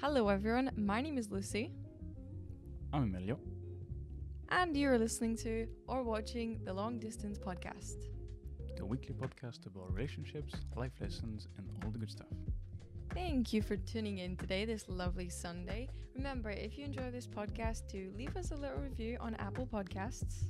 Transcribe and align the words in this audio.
Hello, 0.00 0.28
everyone. 0.28 0.70
My 0.76 1.00
name 1.00 1.18
is 1.18 1.30
Lucy, 1.30 1.72
I'm 2.92 3.02
Emilio. 3.04 3.38
and 4.50 4.76
you're 4.76 4.98
listening 4.98 5.36
to 5.38 5.66
or 5.86 6.02
watching 6.02 6.60
the 6.64 6.72
Long 6.72 6.98
Distance 6.98 7.38
Podcast. 7.38 7.96
the 8.76 8.84
weekly 8.86 9.14
podcast 9.14 9.66
about 9.66 9.92
relationships, 9.92 10.54
life 10.76 10.92
lessons, 11.00 11.48
and 11.58 11.66
all 11.82 11.90
the 11.90 11.98
good 11.98 12.10
stuff. 12.10 12.28
Thank 13.12 13.52
you 13.52 13.60
for 13.62 13.76
tuning 13.76 14.18
in 14.18 14.36
today, 14.36 14.64
this 14.64 14.88
lovely 14.88 15.28
Sunday. 15.28 15.88
Remember, 16.14 16.50
if 16.50 16.78
you 16.78 16.84
enjoy 16.84 17.10
this 17.10 17.26
podcast, 17.26 17.88
to 17.88 18.12
leave 18.16 18.36
us 18.36 18.52
a 18.52 18.56
little 18.56 18.78
review 18.78 19.16
on 19.20 19.34
Apple 19.36 19.66
Podcasts. 19.66 20.44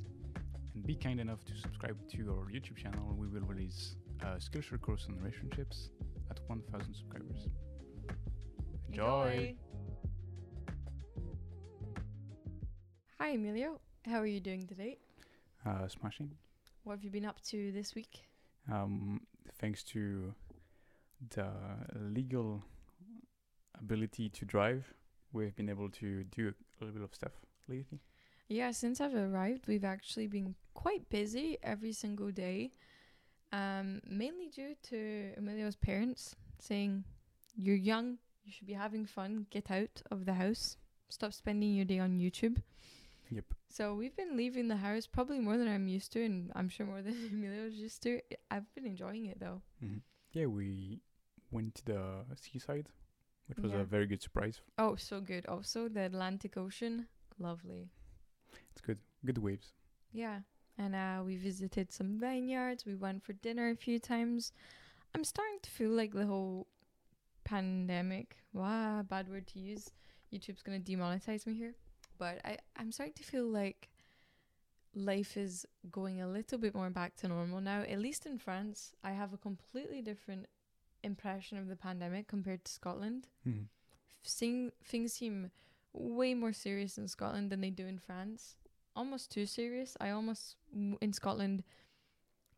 And 0.74 0.86
be 0.86 0.94
kind 0.94 1.20
enough 1.20 1.42
to 1.46 1.56
subscribe 1.56 1.96
to 2.12 2.30
our 2.32 2.46
YouTube 2.52 2.76
channel. 2.76 3.14
We 3.16 3.26
will 3.28 3.46
release 3.46 3.96
uh, 4.22 4.36
a 4.36 4.38
Skillshare 4.38 4.80
course 4.80 5.06
on 5.08 5.16
relationships 5.16 5.88
at 6.30 6.38
1,000 6.48 6.94
subscribers. 6.94 7.48
Enjoy! 8.98 9.54
Hi, 13.20 13.28
Emilio. 13.28 13.78
How 14.04 14.18
are 14.18 14.26
you 14.26 14.40
doing 14.40 14.66
today? 14.66 14.98
Uh, 15.64 15.86
smashing. 15.86 16.32
What 16.82 16.94
have 16.94 17.04
you 17.04 17.10
been 17.10 17.24
up 17.24 17.40
to 17.42 17.70
this 17.70 17.94
week? 17.94 18.24
Um, 18.68 19.20
thanks 19.60 19.84
to 19.94 20.34
the 21.30 21.46
legal 22.12 22.64
ability 23.80 24.30
to 24.30 24.44
drive, 24.44 24.92
we've 25.32 25.54
been 25.54 25.68
able 25.68 25.90
to 25.90 26.24
do 26.24 26.48
a 26.48 26.84
little 26.84 26.98
bit 26.98 27.04
of 27.04 27.14
stuff 27.14 27.32
lately. 27.68 28.00
Yeah, 28.48 28.72
since 28.72 29.00
I've 29.00 29.14
arrived, 29.14 29.68
we've 29.68 29.84
actually 29.84 30.26
been 30.26 30.56
quite 30.74 31.08
busy 31.08 31.56
every 31.62 31.92
single 31.92 32.32
day. 32.32 32.72
Um, 33.52 34.00
mainly 34.04 34.48
due 34.48 34.74
to 34.88 35.34
Emilio's 35.36 35.76
parents 35.76 36.34
saying, 36.58 37.04
You're 37.56 37.76
young, 37.76 38.18
you 38.48 38.52
should 38.54 38.66
be 38.66 38.72
having 38.72 39.04
fun, 39.04 39.46
get 39.50 39.70
out 39.70 40.00
of 40.10 40.24
the 40.24 40.32
house, 40.34 40.78
stop 41.10 41.34
spending 41.34 41.74
your 41.74 41.84
day 41.84 41.98
on 41.98 42.18
YouTube. 42.18 42.62
Yep. 43.30 43.44
So 43.68 43.94
we've 43.94 44.16
been 44.16 44.38
leaving 44.38 44.68
the 44.68 44.76
house 44.76 45.06
probably 45.06 45.38
more 45.38 45.58
than 45.58 45.68
I'm 45.68 45.86
used 45.86 46.12
to, 46.14 46.24
and 46.24 46.50
I'm 46.56 46.70
sure 46.70 46.86
more 46.86 47.02
than 47.06 47.14
Emilio's 47.30 47.74
used 47.74 48.02
to. 48.04 48.20
I've 48.50 48.74
been 48.74 48.86
enjoying 48.86 49.26
it 49.26 49.38
though. 49.38 49.60
hmm 49.80 49.98
Yeah, 50.32 50.46
we 50.46 51.02
went 51.50 51.74
to 51.76 51.84
the 51.84 52.24
seaside, 52.40 52.88
which 53.48 53.58
was 53.58 53.72
Yeah. 53.72 53.80
a 53.80 53.84
very 53.84 54.06
good 54.06 54.22
surprise. 54.22 54.62
Oh, 54.78 54.96
so 54.96 55.20
good. 55.20 55.44
Also, 55.46 55.88
the 55.88 56.06
Atlantic 56.06 56.56
Ocean, 56.56 57.06
lovely. 57.38 57.90
It's 58.72 58.80
good. 58.80 58.98
Good 59.26 59.38
waves. 59.38 59.72
Yeah. 60.10 60.40
And 60.78 60.94
uh, 60.94 61.22
we 61.22 61.36
visited 61.36 61.92
some 61.92 62.18
vineyards. 62.18 62.86
We 62.86 62.94
went 62.94 63.22
for 63.24 63.34
dinner 63.34 63.68
a 63.68 63.76
few 63.76 63.98
times. 63.98 64.52
I'm 65.14 65.24
starting 65.24 65.58
to 65.62 65.70
feel 65.70 65.90
like 65.90 66.14
the 66.14 66.24
whole 66.26 66.66
pandemic. 67.48 68.36
Wow, 68.52 69.02
bad 69.08 69.28
word 69.28 69.46
to 69.48 69.58
use. 69.58 69.90
YouTube's 70.32 70.62
gonna 70.62 70.80
demonetize 70.80 71.46
me 71.46 71.54
here. 71.54 71.74
But 72.18 72.40
I, 72.44 72.58
I'm 72.76 72.92
starting 72.92 73.14
to 73.14 73.22
feel 73.22 73.46
like 73.46 73.88
life 74.94 75.36
is 75.36 75.64
going 75.90 76.20
a 76.20 76.28
little 76.28 76.58
bit 76.58 76.74
more 76.74 76.90
back 76.90 77.16
to 77.16 77.28
normal 77.28 77.60
now. 77.60 77.82
At 77.82 78.00
least 78.00 78.26
in 78.26 78.38
France, 78.38 78.92
I 79.02 79.12
have 79.12 79.32
a 79.32 79.38
completely 79.38 80.02
different 80.02 80.46
impression 81.02 81.58
of 81.58 81.68
the 81.68 81.76
pandemic 81.76 82.26
compared 82.26 82.64
to 82.64 82.72
Scotland. 82.72 83.28
Mhm. 83.46 83.68
Seeing 84.22 84.72
things 84.84 85.12
seem 85.12 85.50
way 85.92 86.34
more 86.34 86.52
serious 86.52 86.98
in 86.98 87.08
Scotland 87.08 87.50
than 87.50 87.60
they 87.60 87.70
do 87.70 87.86
in 87.86 87.98
France. 87.98 88.56
Almost 88.94 89.30
too 89.30 89.46
serious. 89.46 89.96
I 90.00 90.10
almost 90.10 90.56
in 91.00 91.12
Scotland 91.12 91.62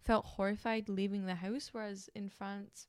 felt 0.02 0.24
horrified 0.24 0.88
leaving 0.88 1.27
the 1.27 1.36
house, 1.36 1.72
whereas 1.72 2.08
in 2.14 2.28
France, 2.30 2.88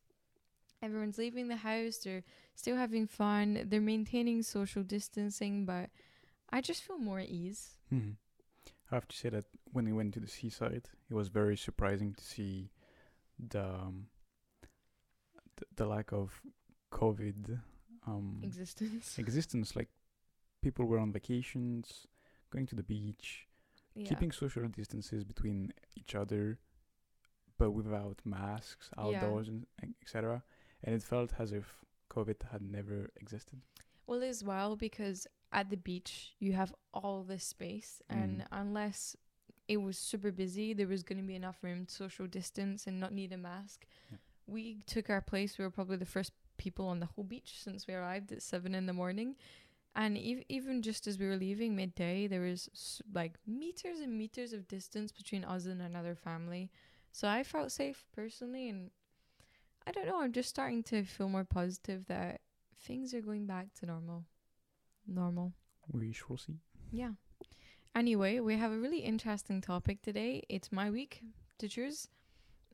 everyone's 0.81 1.17
leaving 1.17 1.47
the 1.47 1.57
house. 1.57 1.97
They're 1.97 2.23
still 2.55 2.75
having 2.75 3.07
fun. 3.07 3.65
They're 3.69 3.81
maintaining 3.81 4.43
social 4.43 4.83
distancing, 4.83 5.65
but 5.65 5.89
I 6.49 6.61
just 6.61 6.83
feel 6.83 6.97
more 6.97 7.19
at 7.19 7.29
ease. 7.29 7.77
Mhm. 7.91 8.15
I 8.91 8.95
have 8.95 9.07
to 9.07 9.15
say 9.15 9.29
that 9.29 9.45
when 9.71 9.85
we 9.85 9.93
went 9.93 10.13
to 10.15 10.19
the 10.19 10.27
seaside, 10.27 10.89
it 11.09 11.13
was 11.13 11.29
very 11.29 11.55
surprising 11.55 12.13
to 12.13 12.23
see 12.23 12.71
the 13.39 13.63
um, 13.65 14.07
the, 15.57 15.65
the 15.75 15.85
lack 15.85 16.11
of 16.11 16.41
COVID 16.91 17.61
um, 18.07 18.39
Existence. 18.43 19.17
existence. 19.25 19.75
Like 19.75 19.89
people 20.61 20.85
were 20.85 20.99
on 20.99 21.11
vacations, 21.13 22.07
going 22.51 22.65
to 22.67 22.75
the 22.75 22.83
beach, 22.83 23.47
yeah. 23.95 24.07
keeping 24.09 24.31
social 24.31 24.67
distances 24.67 25.23
between 25.23 25.71
each 25.95 26.13
other, 26.15 26.59
but 27.57 27.71
without 27.71 28.19
masks 28.25 28.89
Yeah. 28.97 29.03
outdoors 29.03 29.47
and 29.47 29.65
etc. 30.01 30.43
And 30.83 30.95
it 30.95 31.03
felt 31.03 31.33
as 31.39 31.51
if 31.51 31.83
COVID 32.09 32.37
had 32.51 32.61
never 32.61 33.09
existed. 33.17 33.61
Well, 34.07 34.23
as 34.23 34.43
well, 34.43 34.75
because 34.75 35.27
at 35.51 35.69
the 35.69 35.77
beach 35.77 36.33
you 36.39 36.53
have 36.53 36.73
all 36.93 37.23
this 37.23 37.43
space, 37.43 38.01
and 38.09 38.41
Mm. 38.41 38.47
unless 38.51 39.15
it 39.67 39.77
was 39.77 39.97
super 39.97 40.31
busy, 40.31 40.73
there 40.73 40.87
was 40.87 41.03
going 41.03 41.19
to 41.21 41.27
be 41.27 41.35
enough 41.35 41.63
room 41.63 41.85
to 41.85 41.93
social 41.93 42.27
distance 42.27 42.87
and 42.87 42.99
not 42.99 43.13
need 43.13 43.31
a 43.31 43.37
mask. 43.37 43.85
Yeah. 44.11 44.17
We 44.47 44.81
took 44.85 45.09
our 45.09 45.21
place. 45.21 45.57
We 45.57 45.63
were 45.63 45.71
probably 45.71 45.97
the 45.97 46.05
first 46.05 46.33
people 46.57 46.87
on 46.87 46.99
the 46.99 47.05
whole 47.05 47.23
beach 47.23 47.61
since 47.61 47.87
we 47.87 47.93
arrived 47.93 48.31
at 48.31 48.41
seven 48.41 48.75
in 48.75 48.85
the 48.85 48.93
morning. 48.93 49.35
And 49.95 50.17
ev- 50.17 50.43
even 50.49 50.81
just 50.81 51.05
as 51.07 51.17
we 51.19 51.27
were 51.27 51.35
leaving 51.37 51.75
midday, 51.75 52.27
there 52.27 52.41
was 52.41 52.69
s- 52.73 53.01
like 53.13 53.37
meters 53.45 53.99
and 53.99 54.17
meters 54.17 54.51
of 54.53 54.67
distance 54.67 55.11
between 55.11 55.43
us 55.43 55.65
and 55.65 55.81
another 55.81 56.15
family. 56.15 56.71
So 57.11 57.27
I 57.27 57.43
felt 57.43 57.71
safe 57.71 58.05
personally, 58.13 58.67
and 58.69 58.91
I 59.85 59.91
don't 59.91 60.05
know. 60.05 60.21
I'm 60.21 60.31
just 60.31 60.49
starting 60.49 60.83
to 60.83 61.03
feel 61.03 61.29
more 61.29 61.43
positive 61.43 62.05
that 62.07 62.41
things 62.85 63.13
are 63.13 63.21
going 63.21 63.45
back 63.45 63.73
to 63.79 63.85
normal. 63.85 64.25
Normal. 65.07 65.53
We 65.91 66.13
shall 66.13 66.37
see. 66.37 66.59
Yeah. 66.91 67.11
Anyway, 67.95 68.39
we 68.39 68.55
have 68.57 68.71
a 68.71 68.77
really 68.77 68.99
interesting 68.99 69.59
topic 69.59 70.01
today. 70.01 70.43
It's 70.49 70.71
my 70.71 70.89
week 70.89 71.21
to 71.59 71.67
choose. 71.67 72.07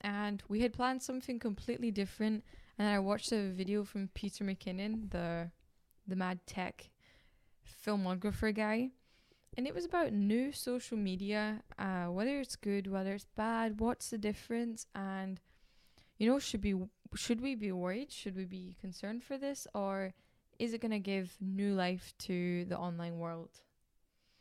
And 0.02 0.44
we 0.48 0.62
had 0.62 0.74
planned 0.74 1.02
something 1.02 1.40
completely 1.40 1.92
different. 1.92 2.44
And 2.78 2.88
then 2.88 2.94
I 2.94 3.00
watched 3.00 3.32
a 3.32 3.50
video 3.50 3.84
from 3.84 4.10
Peter 4.14 4.44
McKinnon, 4.44 5.10
the 5.10 5.50
the 6.08 6.16
mad 6.16 6.40
tech 6.46 6.90
filmographer 7.86 8.54
guy. 8.54 8.92
And 9.58 9.66
it 9.66 9.74
was 9.74 9.86
about 9.86 10.14
new 10.14 10.52
social 10.52 10.98
media, 10.98 11.64
uh, 11.80 12.06
whether 12.06 12.40
it's 12.40 12.56
good, 12.56 12.86
whether 12.86 13.14
it's 13.14 13.26
bad, 13.36 13.80
what's 13.80 14.12
the 14.12 14.18
difference, 14.20 14.86
and 14.94 15.40
you 16.18 16.30
know, 16.30 16.40
should 16.40 16.62
be 16.62 16.76
should 17.16 17.42
we 17.42 17.56
be 17.56 17.72
worried? 17.72 18.12
Should 18.12 18.36
we 18.36 18.46
be 18.46 18.76
concerned 18.80 19.24
for 19.24 19.38
this, 19.38 19.68
or 19.74 20.14
is 20.60 20.74
it 20.74 20.82
gonna 20.82 21.00
give 21.00 21.36
new 21.40 21.74
life 21.74 22.14
to 22.20 22.66
the 22.66 22.78
online 22.78 23.18
world? 23.20 23.50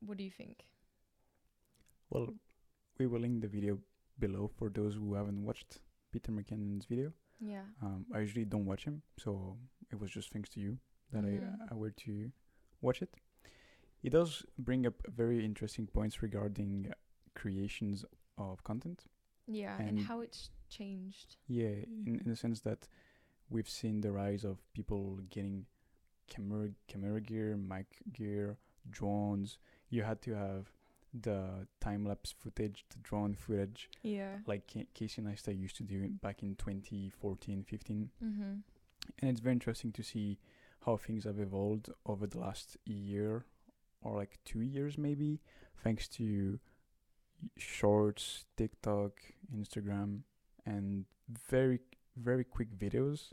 What 0.00 0.16
do 0.18 0.24
you 0.24 0.30
think? 0.30 0.66
Well, 2.10 2.34
we 2.98 3.06
will 3.06 3.20
link 3.20 3.40
the 3.42 3.48
video 3.48 3.78
below 4.18 4.48
for 4.58 4.70
those 4.70 4.94
who 4.94 5.14
haven't 5.14 5.44
watched 5.44 5.80
Peter 6.12 6.32
McKinnon's 6.32 6.86
video. 6.86 7.12
Yeah. 7.40 7.62
Um, 7.82 8.06
I 8.14 8.20
usually 8.20 8.44
don't 8.44 8.64
watch 8.64 8.84
him, 8.84 9.02
so 9.18 9.58
it 9.90 9.98
was 10.00 10.10
just 10.10 10.30
thanks 10.32 10.48
to 10.50 10.60
you 10.60 10.78
that 11.12 11.24
Mhm. 11.24 11.60
I, 11.70 11.72
I 11.72 11.74
were 11.74 11.90
to 11.90 12.32
watch 12.80 13.02
it. 13.02 13.14
It 14.02 14.10
does 14.10 14.44
bring 14.58 14.86
up 14.86 14.94
very 15.08 15.44
interesting 15.44 15.86
points 15.86 16.22
regarding 16.22 16.92
creations 17.34 18.04
of 18.38 18.62
content. 18.64 19.04
Yeah, 19.46 19.76
and, 19.78 19.88
And- 19.98 20.00
how 20.00 20.20
it's 20.20 20.50
changed. 20.68 21.36
Yeah, 21.46 21.68
in, 22.06 22.20
in 22.24 22.30
the 22.30 22.36
sense 22.36 22.60
that 22.60 22.88
we've 23.50 23.68
seen 23.68 24.00
the 24.00 24.10
rise 24.12 24.44
of 24.44 24.58
people 24.72 25.20
getting 25.30 25.66
camera 26.28 26.70
camera 26.88 27.20
gear, 27.20 27.56
mic 27.56 27.86
gear, 28.12 28.58
drones. 28.90 29.58
You 29.90 30.02
had 30.02 30.20
to 30.22 30.34
have 30.34 30.72
the 31.14 31.66
time 31.80 32.04
lapse 32.04 32.32
footage, 32.36 32.84
the 32.90 32.98
drone 32.98 33.34
footage, 33.34 33.88
Yeah. 34.02 34.38
like 34.46 34.66
Ca- 34.70 34.88
Casey 34.92 35.22
Neistat 35.22 35.56
used 35.58 35.76
to 35.76 35.84
do 35.84 36.02
it 36.02 36.20
back 36.20 36.42
in 36.42 36.56
2014, 36.56 37.62
15. 37.62 38.10
Mhm. 38.22 38.62
And 39.20 39.30
it's 39.30 39.40
very 39.40 39.52
interesting 39.54 39.92
to 39.92 40.02
see 40.02 40.38
how 40.84 40.96
things 40.96 41.24
have 41.24 41.38
evolved 41.38 41.88
over 42.04 42.26
the 42.26 42.38
last 42.40 42.76
year 42.84 43.44
or 44.02 44.16
like 44.16 44.38
two 44.44 44.60
years, 44.60 44.98
maybe, 44.98 45.40
thanks 45.82 46.08
to 46.08 46.58
shorts, 47.56 48.44
TikTok, 48.56 49.12
Instagram, 49.54 50.20
and 50.64 51.04
very, 51.50 51.80
very 52.16 52.44
quick 52.44 52.76
videos. 52.78 53.32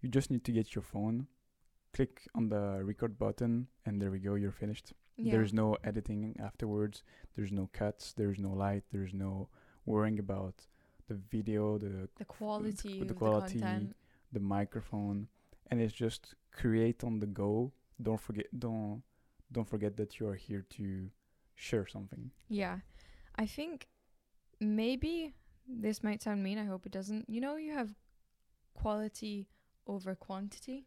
You 0.00 0.08
just 0.08 0.30
need 0.30 0.44
to 0.44 0.52
get 0.52 0.74
your 0.74 0.82
phone, 0.82 1.26
click 1.92 2.22
on 2.34 2.48
the 2.48 2.80
record 2.84 3.18
button, 3.18 3.68
and 3.84 4.00
there 4.00 4.10
we 4.10 4.18
go, 4.18 4.34
you're 4.34 4.52
finished. 4.52 4.92
Yeah. 5.16 5.32
There's 5.32 5.52
no 5.52 5.76
editing 5.84 6.36
afterwards, 6.42 7.02
there's 7.36 7.52
no 7.52 7.68
cuts, 7.72 8.12
there's 8.14 8.38
no 8.38 8.50
light, 8.52 8.84
there's 8.92 9.12
no 9.12 9.48
worrying 9.84 10.18
about 10.18 10.66
the 11.08 11.14
video, 11.30 11.76
the 11.78 12.08
the 12.16 12.24
quality 12.24 13.00
the 13.04 13.10
of 13.10 13.16
quality, 13.16 13.58
the 13.58 13.64
content. 13.64 13.96
the 14.32 14.40
microphone 14.40 15.28
and 15.70 15.80
it's 15.80 15.92
just 15.92 16.34
create 16.52 17.02
on 17.04 17.18
the 17.18 17.26
go 17.26 17.72
don't 18.00 18.20
forget 18.20 18.46
don't 18.58 19.02
don't 19.52 19.68
forget 19.68 19.96
that 19.96 20.18
you 20.20 20.26
are 20.28 20.36
here 20.36 20.64
to 20.70 21.10
share 21.56 21.86
something 21.86 22.30
Yeah. 22.48 22.78
I 23.40 23.46
think 23.46 23.88
maybe 24.60 25.34
this 25.66 26.02
might 26.02 26.22
sound 26.22 26.42
mean, 26.42 26.58
I 26.58 26.66
hope 26.66 26.84
it 26.84 26.92
doesn't. 26.92 27.24
You 27.28 27.40
know 27.40 27.56
you 27.56 27.72
have 27.72 27.94
quality 28.74 29.48
over 29.86 30.14
quantity. 30.14 30.84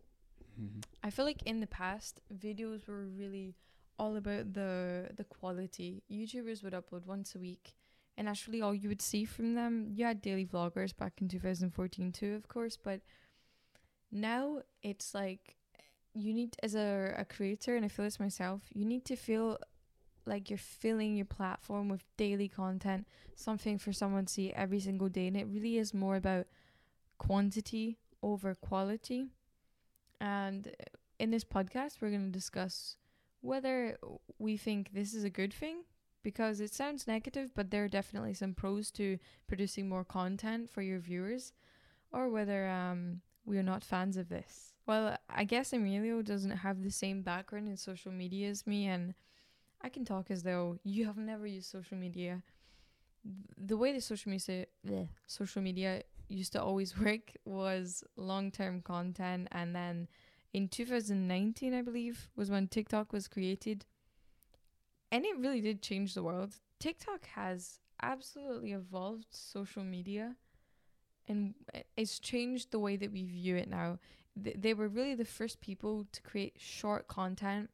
Mhm. 0.62 0.84
I 1.02 1.10
feel 1.10 1.26
like 1.26 1.42
in 1.44 1.60
the 1.62 1.68
past, 1.68 2.22
videos 2.46 2.88
were 2.88 3.06
really 3.08 3.56
all 3.98 4.16
about 4.18 4.54
the 4.54 5.10
the 5.20 5.24
quality. 5.24 6.04
YouTubers 6.10 6.64
would 6.64 6.74
upload 6.74 7.06
once 7.08 7.34
a 7.36 7.40
week, 7.40 7.76
and 8.18 8.30
actually, 8.30 8.62
all 8.62 8.76
you 8.76 8.88
would 8.90 9.02
see 9.02 9.26
from 9.26 9.56
them. 9.56 9.74
You 9.96 10.06
had 10.06 10.22
daily 10.22 10.46
vloggers 10.46 10.96
back 10.96 11.22
in 11.22 11.28
2014 11.28 12.12
too, 12.12 12.36
of 12.36 12.48
course, 12.48 12.78
but 12.78 13.02
now 14.12 14.62
it's 14.84 15.14
like 15.16 15.56
you 16.14 16.34
need 16.34 16.56
as 16.62 16.76
a 16.76 17.16
a 17.18 17.26
creator, 17.26 17.76
and 17.76 17.84
I 17.86 17.88
feel 17.88 18.06
this 18.06 18.20
myself. 18.20 18.62
You 18.74 18.86
need 18.86 19.06
to 19.06 19.16
feel 19.16 19.58
like 20.26 20.50
you're 20.50 20.58
filling 20.58 21.16
your 21.16 21.26
platform 21.26 21.90
with 21.90 22.04
daily 22.18 22.48
content, 22.48 23.08
something 23.36 23.78
for 23.78 23.94
someone 23.94 24.26
to 24.26 24.34
see 24.34 24.54
every 24.54 24.80
single 24.80 25.10
day, 25.10 25.28
and 25.28 25.38
it 25.38 25.48
really 25.48 25.78
is 25.78 25.94
more 25.94 26.16
about 26.16 26.48
quantity 27.18 27.98
over 28.22 28.56
quality. 28.56 29.28
And 30.22 30.68
uh, 30.68 30.72
in 31.20 31.32
this 31.32 31.44
podcast, 31.44 31.98
we're 32.02 32.10
going 32.10 32.32
to 32.32 32.38
discuss 32.38 32.98
whether 33.42 33.98
we 34.40 34.58
think 34.58 34.94
this 34.94 35.14
is 35.14 35.24
a 35.24 35.30
good 35.30 35.54
thing 35.54 35.84
because 36.24 36.62
it 36.62 36.74
sounds 36.74 37.08
negative, 37.08 37.52
but 37.54 37.70
there 37.70 37.84
are 37.84 37.90
definitely 37.90 38.34
some 38.34 38.54
pros 38.54 38.90
to 38.92 39.20
producing 39.48 39.90
more 39.90 40.06
content 40.06 40.70
for 40.70 40.82
your 40.82 41.00
viewers, 41.00 41.52
or 42.14 42.30
whether 42.30 42.70
um, 42.70 43.20
we 43.46 43.58
are 43.58 43.64
not 43.64 43.84
fans 43.84 44.16
of 44.16 44.30
this. 44.30 44.74
Well, 44.86 45.18
I 45.30 45.44
guess 45.44 45.74
Emilio 45.74 46.22
doesn't 46.22 46.58
have 46.58 46.84
the 46.84 46.92
same 46.92 47.22
background 47.22 47.68
in 47.68 47.78
social 47.78 48.12
media 48.12 48.50
as 48.50 48.66
me, 48.66 48.88
and 48.88 49.14
I 49.84 49.90
can 49.90 50.06
talk 50.06 50.32
as 50.32 50.44
though 50.44 50.78
you 50.84 51.06
have 51.06 51.18
never 51.18 51.46
used 51.46 51.70
social 51.70 51.98
media. 51.98 52.42
The 53.58 53.78
way 53.78 53.94
the 53.94 54.02
social 54.02 54.32
media, 54.32 54.66
social 55.28 55.62
media 55.62 56.04
used 56.28 56.54
to 56.54 56.62
always 56.62 56.98
work 57.06 57.34
was 57.46 58.04
long 58.16 58.52
term 58.52 58.82
content, 58.82 59.48
and 59.52 59.76
then 59.76 60.08
in 60.54 60.68
2019, 60.68 61.74
I 61.74 61.82
believe, 61.82 62.30
was 62.36 62.50
when 62.50 62.68
TikTok 62.68 63.12
was 63.12 63.28
created. 63.28 63.86
And 65.12 65.26
it 65.26 65.38
really 65.38 65.62
did 65.62 65.82
change 65.82 66.14
the 66.14 66.24
world. 66.24 66.56
TikTok 66.80 67.28
has 67.36 67.80
absolutely 68.02 68.74
evolved 68.74 69.28
social 69.30 69.84
media 69.84 70.36
and 71.28 71.54
it's 71.96 72.20
changed 72.20 72.72
the 72.72 72.80
way 72.80 72.96
that 72.96 73.12
we 73.12 73.24
view 73.24 73.56
it 73.56 73.70
now. 73.70 74.00
Th- 74.42 74.56
they 74.60 74.74
were 74.74 74.88
really 74.88 75.16
the 75.16 75.26
first 75.26 75.62
people 75.62 76.06
to 76.12 76.22
create 76.22 76.56
short 76.58 77.08
content. 77.08 77.70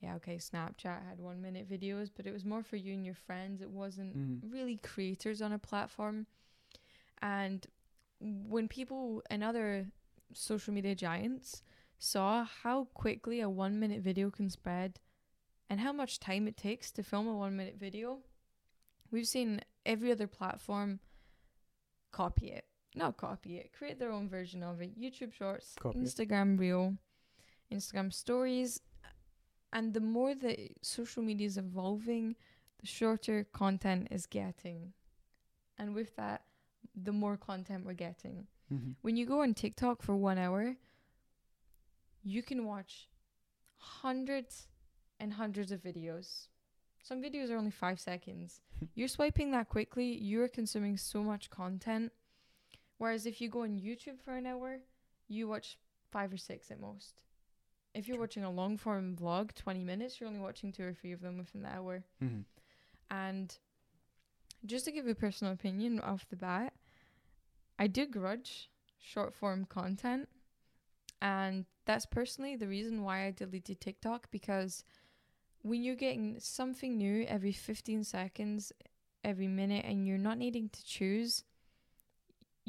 Yeah, 0.00 0.14
okay, 0.16 0.36
Snapchat 0.36 1.06
had 1.06 1.20
one 1.20 1.42
minute 1.42 1.68
videos, 1.68 2.10
but 2.14 2.26
it 2.26 2.32
was 2.32 2.44
more 2.44 2.62
for 2.62 2.76
you 2.76 2.94
and 2.94 3.04
your 3.04 3.14
friends. 3.14 3.60
It 3.60 3.70
wasn't 3.70 4.16
Mhm. 4.16 4.50
really 4.52 4.76
creators 4.78 5.42
on 5.42 5.52
a 5.52 5.58
platform. 5.58 6.26
And 7.20 7.66
when 8.18 8.66
people 8.68 9.22
and 9.28 9.42
other 9.44 9.92
social 10.32 10.72
media 10.72 10.94
giants 10.94 11.62
saw 11.98 12.44
how 12.44 12.84
quickly 12.86 13.40
a 13.40 13.50
one 13.50 13.78
minute 13.78 14.00
video 14.00 14.30
can 14.30 14.48
spread 14.48 15.00
and 15.68 15.80
how 15.80 15.92
much 15.92 16.18
time 16.18 16.48
it 16.48 16.56
takes 16.56 16.90
to 16.92 17.02
film 17.02 17.26
a 17.28 17.36
one 17.36 17.54
minute 17.56 17.76
video, 17.76 18.22
we've 19.10 19.28
seen 19.28 19.60
every 19.84 20.10
other 20.10 20.26
platform 20.26 21.00
copy 22.10 22.50
it. 22.52 22.66
Not 22.94 23.16
copy 23.18 23.58
it, 23.58 23.72
create 23.72 23.98
their 23.98 24.10
own 24.10 24.28
version 24.28 24.62
of 24.62 24.80
it. 24.80 24.98
YouTube 24.98 25.32
Shorts, 25.32 25.74
Copy 25.74 25.98
it. 25.98 26.04
Instagram 26.04 26.58
Reel, 26.58 26.96
Instagram 27.70 28.12
Stories. 28.12 28.80
And 29.72 29.94
the 29.94 30.00
more 30.00 30.34
that 30.34 30.58
social 30.82 31.22
media 31.22 31.46
is 31.46 31.56
evolving, 31.56 32.36
the 32.80 32.86
shorter 32.86 33.44
content 33.52 34.08
is 34.10 34.26
getting. 34.26 34.92
And 35.78 35.94
with 35.94 36.16
that, 36.16 36.42
the 36.94 37.12
more 37.12 37.36
content 37.36 37.86
we're 37.86 37.94
getting. 37.94 38.46
Mhm. 38.72 38.96
When 39.02 39.16
you 39.16 39.26
go 39.26 39.42
on 39.42 39.54
TikTok 39.54 40.02
for 40.02 40.16
one 40.16 40.38
hour, 40.38 40.76
you 42.22 42.42
can 42.42 42.64
watch 42.66 43.08
hundreds 43.76 44.68
and 45.18 45.34
hundreds 45.34 45.72
of 45.72 45.82
videos. 45.82 46.48
Some 47.02 47.22
videos 47.22 47.50
are 47.50 47.56
only 47.56 47.70
five 47.70 47.98
seconds. 48.00 48.60
you're 48.94 49.08
swiping 49.08 49.50
that 49.52 49.68
quickly, 49.68 50.14
you're 50.16 50.48
consuming 50.48 50.96
so 50.96 51.22
much 51.22 51.50
content. 51.50 52.12
Whereas 52.98 53.24
if 53.24 53.40
you 53.40 53.48
go 53.48 53.62
on 53.62 53.78
YouTube 53.80 54.20
for 54.20 54.36
an 54.36 54.46
hour, 54.46 54.80
you 55.28 55.48
watch 55.48 55.78
five 56.10 56.32
or 56.32 56.36
six 56.36 56.70
at 56.70 56.80
most. 56.80 57.22
If 57.94 58.06
you're 58.06 58.20
watching 58.20 58.44
a 58.44 58.50
long 58.50 58.76
form 58.76 59.16
vlog, 59.16 59.54
20 59.54 59.82
minutes, 59.82 60.20
you're 60.20 60.28
only 60.28 60.40
watching 60.40 60.72
two 60.72 60.84
or 60.84 60.92
three 60.92 61.12
of 61.12 61.20
them 61.20 61.38
within 61.38 61.62
the 61.62 61.68
hour. 61.68 62.04
Mhm. 62.22 62.44
And 63.10 63.58
just 64.64 64.84
to 64.84 64.92
give 64.92 65.06
a 65.06 65.14
personal 65.14 65.52
opinion 65.52 66.00
off 66.00 66.28
the 66.28 66.36
bat, 66.36 66.74
I 67.78 67.86
do 67.86 68.06
grudge 68.06 68.70
short 68.98 69.34
form 69.34 69.64
content. 69.64 70.28
And 71.20 71.66
that's 71.84 72.06
personally 72.06 72.56
the 72.56 72.68
reason 72.68 73.02
why 73.02 73.26
I 73.26 73.30
deleted 73.30 73.80
TikTok 73.80 74.30
because 74.30 74.84
when 75.62 75.82
you're 75.82 75.96
getting 75.96 76.38
something 76.40 76.96
new 76.96 77.24
every 77.24 77.52
15 77.52 78.04
seconds, 78.04 78.72
every 79.22 79.48
minute, 79.48 79.84
and 79.84 80.06
you're 80.06 80.18
not 80.18 80.38
needing 80.38 80.68
to 80.70 80.84
choose, 80.84 81.44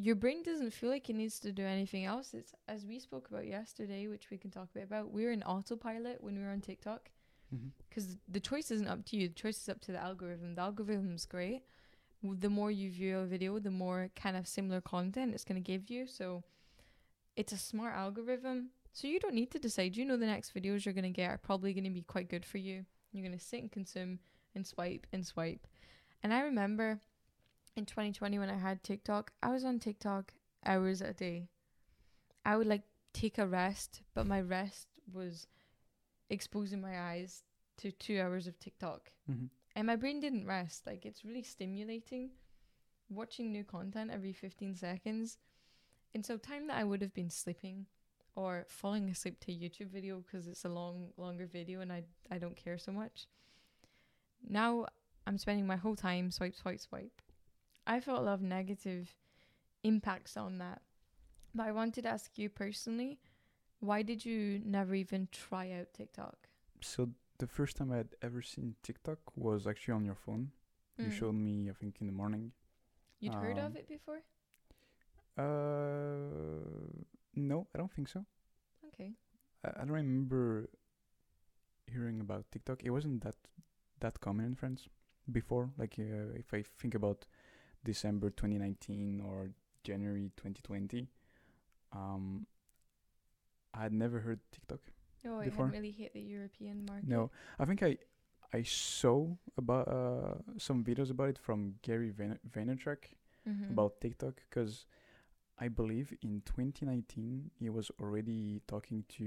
your 0.01 0.15
brain 0.15 0.41
doesn't 0.41 0.73
feel 0.73 0.89
like 0.89 1.09
it 1.09 1.15
needs 1.15 1.39
to 1.39 1.51
do 1.51 1.63
anything 1.63 2.05
else. 2.05 2.33
It's 2.33 2.53
as 2.67 2.85
we 2.85 2.99
spoke 2.99 3.29
about 3.29 3.45
yesterday, 3.45 4.07
which 4.07 4.31
we 4.31 4.37
can 4.37 4.49
talk 4.49 4.69
a 4.71 4.79
bit 4.79 4.83
about. 4.83 5.11
We 5.11 5.25
were 5.25 5.31
in 5.31 5.43
autopilot 5.43 6.23
when 6.23 6.35
we 6.37 6.43
were 6.43 6.49
on 6.49 6.61
TikTok 6.61 7.11
mm-hmm. 7.53 7.67
because 7.87 8.17
the 8.27 8.39
choice 8.39 8.71
isn't 8.71 8.87
up 8.87 9.05
to 9.05 9.17
you. 9.17 9.27
The 9.27 9.35
choice 9.35 9.61
is 9.61 9.69
up 9.69 9.79
to 9.81 9.91
the 9.91 10.01
algorithm. 10.01 10.55
The 10.55 10.61
algorithm's 10.61 11.25
great. 11.25 11.61
The 12.23 12.49
more 12.49 12.71
you 12.71 12.89
view 12.89 13.19
a 13.19 13.25
video, 13.25 13.59
the 13.59 13.71
more 13.71 14.09
kind 14.15 14.35
of 14.35 14.47
similar 14.47 14.81
content 14.81 15.33
it's 15.33 15.43
going 15.43 15.61
to 15.61 15.71
give 15.71 15.89
you. 15.89 16.07
So 16.07 16.43
it's 17.35 17.53
a 17.53 17.57
smart 17.57 17.95
algorithm. 17.95 18.69
So 18.93 19.07
you 19.07 19.19
don't 19.19 19.35
need 19.35 19.51
to 19.51 19.59
decide. 19.59 19.95
You 19.95 20.05
know 20.05 20.17
the 20.17 20.25
next 20.25 20.53
videos 20.55 20.83
you're 20.83 20.95
going 20.95 21.03
to 21.03 21.09
get 21.09 21.29
are 21.29 21.37
probably 21.37 21.73
going 21.73 21.83
to 21.83 21.91
be 21.91 22.01
quite 22.01 22.29
good 22.29 22.45
for 22.45 22.57
you. 22.57 22.85
You're 23.11 23.25
going 23.25 23.37
to 23.37 23.43
sit 23.43 23.61
and 23.61 23.71
consume 23.71 24.19
and 24.55 24.65
swipe 24.65 25.05
and 25.13 25.25
swipe. 25.25 25.67
And 26.23 26.33
I 26.33 26.41
remember 26.41 27.01
in 27.75 27.85
2020 27.85 28.39
when 28.39 28.49
I 28.49 28.57
had 28.57 28.83
TikTok, 28.83 29.31
I 29.41 29.49
was 29.51 29.63
on 29.65 29.79
TikTok 29.79 30.33
hours 30.65 31.01
a 31.01 31.13
day. 31.13 31.49
I 32.45 32.57
would 32.57 32.67
like 32.67 32.83
take 33.13 33.37
a 33.37 33.47
rest, 33.47 34.01
but 34.13 34.25
my 34.27 34.41
rest 34.41 34.87
was 35.11 35.47
exposing 36.29 36.81
my 36.81 36.99
eyes 36.99 37.43
to 37.77 37.91
two 37.91 38.19
hours 38.19 38.47
of 38.47 38.59
TikTok. 38.59 39.11
Mhm. 39.29 39.49
And 39.75 39.87
my 39.87 39.95
brain 39.95 40.19
didn't 40.19 40.45
rest. 40.45 40.85
Like 40.85 41.05
it's 41.05 41.23
really 41.25 41.43
stimulating 41.43 42.31
watching 43.09 43.51
new 43.51 43.63
content 43.63 44.11
every 44.11 44.33
15 44.33 44.75
seconds. 44.75 45.37
And 46.13 46.25
so 46.25 46.37
time 46.37 46.67
that 46.67 46.77
I 46.77 46.83
would 46.83 47.01
have 47.01 47.13
been 47.13 47.29
sleeping 47.29 47.87
or 48.35 48.65
falling 48.69 49.09
asleep 49.09 49.39
to 49.41 49.51
a 49.51 49.55
YouTube 49.55 49.89
video 49.89 50.21
because 50.21 50.47
it's 50.47 50.65
a 50.65 50.69
long 50.69 51.13
longer 51.17 51.45
video 51.45 51.81
and 51.81 51.91
I 51.91 52.03
I 52.29 52.37
don't 52.37 52.55
care 52.55 52.77
so 52.77 52.91
much. 52.91 53.27
Now 54.47 54.87
I'm 55.27 55.37
spending 55.37 55.67
my 55.67 55.77
whole 55.77 55.95
time 55.95 56.31
swipe 56.31 56.55
swipe 56.55 56.79
swipe. 56.79 57.21
I 57.87 57.99
felt 57.99 58.19
a 58.19 58.23
lot 58.23 58.33
of 58.35 58.41
negative 58.41 59.15
impacts 59.83 60.37
on 60.37 60.57
that. 60.59 60.81
But 61.53 61.67
I 61.67 61.71
wanted 61.71 62.03
to 62.03 62.09
ask 62.09 62.37
you 62.37 62.49
personally, 62.49 63.19
why 63.79 64.01
did 64.03 64.25
you 64.25 64.61
never 64.65 64.95
even 64.95 65.27
try 65.31 65.71
out 65.71 65.93
TikTok? 65.93 66.47
So 66.81 67.09
the 67.37 67.47
first 67.47 67.77
time 67.77 67.91
I 67.91 67.97
had 67.97 68.15
ever 68.21 68.41
seen 68.41 68.75
TikTok 68.83 69.19
was 69.35 69.67
actually 69.67 69.93
on 69.95 70.05
your 70.05 70.15
phone. 70.15 70.51
You 70.99 71.09
Mm. 71.09 71.13
showed 71.13 71.35
me, 71.35 71.69
I 71.69 71.73
think, 71.73 71.97
in 72.01 72.07
the 72.07 72.13
morning. 72.13 72.51
You'd 73.19 73.35
heard 73.35 73.57
of 73.57 73.65
um, 73.65 73.75
it 73.75 73.87
before? 73.87 74.21
Uh, 75.37 77.03
no, 77.35 77.67
I 77.73 77.77
don't 77.77 77.91
think 77.91 78.07
so. 78.09 78.25
Okay. 78.87 79.13
I, 79.63 79.69
I 79.69 79.79
don't 79.85 79.91
remember 79.91 80.69
hearing 81.87 82.21
about 82.21 82.45
TikTok. 82.51 82.83
It 82.83 82.89
wasn't 82.91 83.23
that 83.23 83.35
that 83.99 84.19
common 84.19 84.45
in 84.45 84.55
France 84.55 84.87
before. 85.31 85.69
Like 85.77 85.95
uh, 85.99 86.33
if 86.35 86.53
I 86.53 86.63
think 86.79 86.95
about 86.95 87.25
December 87.83 88.29
2019 88.29 89.21
or 89.21 89.51
January 89.83 90.31
2020, 90.37 91.07
um, 91.93 92.45
I 93.73 93.83
had 93.83 93.93
never 93.93 94.19
heard 94.19 94.39
TikTok. 94.51 94.79
No, 95.23 95.39
it 95.39 95.45
Before? 95.45 95.65
hadn't 95.67 95.79
really 95.81 95.91
hit 95.91 96.13
the 96.13 96.21
European 96.21 96.85
market. 96.85 97.07
No, 97.07 97.31
I 97.59 97.65
think 97.65 97.83
I 97.83 97.97
I 98.53 98.63
saw 98.63 99.27
about 99.57 99.87
uh, 99.87 100.35
some 100.57 100.83
videos 100.83 101.09
about 101.09 101.29
it 101.29 101.37
from 101.37 101.75
Gary 101.83 102.11
Vayner- 102.11 102.39
Vaynerchuk 102.49 103.15
Mhm. 103.47 103.69
about 103.71 104.01
TikTok 104.01 104.35
because 104.49 104.85
I 105.57 105.69
believe 105.69 106.13
in 106.21 106.41
2019 106.41 107.51
he 107.59 107.69
was 107.69 107.91
already 107.99 108.61
talking 108.67 109.05
to 109.17 109.23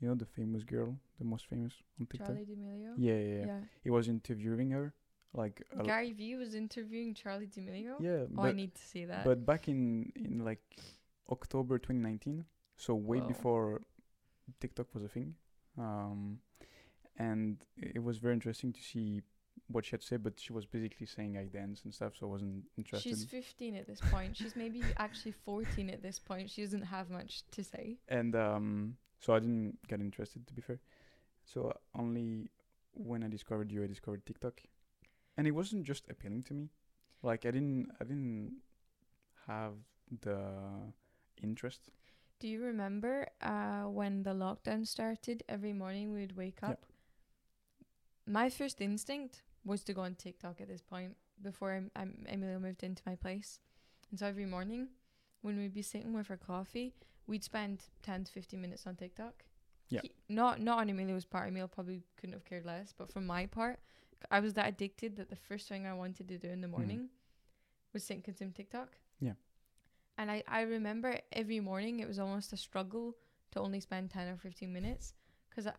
you 0.00 0.08
know 0.08 0.14
the 0.14 0.24
famous 0.26 0.64
girl, 0.64 0.96
the 1.18 1.24
most 1.24 1.46
famous 1.46 1.82
on 2.00 2.06
TikTok. 2.06 2.36
Charli 2.36 2.46
D'Amelio. 2.46 2.94
Yeah, 2.96 3.18
yeah, 3.18 3.46
yeah. 3.46 3.60
He 3.82 3.90
was 3.90 4.08
interviewing 4.08 4.70
her, 4.70 4.94
like 5.34 5.62
Gary 5.84 6.12
Vee 6.12 6.36
was 6.36 6.54
interviewing 6.54 7.14
Charli 7.14 7.48
D'Amelio. 7.52 7.96
yeah, 8.00 8.24
Oh, 8.36 8.44
I 8.44 8.52
need 8.52 8.74
to 8.74 8.82
see 8.82 9.04
that. 9.04 9.24
but 9.24 9.44
back 9.44 9.68
in 9.68 10.12
in 10.16 10.44
like 10.44 10.62
October 11.30 11.78
2019, 11.78 12.44
so 12.76 12.94
way 12.94 13.18
Whoa. 13.18 13.28
before 13.28 13.82
TikTok 14.60 14.94
was 14.94 15.04
a 15.04 15.08
thing. 15.08 15.34
Um, 15.76 16.40
and 17.18 17.58
it 17.76 18.02
was 18.02 18.18
very 18.18 18.34
interesting 18.34 18.72
to 18.72 18.80
see 18.82 19.22
what 19.66 19.84
she 19.84 19.90
had 19.90 20.00
to 20.00 20.06
say, 20.06 20.16
but 20.16 20.38
she 20.40 20.52
was 20.52 20.64
basically 20.64 21.06
saying 21.06 21.36
I 21.36 21.44
dance 21.44 21.82
and 21.84 21.92
stuff, 21.92 22.14
so 22.18 22.26
I 22.26 22.30
wasn't 22.30 22.64
interested. 22.78 23.10
She's 23.10 23.24
15 23.24 23.76
at 23.76 23.86
this 23.86 24.00
point. 24.10 24.36
She's 24.36 24.56
maybe 24.56 24.82
actually 24.96 25.32
14 25.44 25.90
at 25.90 26.00
this 26.02 26.18
point. 26.18 26.48
She 26.50 26.62
doesn't 26.62 26.82
have 26.84 27.10
much 27.10 27.42
to 27.50 27.62
say. 27.62 27.98
and 28.08 28.34
um, 28.34 28.96
So 29.20 29.34
I 29.34 29.40
didn't 29.40 29.78
get 29.88 30.00
interested 30.00 30.46
to 30.46 30.54
be 30.54 30.62
fair. 30.62 30.80
So 31.44 31.72
only 31.94 32.50
when 32.94 33.22
I 33.22 33.28
discovered 33.28 33.70
you, 33.70 33.82
I 33.82 33.86
discovered 33.88 34.24
TikTok, 34.24 34.60
and 35.38 35.46
it 35.46 35.52
wasn't 35.52 35.84
just 35.84 36.04
appealing 36.10 36.42
to 36.42 36.52
me. 36.54 36.68
Like 37.22 37.46
I 37.46 37.52
didn't, 37.52 37.88
I 38.00 38.04
didn't 38.04 38.56
have 39.46 39.74
the 40.20 40.38
interest. 41.42 41.88
Do 42.40 42.48
you 42.48 42.62
remember 42.62 43.28
uh, 43.40 43.84
when 43.84 44.22
the 44.24 44.30
lockdown 44.30 44.86
started? 44.86 45.42
Every 45.48 45.72
morning 45.72 46.12
we 46.12 46.20
would 46.20 46.36
wake 46.36 46.58
up. 46.62 46.84
My 48.26 48.50
first 48.50 48.80
instinct 48.80 49.42
was 49.64 49.82
to 49.84 49.94
go 49.94 50.02
on 50.02 50.14
TikTok 50.16 50.60
at 50.60 50.68
this 50.68 50.82
point 50.82 51.16
before 51.42 51.72
I'm, 51.72 51.90
I'm, 51.96 52.26
Emilio 52.30 52.58
moved 52.58 52.82
into 52.82 53.02
my 53.06 53.14
place. 53.14 53.60
And 54.10 54.18
so 54.18 54.26
every 54.26 54.44
morning 54.46 54.88
when 55.42 55.56
we'd 55.56 55.74
be 55.74 55.82
sitting 55.82 56.12
with 56.12 56.30
our 56.30 56.36
coffee, 56.36 56.94
we'd 57.26 57.44
spend 57.44 57.84
10 58.02 58.24
to 58.24 58.32
15 58.32 58.60
minutes 58.60 58.86
on 58.86 58.96
TikTok. 58.96 59.44
Yeah. 59.88 60.00
He- 60.02 60.12
not 60.28 60.60
not 60.60 60.80
on 60.80 60.90
Emilio's 60.90 61.24
part. 61.24 61.48
Emilio 61.48 61.68
probably 61.68 62.02
couldn't 62.16 62.34
have 62.34 62.44
cared 62.44 62.66
less. 62.66 62.92
But 62.96 63.10
from 63.12 63.26
my 63.26 63.46
part, 63.46 63.78
I 64.30 64.40
was 64.40 64.54
that 64.54 64.68
addicted 64.68 65.16
that 65.16 65.30
the 65.30 65.36
first 65.36 65.68
thing 65.68 65.86
I 65.86 65.94
wanted 65.94 66.28
to 66.28 66.38
do 66.38 66.48
in 66.48 66.60
the 66.60 66.68
morning 66.68 67.08
was 67.92 68.04
sit 68.04 68.14
and 68.14 68.24
consume 68.24 68.52
TikTok. 68.52 68.96
Yeah. 69.20 69.32
And 70.16 70.30
I, 70.30 70.42
I 70.48 70.62
remember 70.62 71.18
every 71.32 71.60
morning 71.60 72.00
it 72.00 72.08
was 72.08 72.18
almost 72.18 72.52
a 72.52 72.56
struggle 72.56 73.16
to 73.52 73.60
only 73.60 73.80
spend 73.80 74.10
10 74.10 74.28
or 74.28 74.36
15 74.36 74.72
minutes 74.72 75.14
because 75.48 75.72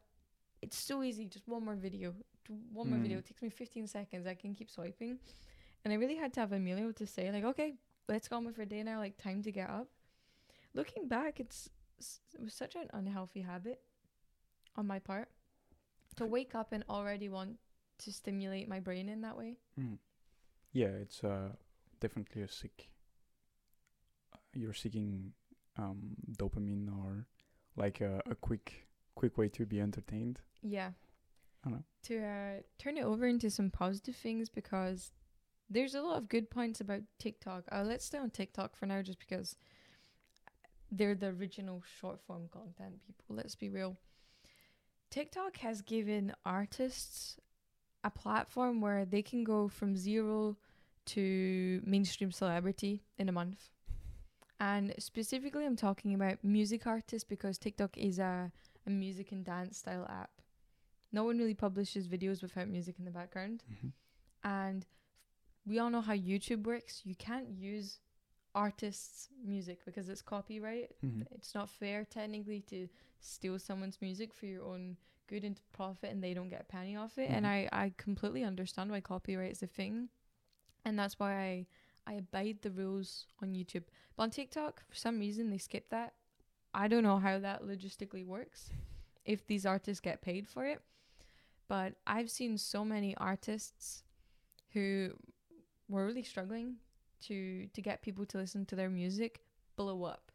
it's 0.62 0.78
so 0.78 1.04
easy. 1.04 1.26
Just 1.26 1.48
one 1.48 1.64
more 1.64 1.76
video. 1.76 2.14
One 2.74 2.90
more 2.90 3.00
video. 3.00 3.18
Mm. 3.18 3.20
It 3.20 3.26
takes 3.26 3.42
me 3.42 3.50
15 3.50 3.88
seconds. 3.88 4.26
I 4.26 4.34
can 4.34 4.56
keep 4.56 4.72
swiping. 4.72 5.20
And 5.84 5.94
I 5.94 5.98
really 5.98 6.16
had 6.16 6.34
to 6.34 6.40
have 6.40 6.52
Emilio 6.52 6.92
to 6.94 7.06
say, 7.06 7.32
like, 7.32 7.44
okay, 7.44 7.76
let's 8.08 8.28
go 8.28 8.38
on 8.38 8.46
with 8.46 8.60
our 8.60 8.66
day 8.66 8.84
now. 8.84 9.00
Like, 9.00 9.18
time 9.18 9.44
to 9.44 9.52
get 9.52 9.70
up. 9.70 9.88
Looking 10.74 11.08
back, 11.08 11.40
it's 11.40 11.70
it 12.34 12.42
was 12.42 12.54
such 12.54 12.76
an 12.76 12.88
unhealthy 12.94 13.42
habit 13.42 13.82
on 14.76 14.88
my 14.88 15.00
part 15.00 15.28
to 16.16 16.26
wake 16.26 16.56
up 16.56 16.72
and 16.72 16.84
already 16.90 17.28
want 17.28 17.58
to 18.00 18.12
stimulate 18.12 18.68
my 18.68 18.80
brain 18.80 19.10
in 19.10 19.22
that 19.22 19.38
way. 19.38 19.58
Mm. 19.80 19.98
Yeah, 20.74 20.88
it's 20.88 21.24
uh, 21.24 21.50
definitely 22.00 22.42
a 22.44 22.48
sick. 22.48 22.90
uh, 24.34 24.38
You're 24.54 24.74
seeking 24.74 25.34
um, 25.78 26.16
dopamine 26.38 26.90
or 26.98 27.28
like 27.76 28.02
a, 28.02 28.22
a 28.30 28.36
quick 28.36 28.88
quick 29.16 29.38
way 29.38 29.50
to 29.50 29.66
be 29.66 29.82
entertained. 29.82 30.40
Yeah. 30.62 30.92
I 31.66 31.70
don't 31.70 31.80
know. 31.80 31.84
To 32.04 32.24
uh, 32.24 32.62
turn 32.78 32.98
it 32.98 33.04
over 33.04 33.28
into 33.28 33.50
some 33.50 33.70
positive 33.70 34.16
things 34.16 34.48
because 34.50 35.12
there's 35.70 35.94
a 35.94 36.02
lot 36.02 36.18
of 36.18 36.30
good 36.30 36.50
points 36.50 36.80
about 36.80 37.02
TikTok. 37.20 37.66
Uh, 37.72 37.84
let's 37.84 38.06
stay 38.06 38.18
on 38.18 38.30
TikTok 38.30 38.78
for 38.78 38.86
now 38.86 39.02
just 39.02 39.20
because 39.20 39.56
they're 40.90 41.16
the 41.16 41.28
original 41.28 41.84
short 42.00 42.22
form 42.22 42.48
content 42.52 43.02
people. 43.06 43.36
Let's 43.36 43.56
be 43.56 43.70
real. 43.70 43.98
TikTok 45.12 45.58
has 45.58 45.82
given 45.82 46.34
artists 46.46 47.38
a 48.04 48.10
platform 48.10 48.82
where 48.82 49.06
they 49.06 49.22
can 49.22 49.44
go 49.44 49.68
from 49.68 49.96
zero 49.98 50.56
to 51.08 51.82
mainstream 51.86 52.32
celebrity 52.32 53.04
in 53.18 53.30
a 53.30 53.32
month. 53.32 53.70
And 54.60 54.94
specifically, 55.00 55.66
I'm 55.66 55.76
talking 55.78 56.14
about 56.14 56.44
music 56.44 56.86
artists 56.86 57.28
because 57.28 57.58
TikTok 57.58 57.98
is 57.98 58.20
a, 58.20 58.52
a 58.86 58.90
music 58.90 59.32
and 59.32 59.44
dance 59.46 59.78
style 59.78 60.06
app. 60.10 60.32
No 61.12 61.24
one 61.24 61.38
really 61.40 61.54
publishes 61.54 62.08
videos 62.08 62.42
without 62.42 62.68
music 62.68 62.96
in 63.00 63.06
the 63.06 63.12
background. 63.12 63.64
And 64.44 64.86
we 65.66 65.80
all 65.80 65.90
know 65.90 66.02
how 66.02 66.14
YouTube 66.14 66.66
works. 66.66 67.02
You 67.06 67.16
can't 67.16 67.50
use 67.50 68.00
artists' 68.54 69.30
music 69.46 69.80
because 69.86 70.10
it's 70.10 70.22
copyright. 70.22 70.92
Mhm. 71.04 71.26
It's 71.32 71.56
not 71.56 71.70
fair 71.70 72.04
technically 72.06 72.62
to 72.70 72.88
steal 73.20 73.60
someone's 73.60 74.02
music 74.02 74.34
for 74.34 74.46
your 74.46 74.64
own 74.64 74.98
good 75.30 75.44
and 75.44 75.60
profit 75.72 76.12
and 76.12 76.22
they 76.24 76.34
don't 76.34 76.50
get 76.50 76.62
a 76.62 76.66
penny 76.66 76.96
off 76.96 77.18
it. 77.18 77.30
And 77.30 77.46
Mhm. 77.46 77.50
I, 77.50 77.70
I 77.72 77.94
completely 77.98 78.44
understand 78.44 78.92
why 78.92 79.00
copyright 79.02 79.52
is 79.52 79.64
a 79.64 79.68
thing. 79.68 80.10
And 80.84 80.98
that's 80.98 81.20
why 81.20 81.34
I, 81.36 81.68
I 82.08 82.14
abide 82.14 82.60
the 82.62 82.72
rules 82.72 83.28
on 83.42 83.54
YouTube. 83.54 83.84
But 84.16 84.24
on 84.24 84.30
TikTok, 84.32 84.84
for 84.90 84.96
some 84.96 85.20
reason, 85.20 85.50
they 85.50 85.58
skip 85.60 85.90
that. 85.90 86.14
I 86.74 86.88
don't 86.88 87.04
know 87.04 87.20
how 87.20 87.40
that 87.40 87.64
logistically 87.64 88.26
works 88.26 88.72
if 89.26 89.46
these 89.46 89.66
artists 89.66 90.02
get 90.02 90.22
paid 90.22 90.48
for 90.48 90.66
it. 90.66 90.82
But 91.68 91.94
I've 92.08 92.32
seen 92.32 92.58
so 92.58 92.84
many 92.84 93.16
artists 93.18 94.04
who 94.74 95.12
were 95.88 96.06
really 96.06 96.24
struggling 96.24 96.78
to 97.22 97.68
to 97.74 97.82
get 97.82 98.02
people 98.02 98.26
to 98.26 98.38
listen 98.38 98.66
to 98.66 98.76
their 98.76 98.90
music 98.90 99.42
blow 99.76 100.04
up. 100.04 100.32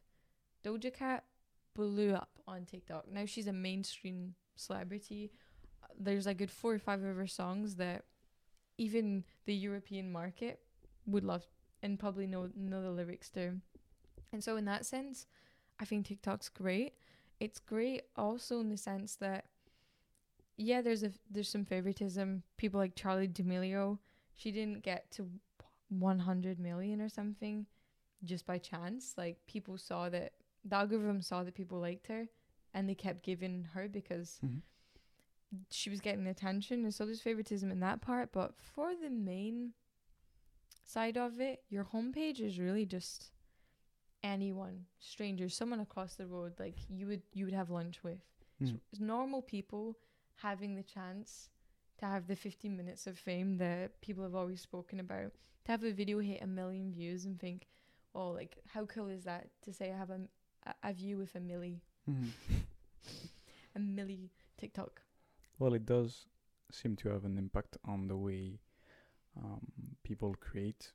Doja 0.64 0.92
Cat 0.92 1.24
blew 1.74 2.12
up 2.14 2.38
on 2.46 2.64
TikTok. 2.66 3.10
Now 3.10 3.26
she's 3.26 3.46
a 3.48 3.52
mainstream 3.52 4.34
celebrity. 4.56 5.32
There's 5.98 6.26
a 6.26 6.34
good 6.34 6.50
four 6.50 6.74
or 6.74 6.78
five 6.78 7.02
of 7.02 7.16
her 7.16 7.26
songs 7.26 7.76
that 7.76 8.04
even 8.78 9.24
the 9.46 9.54
European 9.54 10.10
market 10.10 10.60
would 11.06 11.24
love 11.24 11.44
and 11.82 11.98
probably 11.98 12.26
know 12.26 12.48
know 12.56 12.82
the 12.82 12.90
lyrics 12.90 13.30
to. 13.30 13.54
And 14.32 14.42
so 14.42 14.56
in 14.56 14.64
that 14.64 14.84
sense, 14.86 15.26
I 15.78 15.84
think 15.84 16.06
TikTok's 16.06 16.48
great. 16.48 16.94
It's 17.40 17.60
great 17.60 18.02
also 18.16 18.60
in 18.60 18.70
the 18.70 18.76
sense 18.76 19.16
that 19.16 19.44
yeah, 20.56 20.82
there's 20.82 21.02
a 21.02 21.10
there's 21.30 21.48
some 21.48 21.64
favoritism. 21.64 22.42
People 22.56 22.78
like 22.78 22.94
Charli 22.94 23.32
D'Amelio, 23.32 23.98
she 24.36 24.50
didn't 24.52 24.82
get 24.82 25.10
to 25.12 25.28
100 25.88 26.58
million 26.58 27.00
or 27.00 27.08
something 27.08 27.66
just 28.24 28.46
by 28.46 28.58
chance. 28.58 29.14
Like 29.16 29.38
people 29.46 29.78
saw 29.78 30.08
that 30.08 30.32
the 30.64 30.76
algorithm 30.76 31.22
saw 31.22 31.42
that 31.44 31.54
people 31.54 31.80
liked 31.80 32.06
her, 32.06 32.26
and 32.74 32.88
they 32.88 32.94
kept 32.94 33.22
giving 33.22 33.64
her 33.72 33.88
because 33.88 34.40
Mhm. 34.44 34.60
she 35.70 35.88
was 35.88 36.00
getting 36.00 36.26
attention. 36.26 36.82
And 36.84 36.92
so 36.92 37.06
there's 37.06 37.22
favoritism 37.22 37.70
in 37.70 37.80
that 37.80 38.00
part. 38.02 38.32
But 38.32 38.56
for 38.58 38.94
the 38.94 39.10
main 39.10 39.72
side 40.84 41.16
of 41.16 41.40
it, 41.40 41.64
your 41.68 41.84
homepage 41.84 42.40
is 42.40 42.58
really 42.58 42.84
just 42.86 43.30
anyone, 44.22 44.86
strangers, 44.98 45.54
someone 45.54 45.80
across 45.80 46.16
the 46.16 46.26
road, 46.26 46.58
like 46.58 46.78
you 46.88 47.06
would 47.06 47.22
you 47.32 47.44
would 47.44 47.54
have 47.54 47.70
lunch 47.70 48.02
with. 48.02 48.20
It's- 48.60 48.72
Mm. 48.72 48.80
It's 48.90 49.00
normal 49.00 49.42
people 49.42 49.96
having 50.36 50.74
the 50.74 50.82
chance 50.82 51.50
to 51.98 52.06
have 52.06 52.26
the 52.26 52.36
15 52.36 52.76
minutes 52.76 53.06
of 53.06 53.18
fame 53.18 53.56
that 53.58 54.00
people 54.00 54.22
have 54.24 54.34
always 54.34 54.60
spoken 54.60 54.98
about. 55.00 55.32
To 55.64 55.72
have 55.72 55.84
a 55.84 55.92
video 55.92 56.18
hit 56.20 56.42
a 56.42 56.46
million 56.46 56.92
views 56.92 57.24
and 57.24 57.38
think, 57.38 57.68
oh, 58.14 58.30
like 58.30 58.58
how 58.66 58.86
cool 58.86 59.08
is 59.08 59.24
that 59.24 59.50
to 59.62 59.72
say 59.72 59.92
I 59.92 59.96
have 59.96 60.10
a 60.10 60.28
a, 60.66 60.74
a 60.84 60.92
view 60.94 61.18
with 61.18 61.34
a 61.34 61.40
milli, 61.40 61.80
Mhm. 62.08 62.30
a 63.74 63.78
milli 63.78 64.30
TikTok. 64.58 65.02
Well, 65.58 65.74
it 65.74 65.86
does 65.86 66.26
seem 66.70 66.96
to 66.96 67.08
have 67.10 67.24
an 67.24 67.38
impact 67.38 67.76
on 67.84 68.08
the 68.08 68.16
way 68.16 68.60
um, 69.36 69.60
people 70.02 70.34
create. 70.34 70.92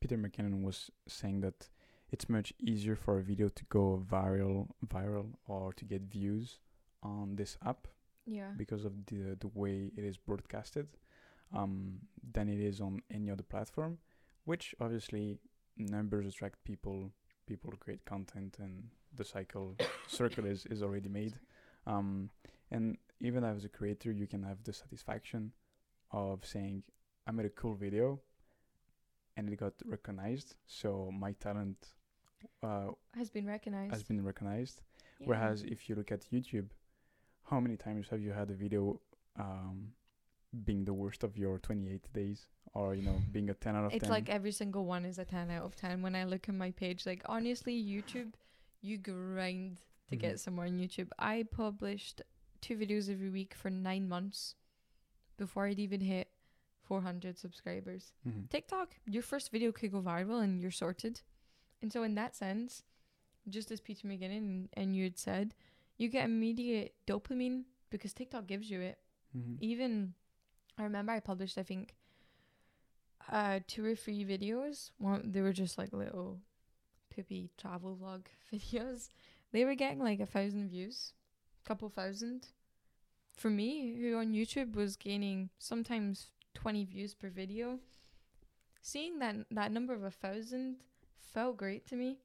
Peter 0.00 0.16
McKinnon 0.18 0.62
was 0.62 0.90
saying 1.08 1.40
that 1.40 1.68
it's 2.10 2.28
much 2.28 2.52
easier 2.60 2.94
for 2.94 3.18
a 3.18 3.22
video 3.22 3.48
to 3.48 3.64
go 3.64 4.02
viral, 4.08 4.68
viral, 4.86 5.32
or 5.48 5.72
to 5.72 5.84
get 5.84 6.02
views 6.02 6.58
on 7.02 7.36
this 7.36 7.56
app 7.64 7.88
Yeah. 8.26 8.50
because 8.56 8.84
of 8.84 8.92
the 9.06 9.36
the 9.40 9.48
way 9.54 9.90
it 9.96 10.04
is 10.04 10.16
broadcasted 10.18 10.86
um, 11.52 12.00
than 12.32 12.48
it 12.48 12.60
is 12.60 12.80
on 12.80 13.02
any 13.10 13.30
other 13.30 13.42
platform. 13.44 13.98
Which 14.44 14.74
obviously 14.80 15.38
numbers 15.76 16.26
attract 16.26 16.62
people. 16.64 17.10
People 17.46 17.72
create 17.78 18.04
content, 18.04 18.56
and 18.58 18.88
the 19.14 19.24
cycle 19.24 19.76
circle 20.06 20.44
is 20.46 20.66
is 20.66 20.82
already 20.82 21.08
made. 21.08 21.34
Um, 21.86 22.30
and 22.70 22.96
even 23.20 23.44
as 23.44 23.64
a 23.64 23.68
creator, 23.68 24.10
you 24.12 24.26
can 24.26 24.42
have 24.42 24.62
the 24.64 24.72
satisfaction 24.72 25.52
of 26.10 26.44
saying, 26.44 26.82
"I 27.26 27.30
made 27.32 27.46
a 27.46 27.50
cool 27.50 27.74
video, 27.74 28.20
and 29.36 29.48
it 29.48 29.56
got 29.56 29.74
recognized, 29.84 30.54
so 30.66 31.10
my 31.12 31.32
talent 31.32 31.94
uh, 32.62 32.88
Has 33.14 33.30
been 33.30 33.46
recognized. 33.46 33.92
has 33.92 34.02
been 34.02 34.22
recognized." 34.24 34.82
Yeah. 35.20 35.28
Whereas 35.28 35.62
if 35.62 35.88
you 35.88 35.94
look 35.94 36.12
at 36.12 36.26
YouTube, 36.32 36.68
how 37.44 37.60
many 37.60 37.76
times 37.76 38.08
have 38.10 38.20
you 38.20 38.32
had 38.32 38.50
a 38.50 38.54
video 38.54 39.00
um, 39.38 39.92
being 40.64 40.84
the 40.84 40.92
worst 40.92 41.22
of 41.22 41.36
your 41.38 41.58
28 41.58 42.12
days, 42.12 42.46
or 42.76 42.94
you 42.94 43.02
know, 43.02 43.20
being 43.32 43.48
a 43.50 43.54
10 43.54 43.74
out 43.76 43.84
of 43.86 43.92
it's 43.92 44.02
10? 44.02 44.10
like 44.10 44.28
every 44.28 44.52
single 44.52 44.84
one 44.84 45.04
is 45.04 45.18
a 45.18 45.24
10 45.24 45.50
out 45.50 45.64
of 45.64 45.74
10 45.76 46.02
when 46.02 46.14
I 46.14 46.24
look 46.24 46.48
at 46.48 46.54
my 46.54 46.70
page. 46.70 47.06
Like, 47.06 47.22
honestly, 47.26 47.74
YouTube, 47.74 48.34
you 48.82 48.98
grind 48.98 49.80
to 50.08 50.16
Mhm. 50.16 50.20
get 50.20 50.40
somewhere 50.40 50.66
on 50.66 50.78
YouTube. 50.78 51.08
I 51.18 51.42
published 51.44 52.22
two 52.60 52.76
videos 52.76 53.10
every 53.10 53.30
week 53.30 53.54
for 53.54 53.70
nine 53.70 54.08
months 54.08 54.54
before 55.36 55.66
I'd 55.66 55.78
even 55.78 56.00
hit 56.00 56.30
400 56.82 57.38
subscribers. 57.38 58.12
Mhm. 58.26 58.48
TikTok, 58.50 58.96
your 59.06 59.22
first 59.22 59.50
video 59.50 59.72
could 59.72 59.90
go 59.92 60.00
viral 60.02 60.42
and 60.42 60.60
you're 60.60 60.70
sorted. 60.70 61.22
And 61.82 61.92
so, 61.92 62.02
in 62.02 62.14
that 62.14 62.34
sense, 62.36 62.82
just 63.48 63.70
as 63.70 63.80
Peter 63.80 64.06
McKinnon 64.08 64.38
and, 64.38 64.68
and 64.74 64.96
you 64.96 65.04
had 65.04 65.18
said, 65.18 65.54
you 65.96 66.08
get 66.08 66.24
immediate 66.24 66.94
dopamine 67.06 67.64
because 67.90 68.12
TikTok 68.12 68.46
gives 68.46 68.70
you 68.70 68.80
it. 68.80 68.98
Mhm. 69.36 69.56
Even, 69.60 70.14
I 70.78 70.82
remember 70.84 71.12
I 71.12 71.20
published, 71.20 71.58
I 71.58 71.62
think, 71.62 71.94
uh, 73.30 73.60
two 73.66 73.84
or 73.84 73.94
three 73.94 74.24
videos. 74.24 74.90
One, 74.98 75.32
they 75.32 75.40
were 75.40 75.52
just 75.52 75.78
like 75.78 75.92
little 75.92 76.38
poopy 77.14 77.50
travel 77.58 77.98
vlog 78.00 78.26
videos. 78.52 79.08
they 79.52 79.64
were 79.64 79.74
getting 79.74 80.00
like 80.00 80.20
a 80.20 80.26
thousand 80.26 80.68
views, 80.68 81.12
couple 81.64 81.88
thousand. 81.88 82.48
For 83.36 83.50
me, 83.50 83.94
who 84.00 84.16
on 84.16 84.32
YouTube 84.32 84.74
was 84.74 84.96
gaining 84.96 85.50
sometimes 85.58 86.30
20 86.54 86.84
views 86.86 87.14
per 87.14 87.28
video, 87.28 87.80
seeing 88.80 89.18
that 89.18 89.36
that 89.50 89.72
number 89.72 89.92
of 89.92 90.02
a 90.02 90.10
thousand 90.10 90.76
felt 91.32 91.58
great 91.58 91.86
to 91.88 91.96
me. 91.96 92.18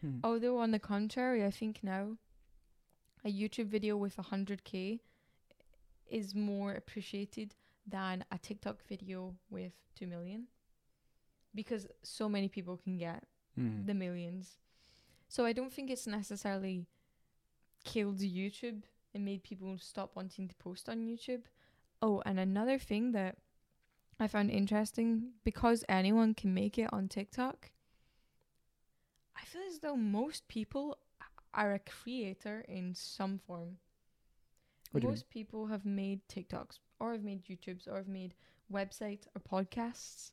Hmm. 0.00 0.18
Although 0.24 0.58
on 0.58 0.72
the 0.72 0.80
contrary, 0.80 1.44
I 1.44 1.50
think 1.50 1.80
now 1.82 2.16
a 3.24 3.32
YouTube 3.32 3.68
video 3.68 3.96
with 3.96 4.16
100k 4.16 5.00
is 6.10 6.34
more 6.34 6.72
appreciated 6.72 7.54
than 7.86 8.24
a 8.30 8.38
TikTok 8.38 8.82
video 8.86 9.34
with 9.50 9.72
2 9.94 10.06
million 10.06 10.48
because 11.54 11.86
so 12.02 12.28
many 12.28 12.48
people 12.48 12.76
can 12.76 12.96
get 12.98 13.24
Mhm. 13.58 13.86
the 13.86 13.94
millions. 13.94 14.58
So 15.28 15.44
I 15.44 15.52
don't 15.52 15.72
think 15.72 15.90
it's 15.90 16.06
necessarily 16.06 16.86
killed 17.84 18.18
YouTube 18.18 18.82
and 19.12 19.24
made 19.24 19.42
people 19.42 19.78
stop 19.78 20.16
wanting 20.16 20.48
to 20.48 20.54
post 20.56 20.88
on 20.88 21.06
YouTube. 21.06 21.44
Oh, 22.02 22.20
and 22.26 22.40
another 22.40 22.78
thing 22.78 23.12
that 23.12 23.38
I 24.18 24.26
found 24.28 24.50
interesting 24.50 25.34
because 25.44 25.84
anyone 25.88 26.34
can 26.34 26.52
make 26.54 26.78
it 26.78 26.92
on 26.92 27.08
TikTok, 27.08 27.70
I 29.36 29.44
feel 29.44 29.62
as 29.62 29.80
though 29.80 29.96
most 29.96 30.48
people 30.48 30.98
are 31.52 31.74
a 31.74 31.78
creator 31.78 32.60
in 32.68 32.94
some 32.94 33.38
form. 33.38 33.78
What 34.90 35.00
do 35.00 35.06
you 35.06 35.08
mean? 35.08 35.12
most 35.12 35.28
people 35.28 35.66
have 35.66 35.84
made 35.84 36.26
TikToks 36.28 36.78
or 37.04 37.12
I've 37.14 37.22
made 37.24 37.44
YouTubes 37.44 37.86
or 37.88 37.96
I've 37.98 38.08
made 38.08 38.34
websites 38.72 39.26
or 39.34 39.40
podcasts. 39.40 40.32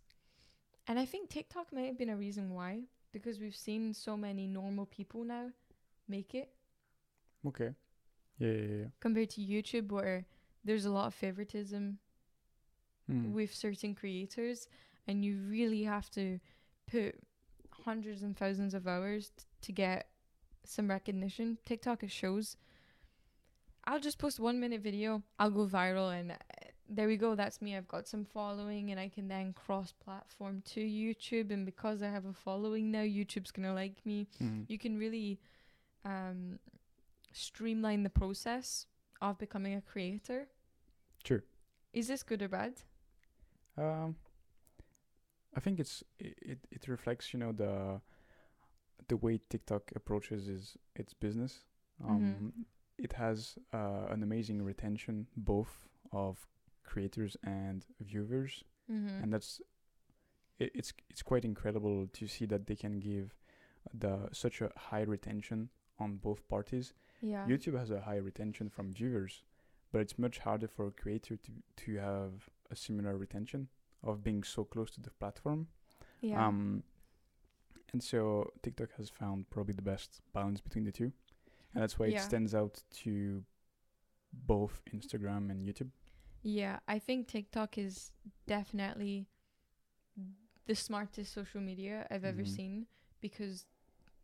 And 0.87 0.97
I 0.99 1.05
think 1.05 1.29
TikTok 1.29 1.71
may 1.71 1.85
have 1.87 1.97
been 1.97 2.09
a 2.09 2.15
reason 2.17 2.53
why, 2.53 2.81
because 3.11 3.39
we've 3.39 3.55
seen 3.55 3.93
so 3.93 4.17
many 4.17 4.47
normal 4.47 4.85
people 4.85 5.23
now 5.23 5.47
make 6.07 6.33
it 6.35 6.49
Okay. 7.47 7.73
Yeah, 8.39 8.47
yeah, 8.51 8.75
yeah. 8.81 8.85
compared 8.99 9.29
to 9.31 9.41
YouTube 9.41 9.91
where 9.91 10.25
there's 10.63 10.85
a 10.85 10.91
lot 10.91 11.07
of 11.07 11.13
favoritism 11.13 11.99
Mm. 13.09 13.31
with 13.33 13.53
certain 13.53 13.95
creators 13.95 14.67
and 15.07 15.25
you 15.25 15.39
really 15.49 15.83
have 15.83 16.09
to 16.11 16.39
put 16.87 17.15
hundreds 17.83 18.21
and 18.21 18.37
thousands 18.37 18.73
of 18.73 18.87
hours 18.87 19.31
t- 19.35 19.43
to 19.61 19.71
get 19.71 20.07
some 20.63 20.87
recognition. 20.87 21.57
TikTok 21.65 22.03
it 22.03 22.11
shows. 22.11 22.57
I'll 23.85 23.99
just 23.99 24.19
post 24.19 24.39
one 24.39 24.59
minute 24.59 24.81
video, 24.81 25.23
I'll 25.39 25.49
go 25.49 25.65
viral, 25.65 26.13
and 26.17 26.33
there 26.91 27.07
we 27.07 27.17
go. 27.17 27.35
That's 27.35 27.61
me. 27.61 27.75
I've 27.77 27.87
got 27.87 28.07
some 28.07 28.25
following, 28.25 28.91
and 28.91 28.99
I 28.99 29.07
can 29.09 29.27
then 29.27 29.53
cross 29.53 29.93
platform 29.93 30.61
to 30.73 30.81
YouTube. 30.81 31.51
And 31.51 31.65
because 31.65 32.03
I 32.03 32.09
have 32.09 32.25
a 32.25 32.33
following 32.33 32.91
now, 32.91 33.01
YouTube's 33.03 33.51
gonna 33.51 33.73
like 33.73 34.05
me. 34.05 34.27
Mm. 34.41 34.65
You 34.67 34.77
can 34.77 34.97
really 34.97 35.39
um, 36.05 36.59
streamline 37.31 38.03
the 38.03 38.09
process 38.09 38.87
of 39.21 39.37
becoming 39.39 39.75
a 39.75 39.81
creator. 39.81 40.47
Sure. 41.23 41.43
Is 41.93 42.07
this 42.07 42.23
good 42.23 42.41
or 42.41 42.49
bad? 42.49 42.73
Um, 43.77 44.15
I 45.55 45.59
think 45.59 45.79
it's 45.79 46.03
it 46.19 46.59
it 46.71 46.87
reflects 46.87 47.33
you 47.33 47.39
know 47.39 47.51
the 47.51 48.01
the 49.07 49.17
way 49.17 49.39
TikTok 49.49 49.91
approaches 49.95 50.47
is 50.47 50.77
its 50.95 51.13
business. 51.13 51.65
Um, 52.03 52.21
Mhm. 52.21 52.65
it 52.97 53.13
has 53.13 53.57
uh, 53.73 54.07
an 54.09 54.23
amazing 54.23 54.61
retention 54.63 55.27
both 55.35 55.87
of 56.11 56.47
creators 56.91 57.33
and 57.43 57.79
viewers, 58.09 58.63
Mm-hmm. 58.91 59.23
and 59.23 59.31
that's 59.33 59.61
it, 60.63 60.71
it's 60.79 60.91
it's 61.11 61.23
quite 61.31 61.45
incredible 61.51 62.07
to 62.17 62.27
see 62.27 62.45
that 62.47 62.65
they 62.67 62.75
can 62.83 62.99
give 62.99 63.27
the 64.03 64.15
such 64.33 64.61
a 64.61 64.69
high 64.89 65.05
retention 65.15 65.69
on 65.99 66.09
both 66.27 66.41
parties. 66.49 66.93
yeah. 67.21 67.45
YouTube 67.51 67.77
has 67.79 67.91
a 67.91 68.01
high 68.07 68.21
retention 68.29 68.69
from 68.69 68.93
viewers, 68.93 69.43
but 69.91 70.01
it's 70.01 70.17
much 70.25 70.39
harder 70.39 70.67
for 70.75 70.87
a 70.87 70.91
creator 71.01 71.35
to 71.45 71.51
to 71.83 71.89
have 72.09 72.33
a 72.71 72.75
similar 72.75 73.13
retention 73.25 73.67
of 74.03 74.23
being 74.23 74.43
so 74.43 74.63
close 74.73 74.91
to 74.95 75.01
the 75.01 75.11
platform. 75.21 75.67
yeah. 76.21 76.47
Um, 76.47 76.83
and 77.93 78.01
so 78.03 78.21
TikTok 78.63 78.89
has 78.97 79.09
found 79.09 79.49
probably 79.49 79.75
the 79.75 79.89
best 79.93 80.21
balance 80.33 80.61
between 80.67 80.85
the 80.85 80.91
two, 80.99 81.11
and 81.73 81.81
that's 81.81 81.97
why 81.99 82.07
Yeah. 82.07 82.17
it 82.19 82.23
stands 82.31 82.53
out 82.53 82.83
to 83.03 83.43
both 84.53 84.81
Instagram 84.97 85.49
and 85.51 85.59
YouTube. 85.67 85.91
Yeah, 86.43 86.79
I 86.87 86.99
think 86.99 87.27
TikTok 87.27 87.77
is 87.77 88.11
definitely 88.47 89.27
the 90.65 90.75
smartest 90.75 91.33
social 91.33 91.61
media 91.61 92.07
I've 92.09 92.23
ever 92.25 92.43
Mhm. 92.43 92.47
seen 92.55 92.87
because 93.19 93.65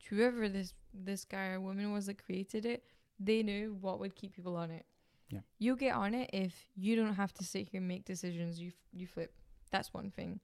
whoever 0.10 0.48
this 0.50 0.74
this 0.94 1.26
guy 1.26 1.50
or 1.50 1.62
woman 1.62 1.92
was 1.92 2.08
that 2.08 2.18
created 2.18 2.66
it, 2.66 2.84
they 3.20 3.44
knew 3.44 3.74
what 3.76 4.00
would 4.00 4.16
keep 4.16 4.34
people 4.34 4.56
on 4.56 4.72
it. 4.72 4.86
Yeah. 5.30 5.42
You 5.60 5.76
get 5.76 5.94
on 5.96 6.16
it 6.16 6.30
if 6.34 6.70
you 6.76 6.96
don't 6.96 7.14
have 7.16 7.34
to 7.36 7.44
sit 7.44 7.70
here 7.70 7.80
and 7.80 7.88
make 7.88 8.06
decisions. 8.06 8.60
You 8.60 8.70
f- 8.70 8.88
you 8.94 9.06
flip. 9.08 9.34
That's 9.70 9.94
one 9.94 10.10
thing. 10.12 10.40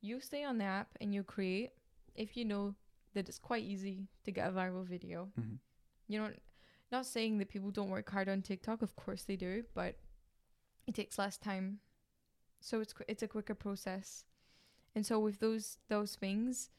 You 0.00 0.20
stay 0.20 0.42
on 0.42 0.58
the 0.58 0.64
app 0.64 0.96
and 1.00 1.14
you 1.14 1.22
create 1.22 1.72
if 2.16 2.36
you 2.36 2.44
know 2.44 2.74
that 3.12 3.28
it's 3.28 3.38
quite 3.38 3.62
easy 3.62 4.08
to 4.24 4.32
get 4.32 4.48
a 4.48 4.52
viral 4.52 4.84
video. 4.84 5.30
Mm-hmm. 5.38 5.56
You 6.08 6.18
know, 6.20 6.32
not 6.90 7.06
saying 7.06 7.38
that 7.38 7.48
people 7.50 7.70
don't 7.70 7.90
work 7.90 8.08
hard 8.10 8.28
on 8.28 8.42
TikTok. 8.42 8.82
Of 8.82 8.96
course 8.96 9.22
they 9.24 9.36
do, 9.36 9.64
but 9.74 9.96
it 10.86 10.94
takes 10.94 11.18
less 11.18 11.36
time, 11.38 11.80
so 12.60 12.80
it's 12.80 12.92
qu- 12.92 13.04
it's 13.08 13.22
a 13.22 13.28
quicker 13.28 13.54
process. 13.54 14.24
And 14.94 15.06
so 15.06 15.18
with 15.18 15.40
those 15.40 15.78
those 15.88 16.14
things, 16.16 16.70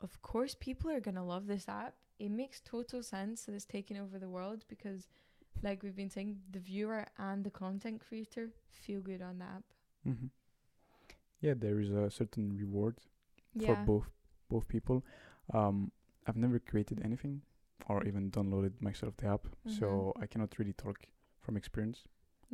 of 0.00 0.20
course, 0.22 0.54
people 0.54 0.90
are 0.90 1.00
gonna 1.00 1.24
love 1.24 1.46
this 1.46 1.68
app. 1.68 1.94
It 2.18 2.30
makes 2.30 2.60
total 2.60 3.02
sense 3.02 3.44
that 3.44 3.54
it's 3.54 3.64
taking 3.64 3.98
over 3.98 4.18
the 4.18 4.28
world 4.28 4.64
because, 4.68 5.08
like 5.62 5.82
we've 5.82 5.96
been 5.96 6.10
saying, 6.10 6.38
the 6.50 6.60
viewer 6.60 7.04
and 7.18 7.44
the 7.44 7.50
content 7.50 8.02
creator 8.06 8.50
feel 8.70 9.00
good 9.00 9.20
on 9.22 9.38
the 9.38 9.44
app. 9.44 9.64
Mm-hmm. 10.06 10.26
Yeah, 11.40 11.54
there 11.56 11.80
is 11.80 11.90
a 11.90 12.10
certain 12.10 12.56
reward 12.56 12.96
for 13.58 13.76
both 13.86 14.10
both 14.48 14.68
people. 14.68 15.04
Um, 15.52 15.90
I've 16.26 16.36
never 16.36 16.58
created 16.58 17.02
anything 17.04 17.42
or 17.88 18.04
even 18.04 18.30
downloaded 18.30 18.80
myself 18.80 19.16
the 19.18 19.26
app, 19.26 19.46
so 19.66 20.12
I 20.20 20.26
cannot 20.26 20.58
really 20.58 20.72
talk 20.72 20.98
from 21.40 21.56
experience 21.56 22.04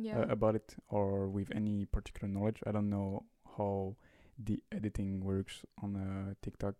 yeah, 0.01 0.19
uh, 0.19 0.25
about 0.29 0.55
it 0.55 0.75
or 0.89 1.27
with 1.29 1.51
any 1.55 1.85
particular 1.85 2.27
knowledge. 2.31 2.61
I 2.65 2.71
don't 2.71 2.89
know 2.89 3.25
how 3.57 3.95
the 4.37 4.61
editing 4.71 5.23
works 5.23 5.63
on 5.83 5.95
uh, 5.95 6.33
TikTok. 6.41 6.75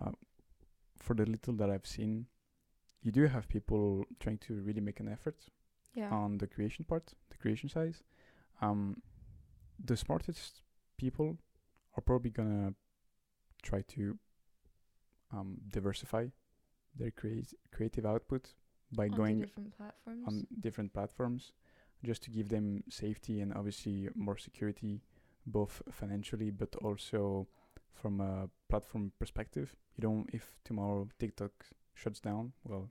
Uh, 0.00 0.12
for 0.98 1.14
the 1.14 1.26
little 1.26 1.54
that 1.54 1.70
I've 1.70 1.86
seen, 1.86 2.26
you 3.02 3.10
do 3.12 3.26
have 3.26 3.48
people 3.48 4.04
trying 4.20 4.38
to 4.38 4.54
really 4.62 4.80
make 4.80 5.00
an 5.00 5.08
effort 5.08 5.36
yeah, 5.94 6.10
on 6.10 6.38
the 6.38 6.46
creation 6.46 6.84
part, 6.84 7.12
the 7.30 7.36
creation 7.36 7.68
size. 7.68 8.02
Um, 8.60 9.02
the 9.84 9.96
smartest 9.96 10.62
people 10.96 11.36
are 11.96 12.02
probably 12.02 12.30
gonna 12.30 12.74
try 13.62 13.82
to 13.88 14.18
um, 15.32 15.58
diversify 15.68 16.26
their 16.94 17.10
creat- 17.10 17.54
creative 17.72 18.06
output 18.06 18.54
by 18.92 19.04
onto 19.04 19.16
going 19.16 19.40
different 19.40 19.76
platforms. 19.76 20.24
on 20.26 20.46
different 20.60 20.92
platforms 20.92 21.52
just 22.04 22.22
to 22.22 22.30
give 22.30 22.48
them 22.48 22.82
safety 22.88 23.40
and 23.40 23.52
obviously 23.54 24.08
more 24.14 24.36
security 24.36 25.02
both 25.46 25.82
financially 25.90 26.50
but 26.50 26.74
also 26.76 27.46
from 27.92 28.20
a 28.20 28.48
platform 28.68 29.12
perspective 29.18 29.74
you 29.96 30.02
don't 30.02 30.28
if 30.32 30.52
tomorrow 30.64 31.08
tiktok 31.18 31.50
shuts 31.94 32.20
down 32.20 32.52
well 32.64 32.88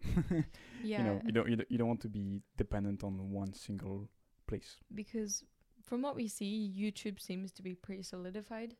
yeah, 0.83 0.97
you 0.99 1.03
know 1.03 1.21
you 1.25 1.31
don't, 1.31 1.49
you 1.49 1.55
don't 1.55 1.71
you 1.71 1.77
don't 1.77 1.87
want 1.87 2.01
to 2.01 2.09
be 2.09 2.41
dependent 2.57 3.03
on 3.03 3.31
one 3.31 3.53
single 3.53 4.07
place 4.47 4.77
because 4.93 5.43
from 5.83 6.03
what 6.03 6.15
we 6.15 6.27
see, 6.27 6.71
YouTube 6.77 7.19
seems 7.19 7.51
to 7.53 7.63
be 7.63 7.73
pretty 7.73 8.03
solidified 8.03 8.75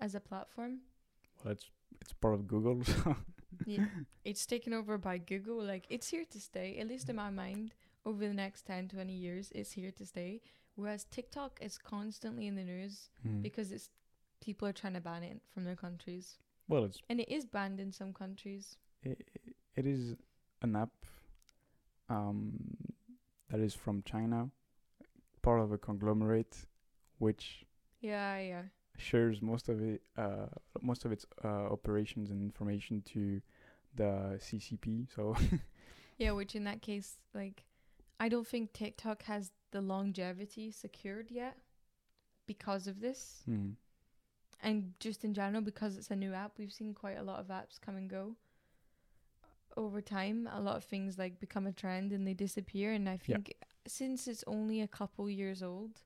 as 0.00 0.14
a 0.14 0.20
platform. 0.20 0.78
well 1.44 1.52
it's 1.52 1.66
it's 2.00 2.12
part 2.14 2.34
of 2.34 2.46
google 2.48 2.82
so 2.84 3.14
Yeah, 3.66 3.86
it's 4.24 4.46
taken 4.46 4.72
over 4.72 4.96
by 4.96 5.18
Google. 5.18 5.62
Like 5.62 5.84
it's 5.90 6.08
here 6.08 6.24
to 6.30 6.40
stay, 6.40 6.78
at 6.78 6.88
least 6.88 7.08
in 7.08 7.16
my 7.16 7.30
mind. 7.30 7.74
Over 8.06 8.26
the 8.28 8.34
next 8.34 8.66
10, 8.66 8.88
20 8.88 9.12
years, 9.12 9.52
it's 9.54 9.72
here 9.72 9.90
to 9.92 10.06
stay. 10.06 10.40
Whereas 10.74 11.04
TikTok 11.04 11.58
is 11.60 11.76
constantly 11.78 12.46
in 12.46 12.54
the 12.56 12.64
news 12.64 13.10
Mm. 13.26 13.42
because 13.42 13.70
it's 13.72 13.90
people 14.40 14.66
are 14.66 14.72
trying 14.72 14.94
to 14.94 15.00
ban 15.00 15.22
it 15.22 15.42
from 15.52 15.64
their 15.64 15.76
countries, 15.76 16.38
well 16.68 16.84
it's 16.84 17.02
and 17.10 17.20
it 17.20 17.28
is 17.28 17.44
banned 17.44 17.78
in 17.80 17.92
some 17.92 18.12
countries. 18.14 18.76
it, 19.02 19.28
it 19.76 19.86
is 19.86 20.16
an 20.62 20.76
app 20.76 20.90
um, 22.08 22.52
that 23.50 23.60
is 23.60 23.74
from 23.74 24.02
China, 24.02 24.48
part 25.42 25.60
of 25.60 25.72
a 25.72 25.78
conglomerate, 25.78 26.56
which 27.18 27.66
Yeah, 28.00 28.38
yeah, 28.38 28.62
shares 28.96 29.42
most 29.42 29.68
of 29.68 29.82
it, 29.82 30.02
uh, 30.16 30.46
most 30.80 31.04
of 31.04 31.12
its 31.12 31.26
uh, 31.44 31.48
operations 31.48 32.30
and 32.30 32.40
information 32.42 33.02
to 33.12 33.40
the 33.94 34.38
CCP. 34.40 35.08
So 35.14 35.36
yeah. 36.18 36.32
Which 36.32 36.54
in 36.54 36.64
that 36.64 36.80
case, 36.82 37.16
like, 37.34 37.64
I 38.20 38.28
don't 38.28 38.46
think 38.46 38.72
TikTok 38.72 39.24
has 39.24 39.50
the 39.72 39.80
longevity 39.80 40.70
secured 40.70 41.30
yet 41.32 41.56
because 42.46 42.86
of 42.86 43.00
this. 43.00 43.48
mm, 43.48 43.76
and 44.62 44.92
just 45.00 45.24
in 45.24 45.34
general 45.34 45.62
because 45.62 45.96
it's 45.96 46.10
a 46.10 46.16
new 46.16 46.34
app 46.34 46.58
we've 46.58 46.72
seen 46.72 46.94
quite 46.94 47.18
a 47.18 47.22
lot 47.22 47.40
of 47.40 47.48
apps 47.48 47.80
come 47.80 47.96
and 47.96 48.10
go. 48.10 48.36
Over 49.76 50.00
time 50.02 50.48
a 50.52 50.60
lot 50.60 50.76
of 50.76 50.84
things 50.84 51.18
like 51.18 51.40
become 51.40 51.66
a 51.66 51.72
trend 51.72 52.12
and 52.12 52.26
they 52.26 52.34
disappear. 52.34 52.92
And 52.92 53.08
I 53.08 53.16
Yeah. 53.26 53.38
think 53.38 53.54
since 53.86 54.28
it's 54.28 54.44
only 54.46 54.80
a 54.82 54.88
couple 54.88 55.30
years 55.30 55.62
old 55.62 56.02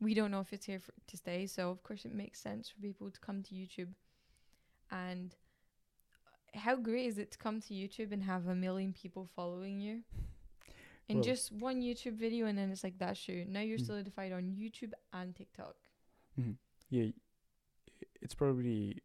we 0.00 0.14
don't 0.14 0.30
know 0.30 0.40
if 0.40 0.52
it's 0.52 0.66
here 0.66 0.80
for, 0.80 0.92
to 1.08 1.16
stay. 1.16 1.46
So 1.46 1.70
of 1.70 1.82
course 1.82 2.04
it 2.04 2.14
makes 2.14 2.40
sense 2.40 2.68
for 2.68 2.80
people 2.80 3.10
to 3.10 3.20
come 3.20 3.42
to 3.44 3.54
YouTube. 3.54 3.94
And 4.90 5.34
how 6.54 6.76
great 6.76 7.06
is 7.06 7.18
it 7.18 7.32
to 7.32 7.38
come 7.38 7.60
to 7.62 7.74
YouTube 7.74 8.12
and 8.12 8.22
have 8.24 8.46
a 8.46 8.54
million 8.54 8.92
people 8.92 9.28
following 9.34 9.80
you 9.80 10.02
in 11.08 11.22
just 11.22 11.52
one 11.52 11.80
YouTube 11.82 12.14
video 12.14 12.46
and 12.46 12.56
then 12.58 12.70
it's 12.70 12.82
like 12.84 12.98
that's 12.98 13.28
you 13.28 13.44
now 13.46 13.60
you're 13.60 13.78
Mm. 13.78 13.86
solidified 13.86 14.32
on 14.32 14.56
YouTube 14.56 14.92
and 15.12 15.34
TikTok 15.34 15.76
Mhm. 16.38 16.56
Yeah, 16.90 17.10
it's 18.20 18.34
probably 18.34 19.02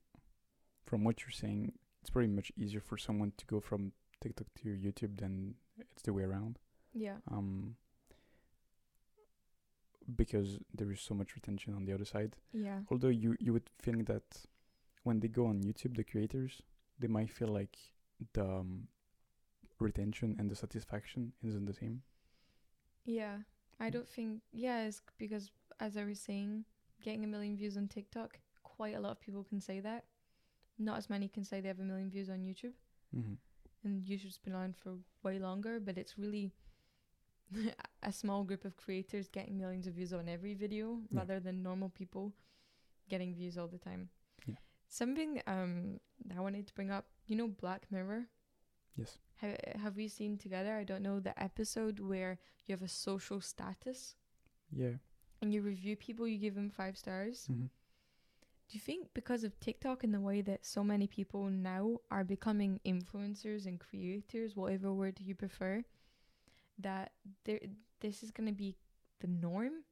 from 0.86 1.04
what 1.06 1.22
you're 1.22 1.32
saying, 1.32 1.74
it's 2.02 2.10
probably 2.10 2.28
much 2.28 2.52
easier 2.58 2.82
for 2.82 2.98
someone 2.98 3.32
to 3.38 3.46
go 3.46 3.60
from 3.62 3.94
TikTok 4.20 4.48
to 4.62 4.70
YouTube 4.76 5.18
than 5.18 5.56
it's 5.78 6.02
the 6.04 6.12
way 6.14 6.24
around. 6.24 6.60
yeah 6.94 7.18
Um, 7.28 7.76
because 10.16 10.60
there 10.74 10.92
is 10.92 11.00
so 11.00 11.14
much 11.14 11.36
retention 11.36 11.74
on 11.74 11.86
the 11.86 11.94
other 11.94 12.06
side. 12.06 12.36
yeah 12.52 12.82
Although 12.90 13.10
you 13.24 13.36
you 13.40 13.54
would 13.54 13.70
think 13.82 14.08
that 14.08 14.46
when 15.04 15.20
they 15.20 15.28
go 15.30 15.46
on 15.48 15.64
YouTube, 15.64 15.96
the 15.96 16.04
creators 16.04 16.62
they 17.00 17.08
might 17.08 17.30
feel 17.32 17.48
like 17.48 17.78
the 18.34 18.46
um, 18.46 18.88
retention 19.82 20.36
and 20.40 20.50
the 20.50 20.56
satisfaction 20.56 21.34
isn't 21.44 21.66
the 21.66 21.74
same. 21.74 22.02
Yeah, 23.06 23.40
I 23.80 23.90
Mm. 23.90 23.94
don't 23.94 24.08
think. 24.10 24.42
Yeah, 24.52 24.84
it's 24.86 25.02
because 25.18 25.52
as 25.80 25.98
I 25.98 26.04
was 26.06 26.20
saying, 26.20 26.66
getting 27.02 27.24
a 27.24 27.28
million 27.28 27.58
views 27.58 27.78
on 27.78 27.88
TikTok, 27.88 28.40
quite 28.64 28.96
a 28.96 29.00
lot 29.00 29.12
of 29.12 29.20
people 29.20 29.44
can 29.44 29.60
say 29.60 29.80
that. 29.80 30.06
Not 30.78 30.98
as 30.98 31.10
many 31.10 31.28
can 31.28 31.44
say 31.44 31.62
they 31.62 31.68
have 31.68 31.80
a 31.80 31.84
million 31.84 32.10
views 32.10 32.30
on 32.30 32.40
YouTube, 32.44 32.74
Mm-hmm. 33.16 33.34
and 33.84 34.06
YouTube's 34.06 34.38
been 34.38 34.54
on 34.56 34.74
for 34.74 34.98
way 35.24 35.40
longer. 35.40 35.80
But 35.80 35.98
it's 35.98 36.18
really 36.18 36.52
a 38.04 38.12
small 38.12 38.44
group 38.44 38.66
of 38.66 38.78
creators 38.78 39.28
getting 39.28 39.58
millions 39.58 39.88
of 39.88 39.94
views 39.96 40.14
on 40.14 40.30
every 40.30 40.54
video, 40.54 41.02
Yeah. 41.10 41.20
rather 41.20 41.40
than 41.40 41.62
normal 41.64 41.90
people 41.90 42.34
getting 43.10 43.34
views 43.36 43.58
all 43.58 43.68
the 43.68 43.78
time. 43.80 44.10
Yeah. 44.46 44.56
Something 44.90 45.42
um 45.48 46.00
that 46.26 46.38
I 46.38 46.42
wanted 46.42 46.68
to 46.68 46.74
bring 46.74 46.92
up, 46.92 47.06
you 47.28 47.36
know, 47.36 47.48
Black 47.48 47.88
Mirror. 47.92 48.28
Yes. 48.98 49.18
Ha- 49.42 49.80
have 49.82 49.96
we 49.96 50.08
seen 50.08 50.38
together? 50.38 50.76
I 50.76 50.84
don't 50.84 51.02
know 51.04 51.20
the 51.20 51.40
episode 51.42 52.00
where 52.00 52.40
you 52.66 52.74
have 52.74 52.82
a 52.84 52.88
social 52.88 53.42
status 53.42 54.16
Yeah. 54.72 54.98
and 55.42 55.54
you 55.54 55.62
review 55.62 55.96
people, 55.96 56.28
you 56.28 56.38
give 56.38 56.56
them 56.56 56.70
five 56.70 56.98
stars. 56.98 57.48
Mm-hmm. 57.52 57.66
Do 57.66 58.78
you 58.78 58.80
think 58.80 59.08
because 59.14 59.44
of 59.44 59.60
TikTok 59.60 60.04
and 60.04 60.14
the 60.14 60.20
way 60.22 60.42
that 60.42 60.66
so 60.66 60.82
many 60.84 61.06
people 61.08 61.50
now 61.50 61.98
are 62.10 62.24
becoming 62.24 62.80
influencers 62.86 63.66
and 63.66 63.80
creators, 63.80 64.56
whatever 64.56 64.94
word 64.94 65.20
you 65.20 65.36
prefer, 65.36 65.84
that 66.80 67.12
there 67.44 67.60
this 68.00 68.24
is 68.24 68.32
gonna 68.32 68.54
be 68.54 68.78
the 69.20 69.28
norm? 69.28 69.84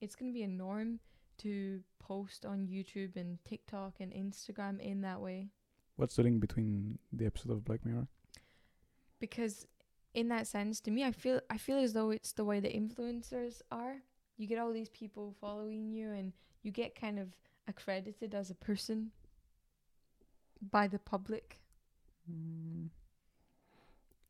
It's 0.00 0.16
gonna 0.16 0.32
be 0.32 0.42
a 0.42 0.48
norm 0.48 0.98
to 1.38 1.80
post 2.00 2.44
on 2.44 2.66
YouTube 2.66 3.16
and 3.16 3.38
TikTok 3.44 3.94
and 4.00 4.12
Instagram 4.12 4.80
in 4.80 5.00
that 5.02 5.20
way. 5.20 5.50
What's 5.96 6.16
the 6.16 6.24
link 6.24 6.40
between 6.40 6.98
the 7.12 7.26
episode 7.26 7.52
of 7.52 7.64
Black 7.64 7.84
Mirror? 7.84 8.08
Because 9.30 9.66
in 10.14 10.28
that 10.28 10.46
sense 10.46 10.80
to 10.80 10.90
me 10.90 11.04
i 11.04 11.12
feel 11.12 11.40
i 11.50 11.56
feel 11.56 11.78
as 11.78 11.92
though 11.92 12.10
it's 12.10 12.32
the 12.32 12.44
way 12.44 12.60
the 12.60 12.68
influencers 12.68 13.62
are 13.70 13.96
you 14.36 14.46
get 14.46 14.58
all 14.58 14.72
these 14.72 14.90
people 14.90 15.34
following 15.40 15.92
you 15.92 16.10
and 16.12 16.32
you 16.62 16.70
get 16.70 16.98
kind 16.98 17.18
of 17.18 17.28
accredited 17.68 18.34
as 18.34 18.50
a 18.50 18.54
person 18.54 19.10
by 20.70 20.86
the 20.86 20.98
public 20.98 21.60
Mm. 22.30 22.88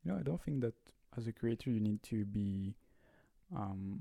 Know, 0.05 0.17
I 0.19 0.23
don't 0.23 0.43
think 0.43 0.61
that 0.61 0.75
as 1.17 1.27
a 1.27 1.33
creator 1.33 1.71
you 1.71 1.81
need 1.81 2.03
to 2.05 2.25
be 2.25 2.75
um, 3.55 4.01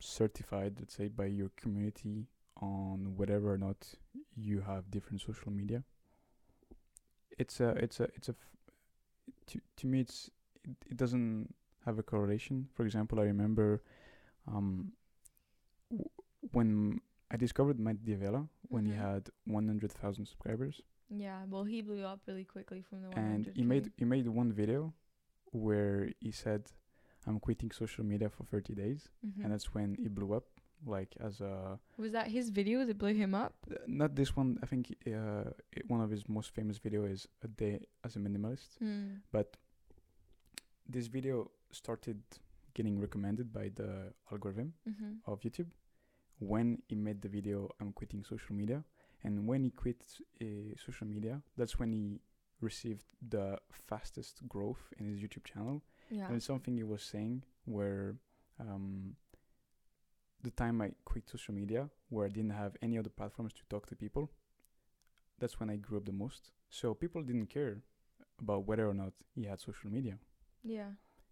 certified, 0.00 0.76
let's 0.78 0.94
say, 0.96 1.08
by 1.08 1.26
your 1.26 1.50
community 1.56 2.28
on 2.62 3.14
whether 3.16 3.46
or 3.46 3.58
not 3.58 3.94
you 4.34 4.60
have 4.60 4.90
different 4.90 5.20
social 5.20 5.52
media. 5.52 5.84
It's 7.38 7.60
a, 7.60 7.70
it's 7.70 8.00
a, 8.00 8.04
it's 8.14 8.28
a. 8.28 8.32
F- 8.32 8.55
to 9.48 9.60
to 9.76 9.86
me, 9.86 10.00
it's 10.00 10.30
it, 10.64 10.76
it 10.90 10.96
doesn't 10.96 11.54
have 11.84 11.98
a 11.98 12.02
correlation. 12.02 12.68
For 12.74 12.84
example, 12.84 13.20
I 13.20 13.24
remember, 13.24 13.82
um, 14.46 14.92
w- 15.90 16.10
when 16.52 17.00
I 17.30 17.36
discovered 17.36 17.78
Matt 17.78 18.04
D'Avella 18.04 18.48
when 18.68 18.86
he 18.86 18.92
Mhm. 18.92 18.98
had 19.08 19.30
one 19.44 19.66
hundred 19.66 19.92
thousand 19.92 20.26
subscribers 20.26 20.82
yeah 21.08 21.44
well 21.48 21.62
he 21.62 21.82
blew 21.82 22.02
up 22.04 22.20
really 22.26 22.44
quickly 22.44 22.82
from 22.82 23.00
the 23.00 23.08
100 23.08 23.46
and 23.46 23.56
he 23.56 23.62
made 23.62 23.92
he 23.96 24.04
made 24.04 24.26
one 24.26 24.52
video 24.52 24.92
where 25.52 26.10
he 26.18 26.32
said 26.32 26.62
i'm 27.26 27.38
quitting 27.38 27.70
social 27.70 28.04
media 28.04 28.28
for 28.28 28.42
30 28.44 28.74
days 28.74 29.08
Mm-hmm. 29.24 29.42
and 29.42 29.52
that's 29.52 29.72
when 29.72 29.94
he 29.94 30.08
blew 30.08 30.32
up 30.34 30.46
like 30.84 31.14
as 31.20 31.40
a 31.40 31.78
was 31.96 32.12
that 32.12 32.28
his 32.28 32.50
video 32.50 32.84
that 32.84 32.98
blew 32.98 33.14
him 33.14 33.34
up? 33.34 33.54
Uh, 33.70 33.76
not 33.86 34.14
this 34.14 34.36
one. 34.36 34.58
I 34.62 34.66
think 34.66 34.94
uh 35.06 35.50
it, 35.72 35.88
one 35.88 36.00
of 36.00 36.10
his 36.10 36.28
most 36.28 36.50
famous 36.50 36.78
video 36.78 37.04
is 37.04 37.26
a 37.42 37.48
day 37.48 37.86
as 38.04 38.16
a 38.16 38.18
minimalist. 38.18 38.78
Mm. 38.82 39.20
but 39.32 39.56
this 40.88 41.06
video 41.06 41.50
started 41.72 42.20
getting 42.74 43.00
recommended 43.00 43.52
by 43.52 43.70
the 43.74 44.12
algorithm 44.30 44.72
mm-hmm. 44.88 45.30
of 45.30 45.40
youtube 45.40 45.70
when 46.38 46.80
he 46.88 46.94
made 46.94 47.20
the 47.22 47.28
video 47.28 47.68
i'm 47.80 47.92
quitting 47.92 48.22
social 48.24 48.54
media. 48.54 48.84
And 49.24 49.48
when 49.48 49.64
he 49.64 49.70
quit 49.70 50.04
uh, 50.40 50.46
social 50.84 51.06
media 51.06 51.42
that's 51.56 51.78
when 51.80 51.90
he 51.92 52.20
received 52.60 53.04
the 53.28 53.58
fastest 53.70 54.46
growth 54.48 54.92
in 54.98 55.06
his 55.06 55.18
youtube 55.20 55.44
channel. 55.44 55.82
Yeah. 56.10 56.26
And 56.26 56.36
it's 56.36 56.46
something 56.46 56.76
he 56.76 56.84
was 56.84 57.02
saying 57.02 57.42
where 57.64 58.16
um, 58.60 59.16
the 60.42 60.50
time 60.50 60.80
I 60.80 60.90
quit 61.04 61.28
social 61.28 61.54
media, 61.54 61.88
where 62.08 62.26
I 62.26 62.28
didn't 62.28 62.50
have 62.50 62.76
any 62.82 62.98
other 62.98 63.10
platforms 63.10 63.52
to 63.54 63.62
talk 63.68 63.86
to 63.88 63.96
people, 63.96 64.30
that's 65.38 65.58
when 65.60 65.70
I 65.70 65.76
grew 65.76 65.98
up 65.98 66.04
the 66.04 66.12
most. 66.12 66.50
So 66.70 66.94
people 66.94 67.22
didn't 67.22 67.50
care 67.50 67.78
about 68.40 68.66
whether 68.66 68.88
or 68.88 68.94
not 68.94 69.12
he 69.34 69.44
had 69.44 69.60
social 69.60 69.90
media. 69.90 70.18
yeah 70.62 70.90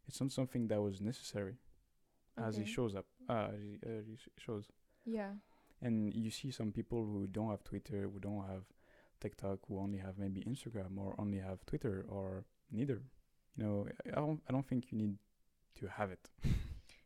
It's 0.09 0.21
not 0.21 0.33
something 0.33 0.69
that 0.69 0.81
was 0.83 1.01
necessary, 1.01 1.57
as 2.37 2.57
he 2.57 2.64
shows 2.64 2.95
up, 2.95 3.07
uh, 3.29 3.49
as 3.87 4.07
he, 4.07 4.12
he 4.12 4.17
shows. 4.38 4.64
yeah 5.05 5.33
And 5.81 6.14
you 6.14 6.31
see 6.31 6.51
some 6.51 6.73
people 6.73 7.05
who 7.05 7.27
don't 7.27 7.51
have 7.51 7.62
Twitter, 7.64 8.09
who 8.12 8.19
don't 8.21 8.45
have 8.53 8.64
TikTok, 9.21 9.59
who 9.69 9.79
only 9.79 9.99
have 9.99 10.19
maybe 10.19 10.40
Instagram 10.43 10.99
or 10.99 11.14
only 11.19 11.38
have 11.38 11.64
Twitter 11.67 12.05
or 12.09 12.45
neither. 12.71 13.03
You 13.57 13.64
know, 13.64 13.87
I 14.12 14.21
don't, 14.21 14.40
I 14.49 14.53
don't 14.53 14.67
think 14.67 14.90
you 14.90 14.99
need 14.99 15.17
to 15.81 15.87
have 15.87 16.11
it. 16.11 16.25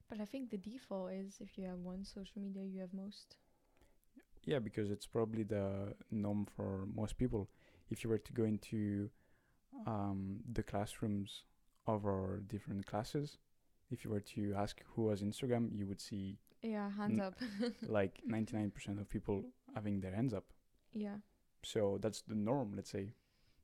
but 0.09 0.21
i 0.21 0.25
think 0.25 0.51
the 0.51 0.57
default 0.59 1.13
is 1.13 1.37
if 1.41 1.57
you 1.59 1.65
have 1.67 1.79
one 1.79 2.05
social 2.05 2.41
media 2.41 2.63
you 2.65 2.81
have 2.81 2.93
most 2.93 3.37
Yeah, 4.45 4.61
because 4.61 4.91
it's 4.91 5.07
probably 5.07 5.45
the 5.45 5.95
norm 6.11 6.47
for 6.57 6.87
most 6.95 7.19
people. 7.19 7.49
If 7.91 8.03
you 8.03 8.09
were 8.11 8.19
to 8.29 8.33
go 8.33 8.45
into 8.45 9.11
um, 9.87 10.41
the 10.53 10.63
classrooms 10.63 11.45
of 11.87 12.07
our 12.07 12.41
different 12.47 12.87
classes, 12.87 13.39
if 13.91 14.05
you 14.05 14.11
were 14.11 14.21
to 14.37 14.55
ask 14.57 14.83
who 14.95 15.11
has 15.11 15.23
Instagram, 15.23 15.71
you 15.79 15.87
would 15.87 16.01
see 16.01 16.39
yeah 16.63 16.91
hands 16.91 17.19
N- 17.19 17.27
up 17.27 17.35
like 17.89 18.21
99% 18.27 19.01
of 19.01 19.09
people 19.09 19.45
having 19.75 20.01
their 20.01 20.15
hands 20.15 20.33
up. 20.33 20.45
yeah 20.95 21.19
So 21.63 21.99
that's 22.01 22.23
the 22.23 22.35
norm, 22.35 22.73
let's 22.75 22.91
say. 22.91 23.13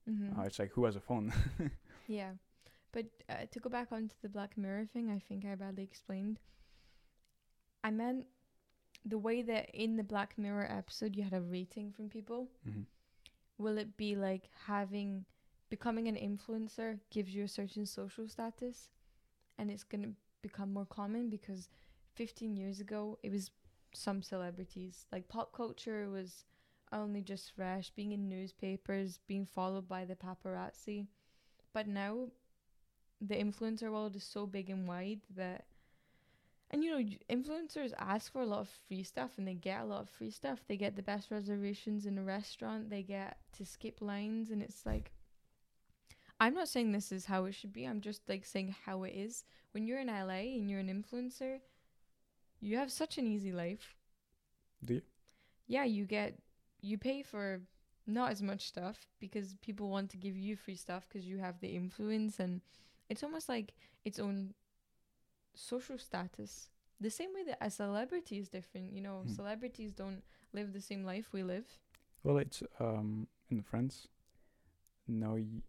mm-hmm. 0.09 0.39
Uh, 0.39 0.45
it's 0.45 0.59
like 0.59 0.73
who 0.73 0.85
has 0.85 0.97
a 0.97 1.01
phone? 1.01 1.33
Yeah, 2.07 2.33
but 2.95 3.07
uh, 3.29 3.47
to 3.51 3.59
go 3.59 3.69
back 3.69 3.89
onto 3.91 4.15
the 4.23 4.29
Black 4.29 4.57
Mirror 4.57 4.87
thing, 4.93 5.11
I 5.11 5.19
think 5.19 5.45
I 5.45 5.57
badly 5.57 5.83
explained. 5.83 6.39
I 7.83 7.91
meant 7.91 8.27
the 9.05 9.19
way 9.19 9.43
that 9.43 9.69
in 9.75 9.97
the 9.97 10.05
Black 10.05 10.39
Mirror 10.39 10.69
episode 10.71 11.17
you 11.17 11.25
had 11.25 11.35
a 11.35 11.41
rating 11.41 11.91
from 11.91 12.09
people. 12.09 12.49
mm-hmm. 12.67 12.83
Will 13.59 13.79
it 13.79 13.97
be 13.97 14.15
like 14.15 14.49
having 14.67 15.25
becoming 15.71 16.07
an 16.07 16.15
influencer 16.15 17.01
gives 17.11 17.35
you 17.35 17.45
a 17.45 17.49
certain 17.49 17.85
social 17.85 18.29
status, 18.29 18.91
and 19.59 19.71
it's 19.73 19.85
gonna 19.85 20.13
become 20.41 20.73
more 20.73 20.87
common 20.87 21.29
because 21.29 21.69
15 22.15 22.57
years 22.57 22.79
ago 22.79 23.19
it 23.25 23.33
was 23.33 23.51
some 23.93 24.23
celebrities 24.23 25.07
like 25.11 25.27
pop 25.29 25.53
culture 25.53 26.11
was 26.11 26.45
only 26.93 27.23
just 27.23 27.53
fresh 27.57 27.91
being 27.91 28.13
in 28.13 28.29
newspapers 28.29 29.19
being 29.27 29.47
followed 29.47 29.89
by 29.89 30.05
the 30.05 30.15
paparazzi 30.15 31.07
but 31.73 31.89
now 31.89 32.29
the 33.21 33.35
influencer 33.35 33.91
world 33.91 34.17
is 34.17 34.25
so 34.25 34.47
big 34.47 34.71
and 34.71 34.87
wide 34.87 35.21
that 35.35 35.65
and 36.71 36.83
you 36.83 36.91
know 36.91 37.17
influencers 37.31 37.93
ask 37.99 38.33
for 38.33 38.43
a 38.43 38.47
lot 38.47 38.61
of 38.61 38.69
free 38.89 39.03
stuff 39.03 39.33
and 39.39 39.47
they 39.47 39.55
get 39.55 39.83
a 39.83 39.85
lot 39.85 40.03
of 40.03 40.11
free 40.11 40.31
stuff. 40.31 40.61
They 40.67 40.77
get 40.77 40.97
the 40.97 41.03
best 41.03 41.31
reservations 41.31 42.05
in 42.05 42.19
a 42.19 42.23
restaurant. 42.23 42.91
They 42.91 43.03
get 43.03 43.37
to 43.57 43.65
skip 43.65 43.99
lines 44.01 44.51
and 44.51 44.61
it's 44.61 44.85
like 44.85 45.13
i'm 46.41 46.53
not 46.53 46.69
saying 46.69 46.91
this 46.91 47.13
is 47.13 47.27
how 47.27 47.45
it 47.45 47.55
should 47.55 47.73
be. 47.73 47.85
I'm 47.85 48.01
just 48.01 48.29
like 48.29 48.45
saying 48.45 48.75
how 48.87 49.05
it 49.05 49.15
is. 49.15 49.45
When 49.73 49.87
you're 49.87 50.01
in 50.01 50.09
la 50.09 50.35
and 50.35 50.69
you're 50.69 50.81
an 50.81 50.89
influencer 50.89 51.61
you 52.61 52.79
have 52.79 52.91
such 52.91 53.19
an 53.19 53.27
easy 53.27 53.53
life. 53.53 53.95
Do 54.85 54.95
you? 54.95 55.03
yeah 55.67 55.85
you 55.85 56.05
get 56.05 56.35
you 56.81 56.99
pay 56.99 57.23
for 57.23 57.61
not 58.07 58.31
as 58.31 58.43
much 58.43 58.67
stuff 58.67 59.07
because 59.19 59.55
people 59.63 59.89
want 59.89 60.11
to 60.11 60.17
give 60.17 60.37
you 60.37 60.57
free 60.57 60.75
stuff 60.75 61.07
because 61.09 61.27
you 61.27 61.39
have 61.39 61.61
the 61.61 61.69
influence 61.69 62.39
and 62.39 62.61
it's 63.09 63.23
almost 63.23 63.49
like 63.49 63.75
its 64.05 64.19
own 64.19 64.55
social 65.55 65.99
status. 65.99 66.69
The 67.01 67.11
same 67.11 67.35
way 67.35 67.43
that 67.45 67.59
a 67.61 67.71
celebrity 67.71 68.39
is 68.39 68.49
different, 68.49 68.93
you 68.93 69.01
know, 69.01 69.23
Hmm. 69.23 69.29
celebrities 69.29 69.93
don't 69.93 70.23
live 70.53 70.73
the 70.73 70.81
same 70.81 71.05
life 71.05 71.33
we 71.33 71.43
live. 71.43 71.67
Well, 72.23 72.39
it's 72.39 72.63
um 72.81 73.27
in 73.51 73.63
France. 73.63 74.09
Now, 75.07 75.37
in 75.37 75.63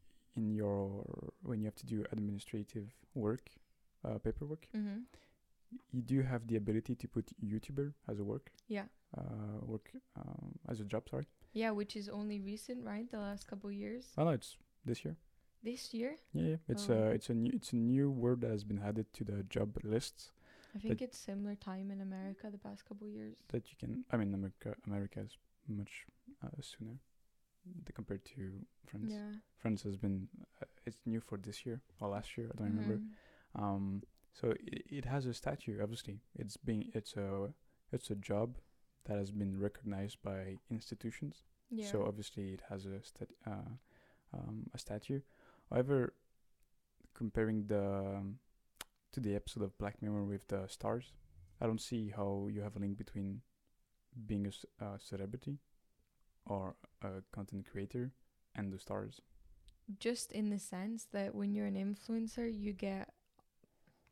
your 0.53 1.03
when 1.43 1.59
you 1.61 1.65
have 1.65 1.75
to 1.75 1.85
do 1.85 2.05
administrative 2.11 2.87
work, 3.13 3.49
uh, 4.03 4.17
paperwork, 4.19 4.67
Mm-hmm. 4.73 4.99
you 5.91 6.01
do 6.01 6.21
have 6.21 6.47
the 6.47 6.55
ability 6.55 6.95
to 6.95 7.07
put 7.07 7.25
YouTuber 7.43 7.93
as 8.07 8.19
a 8.19 8.23
work, 8.23 8.51
Yeah. 8.67 8.85
uh, 9.17 9.59
work 9.65 9.91
um, 10.15 10.57
as 10.69 10.79
a 10.79 10.85
job. 10.85 11.09
Sorry. 11.09 11.27
Yeah, 11.53 11.71
which 11.71 11.95
is 11.95 12.07
only 12.09 12.39
recent, 12.39 12.83
right? 12.85 13.09
The 13.09 13.19
last 13.19 13.47
couple 13.47 13.71
years. 13.71 14.13
Oh 14.17 14.23
no, 14.23 14.31
it's 14.31 14.57
this 14.85 15.03
year. 15.03 15.17
This 15.65 15.93
year, 15.97 16.13
Yeah, 16.33 16.47
yeah. 16.51 16.57
It's 16.71 16.89
Oh. 16.89 16.93
uh, 16.97 17.15
it's 17.17 17.29
a 17.29 17.33
new 17.33 17.51
it's 17.59 17.73
a 17.73 17.75
new 17.93 18.07
word 18.23 18.41
that 18.41 18.51
has 18.51 18.63
been 18.63 18.79
added 18.89 19.07
to 19.17 19.23
the 19.31 19.37
job 19.55 19.69
lists 19.83 20.31
I 20.75 20.79
think 20.79 21.01
it's 21.01 21.17
similar 21.17 21.55
time 21.55 21.87
in 21.95 22.01
America 22.01 22.45
the 22.51 22.57
past 22.67 22.81
couple 22.87 23.07
years. 23.07 23.37
that 23.51 23.63
you 23.71 23.75
can. 23.81 23.91
I 24.11 24.17
mean, 24.19 24.33
America 24.33 24.75
America 24.85 25.19
is 25.27 25.33
much 25.67 25.93
uh, 26.43 26.61
sooner 26.61 26.95
compared 27.93 28.23
to 28.35 28.41
France. 28.85 29.11
Yeah. 29.11 29.31
France 29.57 29.81
has 29.83 29.97
been 29.97 30.27
uh, 30.61 30.65
it's 30.85 31.01
new 31.05 31.21
for 31.21 31.37
this 31.37 31.65
year 31.65 31.81
or 31.99 32.09
last 32.09 32.37
year. 32.37 32.47
I 32.51 32.55
don't 32.57 32.67
remember. 32.75 32.97
Mhm. 32.97 33.61
Um, 33.61 34.03
so 34.33 34.51
it, 34.51 34.83
it 34.99 35.05
has 35.05 35.25
a 35.25 35.33
statue. 35.33 35.81
Obviously, 35.81 36.19
it's 36.35 36.57
being 36.57 36.91
it's 36.93 37.13
a 37.17 37.53
it's 37.91 38.11
a 38.11 38.15
job 38.31 38.57
that 39.05 39.17
has 39.17 39.31
been 39.31 39.57
recognized 39.67 40.17
by 40.21 40.57
institutions. 40.69 41.43
Yeah. 41.71 41.91
So 41.91 42.05
obviously 42.05 42.45
it 42.53 42.61
has 42.69 42.85
a 42.85 43.01
stat 43.01 43.29
uh, 43.47 43.71
um, 44.33 44.69
a 44.73 44.77
statue. 44.77 45.21
However, 45.69 46.13
comparing 47.13 47.67
the 47.67 47.83
um, 47.83 48.39
to 49.13 49.19
the 49.19 49.35
episode 49.35 49.63
of 49.63 49.77
Black 49.77 50.01
Mirror 50.01 50.23
with 50.25 50.47
the 50.47 50.67
stars, 50.67 51.13
I 51.61 51.65
don't 51.65 51.81
see 51.81 52.09
how 52.15 52.47
you 52.51 52.61
have 52.61 52.75
a 52.75 52.79
link 52.79 52.97
between 52.97 53.41
being 54.27 54.45
a 54.47 54.85
uh, 54.85 54.97
celebrity 54.99 55.57
or 56.45 56.75
a 57.01 57.21
content 57.31 57.65
creator 57.71 58.11
and 58.55 58.71
the 58.71 58.79
stars. 58.79 59.21
just 59.99 60.31
in 60.31 60.49
the 60.49 60.59
sense 60.59 61.07
that 61.11 61.33
when 61.35 61.53
you're 61.53 61.65
an 61.67 61.75
influencer, 61.75 62.47
you 62.51 62.73
get 62.73 63.09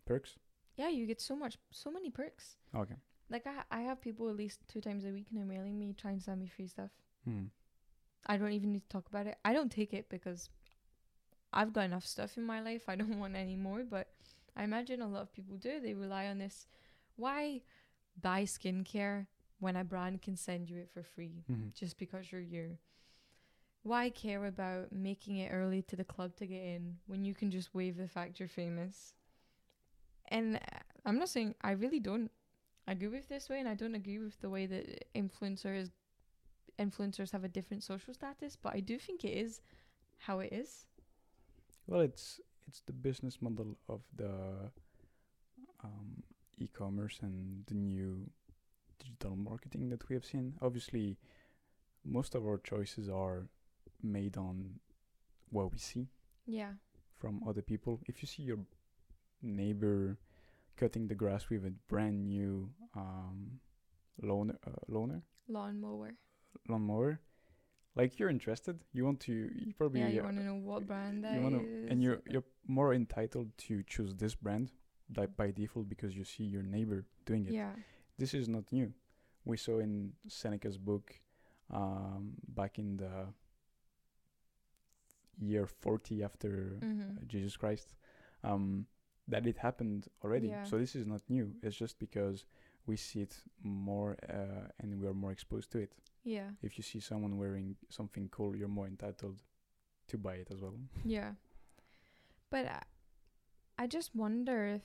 Perks. 0.06 0.36
yeah, 0.76 0.89
you 0.89 1.06
get 1.06 1.22
so 1.22 1.36
much, 1.36 1.58
so 1.72 1.89
many 1.92 2.10
perks. 2.10 2.58
Okay. 2.76 2.96
Like 3.30 3.48
I, 3.48 3.63
I 3.72 3.82
have 3.82 4.02
people 4.02 4.30
at 4.30 4.36
least 4.36 4.60
two 4.68 4.82
times 4.82 5.06
a 5.06 5.10
week 5.12 5.28
and 5.30 5.38
they're 5.39 5.46
mailing 5.58 5.80
me 5.80 5.94
trying 5.94 6.18
to 6.18 6.24
send 6.24 6.39
me 6.42 6.48
free 6.48 6.68
stuff. 6.68 6.92
Hmm. 7.26 7.46
I 8.28 8.38
don't 8.38 8.52
even 8.52 8.72
need 8.74 8.84
to 8.84 8.89
talk 8.89 9.08
about 9.08 9.28
it. 9.28 9.38
I 9.46 9.54
don't 9.54 9.72
take 9.72 9.94
it 9.94 10.10
because 10.10 10.50
I've 11.54 11.74
got 11.74 11.86
enough 11.86 12.06
stuff 12.06 12.38
in 12.38 12.44
my 12.44 12.62
life. 12.62 12.84
I 12.88 12.96
don't 13.02 13.20
want 13.20 13.36
any 13.36 13.56
more. 13.56 13.84
But 13.84 14.08
I 14.56 14.63
imagine 14.63 15.02
a 15.02 15.08
lot 15.08 15.22
of 15.22 15.34
people 15.34 15.58
do. 15.58 15.80
They 15.80 15.94
rely 15.94 16.28
on 16.28 16.38
this. 16.39 16.68
Why 17.16 17.62
buy 18.22 18.44
skincare 18.44 19.28
when 19.60 19.76
a 19.76 19.84
brand 19.84 20.22
can 20.22 20.36
send 20.36 20.70
you 20.70 20.78
it 20.78 20.89
for 20.94 21.04
free 21.04 21.46
hmm 21.48 21.70
just 21.76 21.98
because 21.98 22.32
you're 22.32 22.42
you? 22.42 22.78
Why 23.84 24.10
care 24.10 24.46
about 24.46 24.92
making 24.92 25.38
it 25.38 25.52
early 25.52 25.82
to 25.84 25.96
the 25.96 26.04
club 26.04 26.36
to 26.38 26.48
get 26.48 26.63
in 26.63 26.98
when 27.06 27.24
you 27.24 27.34
can 27.36 27.52
just 27.52 27.74
wave 27.76 27.98
the 27.98 28.08
fact 28.08 28.39
you're 28.39 28.50
famous? 28.50 29.13
And 30.30 30.56
uh, 30.58 30.60
I'm 31.06 31.20
not 31.20 31.30
saying 31.30 31.56
I 31.62 31.72
really 31.72 32.00
don't 32.00 32.32
agree 32.88 33.08
with 33.08 33.30
this 33.30 33.50
way, 33.50 33.60
and 33.60 33.68
I 33.70 33.76
don't 33.76 33.96
agree 33.96 34.20
with 34.20 34.39
the 34.42 34.50
way 34.50 34.66
that 34.66 35.06
influencers 35.16 35.92
influencers 36.80 37.32
have 37.32 37.44
a 37.44 37.50
different 37.50 37.84
social 37.84 38.13
status, 38.13 38.56
but 38.56 38.74
I 38.74 38.80
do 38.80 38.98
think 39.00 39.24
it 39.26 39.38
is 39.38 39.62
how 40.18 40.39
it 40.39 40.54
is. 40.54 40.86
Well, 41.88 42.02
it's 42.02 42.39
it's 42.67 42.82
the 42.82 42.93
business 42.93 43.41
model 43.41 43.78
of 43.89 44.02
the 44.15 44.72
um, 45.84 46.24
e-commerce 46.58 47.19
and 47.22 47.65
the 47.67 47.74
new 47.76 48.30
digital 49.00 49.36
marketing 49.36 49.89
that 49.89 50.08
we 50.08 50.15
have 50.15 50.24
seen. 50.26 50.54
Obviously, 50.62 51.17
most 52.06 52.36
of 52.36 52.43
our 52.46 52.58
choices 52.58 53.10
are 53.10 53.48
made 54.02 54.38
on 54.38 54.80
what 55.50 55.72
we 55.72 55.78
see 55.78 56.08
Yeah. 56.46 56.74
from 57.17 57.41
other 57.48 57.62
people. 57.62 58.00
If 58.08 58.22
you 58.22 58.28
see 58.28 58.43
your 58.43 58.60
neighbor 59.41 60.17
cutting 60.78 61.08
the 61.08 61.15
grass 61.15 61.50
with 61.50 61.65
a 61.65 61.72
brand 61.89 62.26
new 62.26 62.69
um, 62.96 63.60
loaner, 64.22 64.56
uh, 64.65 64.72
loaner, 64.89 65.22
Lawnmower. 65.50 66.15
lawnmower, 66.69 67.19
like 67.96 68.18
you're 68.20 68.30
interested, 68.30 68.80
you 68.94 69.06
want 69.06 69.20
to, 69.22 69.34
you 69.34 69.74
probably 69.78 70.02
Yeah, 70.02 70.08
you 70.10 70.22
uh, 70.22 70.24
want 70.26 70.38
to 70.38 70.44
know 70.44 70.56
what 70.56 70.88
brand 70.88 71.24
that 71.24 71.36
you 71.36 71.42
wanna, 71.42 71.60
is. 71.62 71.90
and 71.92 72.02
you're 72.04 72.22
you're 72.30 72.44
more 72.68 72.94
entitled 72.94 73.50
to 73.68 73.84
choose 73.84 74.16
this 74.16 74.36
brand 74.36 74.72
di- 75.12 75.28
by 75.38 75.52
default 75.52 75.88
because 75.90 76.16
you 76.16 76.24
see 76.24 76.44
your 76.44 76.64
neighbor 76.64 77.06
doing 77.26 77.46
it. 77.46 77.54
Yeah. 77.54 77.74
This 78.18 78.34
is 78.34 78.48
not 78.48 78.72
new. 78.72 78.94
We 79.46 79.58
saw 79.58 79.80
in 79.80 80.14
Seneca's 80.28 80.78
book 80.78 81.20
um, 81.70 82.34
back 82.48 82.80
in 82.80 82.98
the 82.98 83.28
year 85.40 85.66
40 85.68 86.24
after 86.24 86.78
Mhm. 86.82 87.28
Jesus 87.28 87.58
Christ 87.58 87.94
um, 88.44 88.86
that 89.28 89.46
it 89.48 89.58
happened 89.58 90.08
already. 90.24 90.48
Yeah. 90.50 90.64
So 90.66 90.78
this 90.78 90.96
is 90.96 91.06
not 91.06 91.22
new. 91.30 91.54
It's 91.62 91.76
just 91.76 92.00
because 92.00 92.46
we 92.86 92.96
see 92.98 93.22
it 93.22 93.36
more 93.63 94.17
uh, 94.30 94.67
and 94.80 95.00
we 95.02 95.08
are 95.08 95.13
more 95.13 95.32
exposed 95.32 95.72
to 95.72 95.80
it. 95.80 95.93
Yeah. 96.24 96.50
If 96.62 96.78
you 96.78 96.84
see 96.84 97.00
someone 97.00 97.38
wearing 97.38 97.76
something 97.89 98.30
cool, 98.32 98.56
you're 98.56 98.67
more 98.67 98.88
entitled 98.88 99.41
to 100.08 100.17
buy 100.17 100.36
it 100.36 100.48
as 100.52 100.62
well. 100.62 100.76
Yeah. 101.06 101.32
But 102.50 102.65
I, 102.67 102.82
I 103.78 103.88
just 103.88 104.15
wonder 104.15 104.65
if 104.65 104.82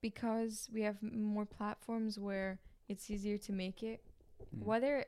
because 0.00 0.68
we 0.72 0.82
have 0.82 1.02
more 1.02 1.46
platforms 1.46 2.18
where 2.18 2.58
it's 2.88 3.10
easier 3.10 3.38
to 3.38 3.52
make 3.52 3.82
it, 3.82 4.02
Mm. 4.54 4.64
whether 4.64 5.04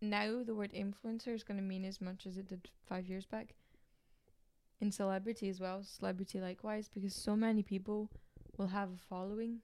now 0.00 0.42
the 0.44 0.54
word 0.54 0.72
influencer 0.72 1.34
is 1.34 1.42
going 1.42 1.58
to 1.58 1.62
mean 1.64 1.84
as 1.84 2.00
much 2.00 2.26
as 2.26 2.38
it 2.38 2.48
did 2.48 2.68
five 2.88 3.06
years 3.08 3.26
back. 3.26 3.54
In 4.80 4.90
celebrity 4.92 5.48
as 5.50 5.60
well, 5.60 5.82
celebrity 5.82 6.40
likewise, 6.40 6.88
because 6.88 7.14
so 7.14 7.36
many 7.36 7.62
people 7.62 8.08
will 8.56 8.68
have 8.68 8.88
a 8.90 8.96
following 9.08 9.58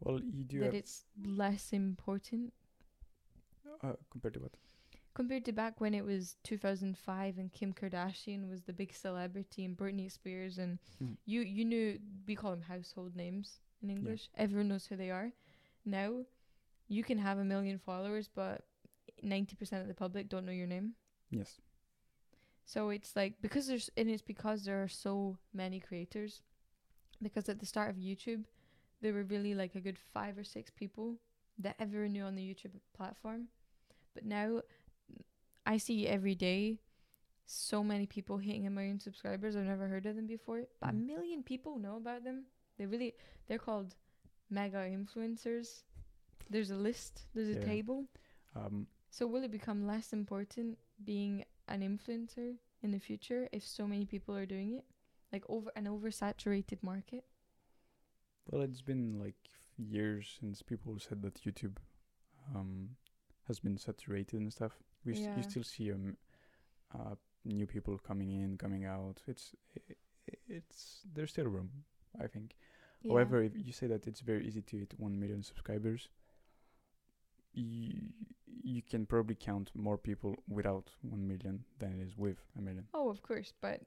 Well, 0.00 0.20
you 0.20 0.44
do 0.44 0.58
that 0.60 0.66
have 0.66 0.74
it's 0.74 1.04
less 1.24 1.72
important 1.72 2.52
uh, 3.82 3.92
compared 4.10 4.34
to 4.34 4.40
what? 4.40 4.52
compared 5.14 5.44
to 5.44 5.52
back 5.52 5.80
when 5.80 5.94
it 5.94 6.04
was 6.04 6.36
2005 6.42 7.38
and 7.38 7.52
Kim 7.52 7.72
Kardashian 7.72 8.48
was 8.50 8.62
the 8.62 8.72
big 8.72 8.92
celebrity 8.92 9.64
and 9.64 9.76
Britney 9.76 10.10
Spears 10.10 10.58
and 10.58 10.78
Mhm. 11.00 11.16
you 11.24 11.40
you 11.42 11.64
knew 11.64 11.98
we 12.26 12.34
call 12.34 12.50
them 12.50 12.62
household 12.62 13.14
names 13.16 13.60
in 13.82 13.90
English. 13.90 14.28
Everyone 14.36 14.68
knows 14.68 14.86
who 14.86 14.96
they 14.96 15.10
are. 15.10 15.32
Now, 15.84 16.24
you 16.88 17.04
can 17.04 17.18
have 17.18 17.38
a 17.38 17.44
million 17.44 17.78
followers, 17.78 18.28
but 18.28 18.66
90% 19.22 19.82
of 19.82 19.88
the 19.88 19.94
public 19.94 20.28
don't 20.28 20.44
know 20.46 20.52
your 20.52 20.66
name. 20.66 20.94
Yes. 21.30 21.60
So 22.66 22.90
it's 22.90 23.14
like 23.14 23.40
because 23.40 23.66
there's 23.66 23.90
and 23.96 24.08
it's 24.10 24.22
because 24.22 24.64
there 24.64 24.82
are 24.82 24.88
so 24.88 25.38
many 25.52 25.80
creators. 25.80 26.42
Because 27.22 27.48
at 27.48 27.58
the 27.60 27.66
start 27.66 27.90
of 27.90 27.96
YouTube, 27.96 28.44
there 29.04 29.12
were 29.12 29.24
really 29.24 29.54
like 29.54 29.74
a 29.74 29.80
good 29.80 29.98
five 29.98 30.38
or 30.38 30.44
six 30.44 30.70
people 30.70 31.16
that 31.58 31.76
everyone 31.78 32.12
knew 32.12 32.24
on 32.24 32.34
the 32.34 32.42
YouTube 32.42 32.72
platform. 32.96 33.48
But 34.14 34.24
now 34.24 34.62
I 35.66 35.76
see 35.76 36.06
every 36.08 36.34
day 36.34 36.80
so 37.44 37.84
many 37.84 38.06
people 38.06 38.38
hitting 38.38 38.66
a 38.66 38.70
million 38.70 38.98
subscribers. 38.98 39.56
I've 39.56 39.66
never 39.66 39.88
heard 39.88 40.06
of 40.06 40.16
them 40.16 40.26
before. 40.26 40.62
But 40.80 40.90
a 40.90 40.92
Mm. 40.94 41.06
million 41.06 41.42
people 41.42 41.78
know 41.78 41.96
about 41.98 42.24
them. 42.24 42.46
They 42.78 42.86
really 42.86 43.12
they're 43.46 43.58
called 43.58 43.94
mega 44.48 44.78
influencers. 44.78 45.82
There's 46.48 46.70
a 46.70 46.76
list, 46.76 47.26
there's 47.34 47.54
a 47.54 47.60
Yeah. 47.60 47.66
table. 47.74 48.08
Um, 48.56 48.86
So 49.10 49.26
will 49.26 49.44
it 49.44 49.50
become 49.50 49.86
less 49.86 50.12
important 50.14 50.78
being 51.04 51.44
an 51.68 51.82
influencer 51.82 52.56
in 52.82 52.90
the 52.90 52.98
future 52.98 53.48
if 53.52 53.62
so 53.66 53.86
many 53.86 54.06
people 54.06 54.34
are 54.34 54.46
doing 54.46 54.72
it? 54.72 54.84
Like 55.30 55.44
over 55.50 55.70
an 55.76 55.84
oversaturated 55.84 56.82
market? 56.82 57.24
Well, 58.50 58.62
it's 58.62 58.82
been 58.82 59.18
like 59.18 59.36
years 59.76 60.36
since 60.40 60.62
people 60.62 60.98
said 60.98 61.22
that 61.22 61.42
YouTube 61.42 61.76
um, 62.54 62.90
has 63.48 63.60
been 63.60 63.76
saturated 63.76 64.40
and 64.40 64.52
stuff. 64.52 64.72
We 65.04 65.14
st- 65.14 65.28
Yeah. 65.28 65.36
you 65.36 65.42
still 65.42 65.62
see 65.64 65.92
um, 65.92 66.16
uh, 66.94 67.14
new 67.44 67.66
people 67.66 67.98
coming 67.98 68.30
in, 68.30 68.56
coming 68.58 68.84
out. 68.84 69.22
It's 69.26 69.54
i- 69.76 69.92
i- 70.30 70.36
it's 70.48 71.00
there's 71.14 71.30
still 71.30 71.46
room, 71.46 71.70
I 72.20 72.26
think. 72.26 72.54
Yeah. 73.02 73.12
However, 73.12 73.42
if 73.42 73.52
you 73.56 73.72
say 73.72 73.86
that 73.88 74.06
it's 74.06 74.20
very 74.20 74.46
easy 74.46 74.62
to 74.62 74.78
hit 74.78 74.94
one 74.98 75.18
million 75.18 75.42
subscribers, 75.42 76.08
you 77.52 77.92
you 78.62 78.82
can 78.82 79.04
probably 79.06 79.34
count 79.34 79.70
more 79.74 79.98
people 79.98 80.36
without 80.48 80.90
one 81.02 81.26
million 81.28 81.64
than 81.78 81.92
it 82.00 82.02
is 82.06 82.16
with 82.16 82.38
a 82.58 82.62
million. 82.62 82.86
Oh, 82.94 83.10
of 83.10 83.20
course, 83.22 83.52
but 83.60 83.82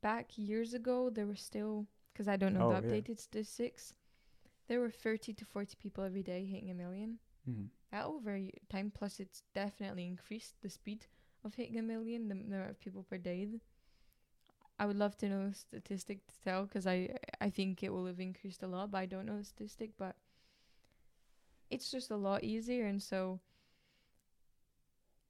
back 0.00 0.38
years 0.38 0.74
ago 0.74 1.10
there 1.10 1.26
were 1.26 1.36
still 1.36 1.86
because 2.12 2.28
I 2.28 2.36
don't 2.36 2.54
know 2.54 2.68
the 2.70 2.76
Oh, 2.76 2.80
yeah. 2.80 2.80
updated 2.80 3.18
statistics. 3.20 3.94
There 4.68 4.80
were 4.80 4.90
30 4.90 5.34
to 5.34 5.44
40 5.44 5.76
people 5.76 6.04
every 6.04 6.22
day 6.22 6.44
hitting 6.44 6.70
a 6.70 6.74
million. 6.74 7.18
Mm-hmm. 7.48 7.66
That 7.90 8.06
over 8.06 8.38
time 8.70 8.90
plus 8.94 9.20
it's 9.20 9.42
definitely 9.54 10.06
increased 10.06 10.54
the 10.62 10.70
speed 10.70 11.06
of 11.44 11.54
hitting 11.54 11.78
a 11.78 11.82
million, 11.82 12.28
the 12.28 12.34
number 12.34 12.68
of 12.68 12.80
people 12.80 13.02
per 13.02 13.18
day. 13.18 13.48
I 14.78 14.86
would 14.86 14.96
love 14.96 15.16
to 15.18 15.28
know 15.28 15.42
a 15.50 15.54
statistic 15.54 16.26
to 16.26 16.40
tell 16.42 16.64
because 16.64 16.86
I 16.86 17.16
I 17.40 17.50
think 17.50 17.82
it 17.82 17.92
will 17.92 18.06
have 18.06 18.20
increased 18.20 18.62
a 18.62 18.66
lot, 18.66 18.90
but 18.90 18.98
I 18.98 19.06
don't 19.06 19.26
know 19.26 19.38
the 19.38 19.44
statistic. 19.44 19.90
But 19.98 20.16
it's 21.70 21.90
just 21.90 22.10
a 22.10 22.16
lot 22.16 22.44
easier, 22.44 22.86
and 22.86 23.02
so 23.02 23.40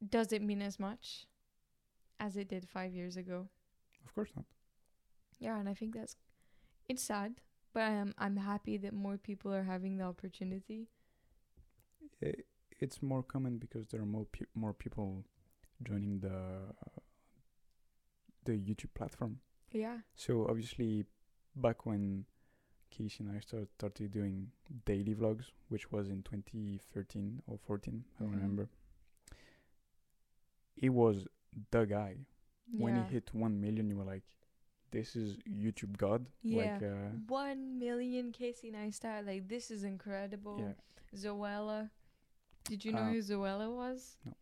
does 0.08 0.32
it 0.32 0.42
mean 0.42 0.62
as 0.62 0.78
much 0.78 1.26
as 2.20 2.36
it 2.36 2.48
did 2.48 2.68
five 2.68 2.92
years 2.94 3.16
ago? 3.16 3.48
Of 4.04 4.14
course 4.14 4.30
not. 4.36 4.46
Yeah, 5.38 5.58
and 5.58 5.68
I 5.68 5.74
think 5.74 5.94
that's 5.94 6.16
it's 6.88 7.02
sad, 7.02 7.34
but 7.74 7.82
I'm 7.82 8.14
I'm 8.18 8.36
happy 8.36 8.76
that 8.78 8.92
more 8.92 9.16
people 9.16 9.52
are 9.54 9.64
having 9.64 9.96
the 9.98 10.04
opportunity. 10.04 10.88
It's 12.80 13.02
more 13.02 13.22
common 13.22 13.58
because 13.58 13.86
there 13.88 14.00
are 14.00 14.06
more 14.06 14.24
pe- 14.26 14.46
more 14.54 14.72
people 14.74 15.24
joining 15.82 16.20
the 16.20 16.74
the 18.44 18.52
YouTube 18.52 18.92
platform. 18.94 19.38
Yeah. 19.70 19.98
So 20.14 20.46
obviously, 20.48 21.04
back 21.56 21.86
when 21.86 22.24
Casey 22.90 23.24
and 23.24 23.36
I 23.36 23.40
started, 23.40 23.68
started 23.78 24.10
doing 24.12 24.48
daily 24.84 25.14
vlogs, 25.14 25.46
which 25.68 25.90
was 25.92 26.08
in 26.08 26.22
2013 26.24 27.42
or 27.46 27.58
14, 27.66 28.04
I 28.18 28.22
don't 28.24 28.32
Mhm. 28.32 28.36
remember. 28.36 28.68
He 30.74 30.88
was 30.88 31.26
the 31.70 31.84
guy. 31.84 32.16
When 32.78 32.96
he 32.96 33.02
hit 33.02 33.32
1 33.34 33.60
million, 33.60 33.88
you 33.90 33.96
were 33.96 34.04
like, 34.04 34.24
this 34.92 35.16
is 35.16 35.36
YouTube 35.48 35.96
God. 35.98 36.26
Yeah. 36.42 36.74
Like, 36.74 36.82
uh, 36.84 37.10
One 37.28 37.78
million 37.78 38.30
Casey 38.32 38.70
Neistat, 38.70 39.26
like 39.26 39.48
this 39.48 39.70
is 39.70 39.82
incredible. 39.84 40.58
yeah. 40.60 40.74
Zoella. 41.18 41.90
Did 42.64 42.84
you 42.84 42.92
know 42.92 43.00
Uh, 43.00 43.10
who 43.12 43.18
Zoella 43.18 43.74
was? 43.74 44.18
no. 44.24 44.32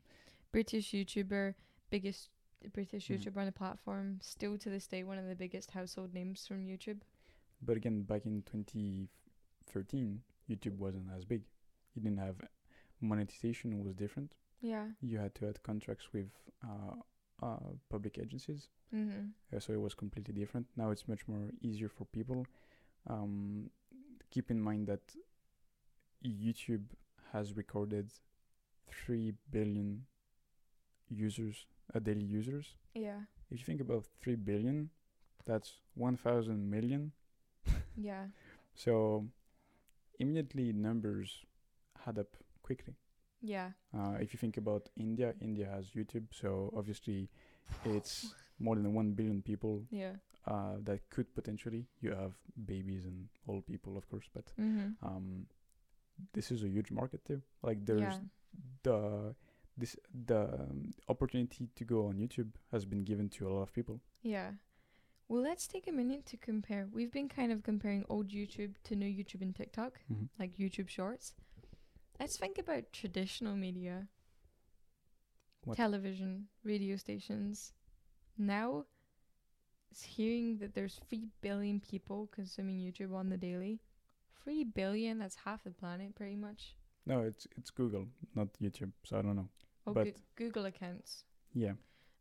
British 0.53 0.91
YouTuber, 0.93 1.55
biggest 1.91 2.29
British 2.73 3.09
Mhm. 3.09 3.17
YouTuber 3.19 3.37
on 3.39 3.47
the 3.47 3.53
platform, 3.53 4.19
still 4.21 4.59
to 4.59 4.69
this 4.69 4.87
day 4.87 5.03
one 5.03 5.17
of 5.19 5.27
the 5.27 5.35
biggest 5.35 5.71
household 5.71 6.13
names 6.13 6.47
from 6.47 6.67
YouTube. 6.67 7.01
But 7.63 7.77
again, 7.79 8.03
back 8.03 8.27
in 8.27 8.43
2013, 8.43 10.23
YouTube 10.49 10.77
wasn't 10.77 11.11
as 11.11 11.25
big. 11.25 11.43
You 11.95 12.03
didn't 12.03 12.19
have 12.19 12.37
monetization 13.01 13.83
was 13.83 13.95
different. 13.95 14.35
Yeah. 14.61 14.91
You 15.01 15.19
had 15.19 15.35
to 15.37 15.47
have 15.47 15.63
contracts 15.63 16.13
with 16.13 16.31
uh, 16.63 16.97
uh, 17.42 17.72
public 17.88 18.18
agencies. 18.18 18.68
Mhm. 18.92 19.33
Uh, 19.53 19.61
so 19.61 19.72
it 19.72 19.81
was 19.81 19.94
completely 19.94 20.35
different. 20.35 20.66
Now 20.76 20.90
it's 20.90 21.07
much 21.09 21.26
more 21.29 21.50
easier 21.61 21.88
for 21.88 22.05
people. 22.07 22.46
Um, 23.07 23.70
keep 24.31 24.50
in 24.50 24.61
mind 24.61 24.87
that 24.88 25.00
YouTube 26.24 26.85
has 27.33 27.57
recorded 27.57 28.11
three 28.88 29.35
billion 29.50 30.07
users, 31.09 31.66
uh, 31.94 31.98
daily 31.98 32.24
users. 32.24 32.76
Yeah. 32.94 33.20
If 33.50 33.59
you 33.61 33.64
think 33.64 33.81
about 33.81 34.07
three 34.20 34.37
billion, 34.37 34.90
that's 35.44 35.81
one 35.94 36.16
thousand 36.16 36.70
million. 36.70 37.12
Yeah. 37.96 38.26
So 38.74 39.26
immediately 40.18 40.72
numbers 40.72 41.44
add 42.07 42.18
up 42.18 42.37
quickly. 42.62 42.94
Yeah. 43.42 43.70
Uh, 43.96 44.16
if 44.20 44.33
you 44.33 44.38
think 44.38 44.57
about 44.57 44.88
India, 44.96 45.35
India 45.40 45.66
has 45.74 45.90
YouTube, 45.90 46.26
so 46.31 46.72
obviously 46.76 47.29
it's 47.85 48.35
more 48.59 48.76
than 48.76 48.92
one 48.94 49.12
billion 49.12 49.42
people 49.42 49.85
Yeah. 49.90 50.16
uh, 50.46 50.76
that 50.85 51.09
could 51.11 51.35
potentially. 51.35 51.87
You 52.00 52.11
have 52.14 52.33
babies 52.66 53.07
and 53.07 53.29
old 53.48 53.66
people, 53.66 53.96
of 53.96 54.09
course, 54.11 54.29
but 54.35 54.53
Mhm. 54.59 54.96
um, 55.03 55.46
this 56.33 56.50
is 56.50 56.62
a 56.64 56.68
huge 56.68 56.90
market 56.90 57.24
too. 57.24 57.40
Like 57.62 57.85
there's 57.87 58.00
yeah. 58.00 58.18
the 58.83 59.35
this 59.76 59.96
the 60.26 60.40
um, 60.61 60.92
opportunity 61.09 61.68
to 61.76 61.85
go 61.85 62.07
on 62.09 62.18
YouTube 62.18 62.50
has 62.72 62.85
been 62.85 63.05
given 63.05 63.29
to 63.31 63.48
a 63.48 63.50
lot 63.50 63.62
of 63.62 63.72
people. 63.72 64.00
Yeah. 64.22 64.53
Well, 65.29 65.42
let's 65.42 65.66
take 65.68 65.87
a 65.88 65.92
minute 65.92 66.26
to 66.26 66.37
compare. 66.37 66.88
We've 66.92 67.12
been 67.12 67.29
kind 67.29 67.53
of 67.53 67.62
comparing 67.62 68.05
old 68.09 68.29
YouTube 68.31 68.74
to 68.85 68.96
new 68.96 69.07
YouTube 69.07 69.42
and 69.42 69.55
TikTok, 69.55 70.00
Mm-hmm. 70.12 70.24
like 70.40 70.57
YouTube 70.59 70.88
Shorts. 70.88 71.35
Let's 72.20 72.37
think 72.38 72.59
about 72.59 72.92
traditional 72.92 73.56
media, 73.56 74.06
What? 75.64 75.76
television, 75.76 76.48
radio 76.62 76.96
stations. 76.96 77.72
Now, 78.37 78.85
s- 79.90 80.02
hearing 80.02 80.59
that 80.59 80.74
there's 80.74 81.00
3 81.09 81.28
billion 81.40 81.80
people 81.80 82.28
consuming 82.30 82.78
YouTube 82.78 83.14
on 83.14 83.30
the 83.30 83.38
daily. 83.38 83.80
3 84.44 84.64
billion, 84.64 85.18
that's 85.18 85.37
half 85.37 85.64
the 85.64 85.70
planet 85.70 86.14
pretty 86.14 86.37
much. 86.37 86.76
No, 87.06 87.22
it's 87.22 87.46
it's 87.56 87.70
Google, 87.70 88.06
not 88.35 88.48
YouTube. 88.61 88.92
So 89.04 89.18
I 89.18 89.22
don't 89.22 89.37
know. 89.37 89.48
Oh, 89.87 89.94
But- 89.94 90.04
Goo- 90.04 90.22
Google 90.37 90.66
accounts. 90.66 91.24
Yeah, 91.54 91.72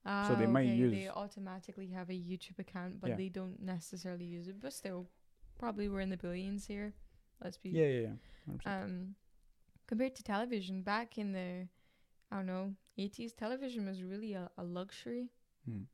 Ah, 0.06 0.34
they 0.40 0.48
might 0.48 0.70
okay, 0.70 0.88
They 0.90 1.10
automatically 1.10 1.88
have 1.90 2.10
a 2.10 2.14
YouTube 2.14 2.58
account, 2.58 3.00
but 3.02 3.10
Yeah. 3.10 3.16
they 3.18 3.30
don't 3.30 3.60
necessarily 3.62 4.26
use 4.26 4.48
it. 4.48 4.60
But 4.62 4.72
still, 4.74 5.10
probably 5.58 5.90
we're 5.90 6.00
in 6.02 6.10
the 6.10 6.18
billions 6.18 6.66
here. 6.68 6.94
Let's 7.44 7.58
be. 7.58 7.70
yeah, 7.70 7.86
yeah, 7.86 8.00
yeah. 8.02 8.16
100%. 8.48 8.68
Um, 8.84 9.16
compared 9.90 10.16
to 10.16 10.22
television, 10.22 10.84
back 10.84 11.18
in 11.18 11.32
the, 11.32 11.68
I 12.32 12.36
don't 12.36 12.46
know, 12.46 12.76
eighties, 13.00 13.34
television 13.34 13.88
was 13.88 14.04
really 14.04 14.34
a, 14.34 14.48
a 14.56 14.64
luxury. 14.64 15.32
Hmm. 15.68 15.86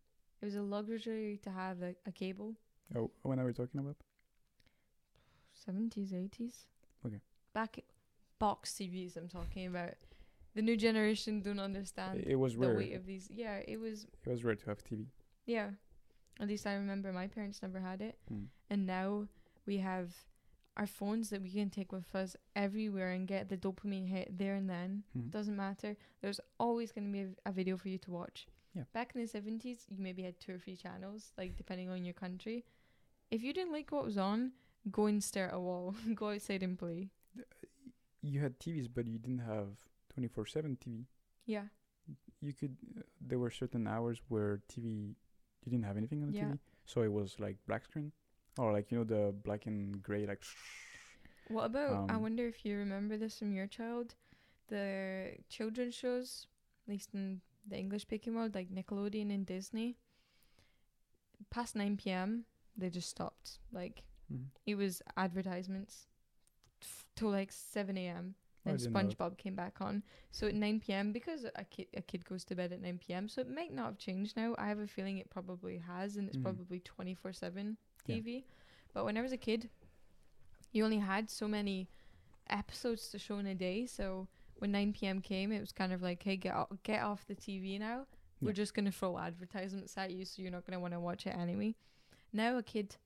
It 0.42 0.46
was 0.46 0.56
a 0.56 0.62
luxury 0.62 1.40
to 1.44 1.50
have 1.50 1.82
a, 1.82 1.96
a 2.06 2.12
cable. 2.12 2.56
Oh, 2.94 3.10
when 3.24 3.40
are 3.40 3.46
we 3.46 3.54
talking 3.54 3.80
about? 3.80 3.96
Seventies, 5.54 6.14
eighties. 6.14 6.68
Okay. 7.06 7.22
Back, 7.54 7.80
box 8.38 8.74
TVs. 8.74 9.16
I'm 9.16 9.30
talking 9.30 9.68
about. 9.68 9.94
The 10.56 10.62
new 10.62 10.78
generation 10.78 11.42
don't 11.42 11.60
understand 11.60 12.24
it 12.26 12.36
was 12.36 12.56
rare. 12.56 12.72
the 12.72 12.78
weight 12.78 12.96
of 12.96 13.06
these. 13.06 13.30
Yeah, 13.32 13.60
it 13.66 13.80
was. 13.80 14.08
It 14.26 14.30
was 14.30 14.44
rare 14.44 14.56
to 14.56 14.66
have 14.66 14.84
TV. 14.84 15.06
Yeah, 15.46 15.70
at 16.42 16.50
least 16.50 16.68
I 16.68 16.74
remember 16.74 17.14
my 17.14 17.28
parents 17.28 17.62
never 17.62 17.80
had 17.80 18.02
it. 18.02 18.18
Hmm. 18.28 18.46
and 18.70 18.86
now 18.86 19.28
we 19.66 19.78
have 19.78 20.14
our 20.78 20.88
phones 20.88 21.30
that 21.30 21.42
we 21.42 21.50
can 21.52 21.70
take 21.70 21.92
with 21.92 22.14
us 22.16 22.36
everywhere 22.56 23.12
and 23.12 23.28
get 23.28 23.48
the 23.50 23.58
dopamine 23.58 24.08
hit 24.08 24.38
there 24.38 24.56
and 24.56 24.70
then 24.70 25.04
Mhm. 25.16 25.32
doesn't 25.32 25.56
matter 25.56 25.96
there's 26.22 26.40
always 26.60 26.92
going 26.92 27.08
to 27.08 27.12
be 27.14 27.22
a, 27.22 27.50
a 27.50 27.52
video 27.52 27.78
for 27.78 27.90
you 27.90 27.98
to 28.00 28.12
watch 28.12 28.48
Yeah. 28.74 28.84
back 28.94 29.16
in 29.16 29.22
the 29.22 29.28
70s 29.28 29.86
you 29.90 29.98
maybe 29.98 30.24
had 30.24 30.40
two 30.40 30.56
or 30.56 30.60
three 30.60 30.76
channels 30.76 31.32
like 31.38 31.56
depending 31.56 31.90
on 31.90 32.04
your 32.04 32.14
country 32.14 32.66
if 33.32 33.42
you 33.42 33.54
didn't 33.54 33.72
like 33.72 33.92
what 33.92 34.04
was 34.06 34.18
on 34.18 34.52
go 34.92 35.06
and 35.06 35.24
stare 35.24 35.48
at 35.48 35.54
a 35.54 35.60
wall 35.60 35.96
go 36.16 36.30
outside 36.32 36.62
and 36.64 36.78
play 36.78 37.10
You 38.22 38.40
had 38.42 38.60
TVs, 38.60 38.88
but 38.88 39.06
you 39.08 39.20
didn't 39.20 39.46
have 39.46 39.86
24/7 40.14 40.78
TV. 40.80 41.06
yeah 41.46 41.68
You 42.42 42.54
could. 42.54 42.76
Uh, 42.98 43.02
there 43.22 43.40
were 43.40 43.52
certain 43.52 43.88
hours 43.88 44.22
where 44.30 44.62
TV. 44.68 45.16
You 45.64 45.72
didn't 45.72 45.86
have 45.86 45.98
anything 45.98 46.22
on 46.22 46.32
the 46.32 46.36
Yeah. 46.38 46.44
TV, 46.54 46.60
so 46.86 47.02
it 47.02 47.12
was 47.12 47.40
like 47.40 47.58
black 47.68 47.84
screen, 47.84 48.12
or 48.58 48.72
like 48.72 48.92
you 48.92 48.98
know 48.98 49.04
the 49.04 49.34
black 49.44 49.66
and 49.66 50.02
gray 50.04 50.26
like. 50.26 50.44
what 51.46 51.66
about 51.66 52.02
i 52.10 52.16
Um, 52.16 52.18
wonder 52.18 52.48
if 52.48 52.66
you 52.66 52.78
remember 52.78 53.18
this 53.18 53.38
from 53.40 53.54
your 53.54 53.68
child 53.68 54.16
the 54.70 55.32
children's 55.50 55.94
shows 55.94 56.48
at 56.88 56.92
least 56.92 57.10
in 57.14 57.42
the 57.68 57.78
english 57.78 58.02
speaking 58.04 58.36
world 58.36 58.56
like 58.56 58.70
nickelodeon 58.74 59.34
and 59.34 59.46
disney 59.46 59.98
past 61.50 61.76
9 61.76 61.98
p.m 61.98 62.46
they 62.78 62.90
just 62.90 63.10
stopped 63.10 63.60
like 63.72 64.04
Mhm. 64.30 64.50
it 64.66 64.76
was 64.76 65.02
advertisements 65.18 66.08
f- 66.82 67.06
till 67.16 67.30
like 67.30 67.52
7 67.52 67.98
a.m 67.98 68.36
I 68.68 68.72
then 68.72 68.78
know. 68.78 69.16
SpongeBob 69.16 69.38
came 69.38 69.56
back 69.56 69.82
on. 69.82 70.04
So 70.32 70.48
at 70.48 70.56
9 70.56 70.92
p.m. 70.94 71.12
because 71.12 71.46
a 71.56 71.64
kid 71.66 71.88
a 71.96 72.02
kid 72.02 72.26
goes 72.26 72.44
to 72.46 72.56
bed 72.56 72.74
at 72.74 72.82
9 72.82 73.14
p.m. 73.14 73.28
So 73.30 73.42
it 73.42 73.50
might 73.50 73.74
not 73.74 73.86
have 73.86 73.98
changed 73.98 74.36
now. 74.38 74.56
I 74.58 74.68
have 74.68 74.80
a 74.80 74.88
feeling 74.88 75.18
it 75.20 75.30
probably 75.30 75.78
has, 75.80 76.18
and 76.18 76.28
it's 76.28 76.36
Mhm. 76.36 76.38
probably 76.38 76.80
24/7 76.80 77.78
Yeah. 77.78 77.85
TV. 78.08 78.46
But 78.94 79.06
when 79.06 79.18
I 79.18 79.22
was 79.22 79.32
a 79.32 79.38
kid, 79.38 79.70
you 80.72 80.84
only 80.84 81.00
had 81.00 81.30
so 81.30 81.48
many 81.48 81.88
episodes 82.50 83.10
to 83.10 83.20
show 83.20 83.38
in 83.40 83.48
a 83.48 83.56
day. 83.56 83.86
So 83.86 84.28
when 84.58 84.72
9 84.72 84.94
p.m. 84.94 85.22
came, 85.22 85.52
it 85.52 85.60
was 85.60 85.72
kind 85.72 85.92
of 85.94 86.02
like, 86.02 86.24
hey, 86.24 86.38
get 86.38 86.56
o- 86.56 86.78
get 86.84 87.02
off 87.04 87.26
the 87.28 87.36
TV 87.36 87.78
now. 87.80 88.06
We're 88.42 88.54
just 88.54 88.74
gonna 88.74 88.92
throw 88.92 89.18
advertisements 89.18 89.98
at 89.98 90.12
you, 90.12 90.26
so 90.26 90.42
you're 90.42 90.52
not 90.52 90.66
gonna 90.66 90.80
want 90.80 90.94
to 90.94 91.00
watch 91.00 91.26
it 91.26 91.36
anyway. 91.36 91.76
Now 92.34 92.58
a 92.58 92.64
kid, 92.64 92.98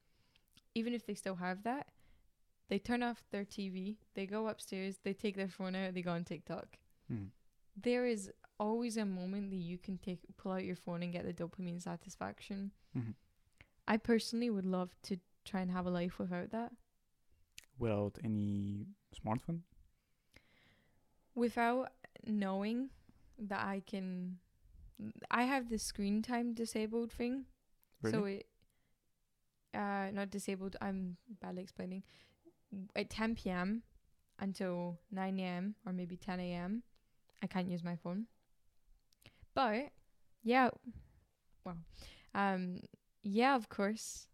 even 0.75 0.93
if 0.93 1.05
they 1.05 1.13
still 1.13 1.35
have 1.35 1.63
that, 1.63 1.87
they 2.67 2.79
turn 2.79 3.03
off 3.03 3.23
their 3.31 3.45
TV, 3.45 3.97
they 4.15 4.25
go 4.25 4.47
upstairs, 4.47 4.97
they 5.03 5.13
take 5.13 5.35
their 5.35 5.47
phone 5.47 5.75
out, 5.75 5.93
they 5.93 6.01
go 6.01 6.11
on 6.11 6.23
TikTok. 6.23 6.77
Mhm. 7.11 7.29
There 7.81 8.05
is 8.05 8.31
always 8.59 8.97
a 8.97 9.05
moment 9.05 9.51
that 9.51 9.57
you 9.57 9.77
can 9.77 9.97
take 9.99 10.19
pull 10.37 10.51
out 10.51 10.65
your 10.65 10.75
phone 10.75 11.01
and 11.03 11.13
get 11.13 11.25
the 11.25 11.33
dopamine 11.33 11.81
satisfaction. 11.81 12.71
Mhm. 12.97 13.13
I 13.89 13.97
personally 13.97 14.51
would 14.51 14.65
love 14.67 14.91
to 15.03 15.17
try 15.43 15.61
and 15.61 15.71
have 15.71 15.87
a 15.87 15.89
life 15.89 16.19
without 16.19 16.51
that. 16.51 16.71
Without 17.79 18.19
any 18.23 18.85
smartphone. 19.17 19.61
Without 21.33 21.89
knowing 22.27 22.89
that 23.39 23.65
I 23.65 23.81
can 23.85 24.37
I 25.31 25.43
have 25.43 25.69
the 25.69 25.79
screen 25.79 26.21
time 26.21 26.53
disabled 26.53 27.11
thing. 27.11 27.45
Really? 28.03 28.13
So 28.17 28.25
it 28.25 28.45
uh 29.73 30.11
not 30.11 30.29
disabled, 30.29 30.75
I'm 30.81 31.17
badly 31.41 31.63
explaining. 31.63 32.03
At 32.95 33.09
10 33.09 33.35
p.m. 33.35 33.81
until 34.39 34.99
9 35.11 35.39
a.m. 35.39 35.75
or 35.85 35.93
maybe 35.93 36.15
10 36.15 36.39
a.m. 36.39 36.83
I 37.41 37.47
can't 37.47 37.67
use 37.69 37.83
my 37.83 37.95
phone. 37.95 38.27
But 39.55 39.89
Yeah. 40.43 40.69
Well, 41.65 41.77
Um. 42.35 42.81
Yeah. 43.23 43.55
Of 43.55 43.69
course. 43.69 44.27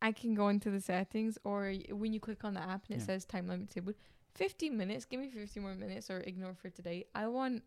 I 0.00 0.10
can 0.12 0.34
go 0.34 0.48
into 0.48 0.70
the 0.70 0.80
settings, 0.80 1.38
or 1.44 1.72
when 1.90 2.12
you 2.12 2.18
click 2.18 2.42
on 2.44 2.54
the 2.54 2.60
app 2.60 2.86
and 2.88 2.96
it 2.96 3.00
Yeah. 3.00 3.06
says 3.06 3.24
time 3.24 3.46
limit 3.46 3.68
disabled, 3.68 3.94
15 4.34 4.76
minutes. 4.76 5.04
Give 5.04 5.20
me 5.20 5.28
50 5.30 5.60
more 5.60 5.74
minutes, 5.76 6.10
or 6.10 6.18
ignore 6.20 6.54
for 6.54 6.70
today. 6.70 7.06
I 7.14 7.28
want 7.28 7.62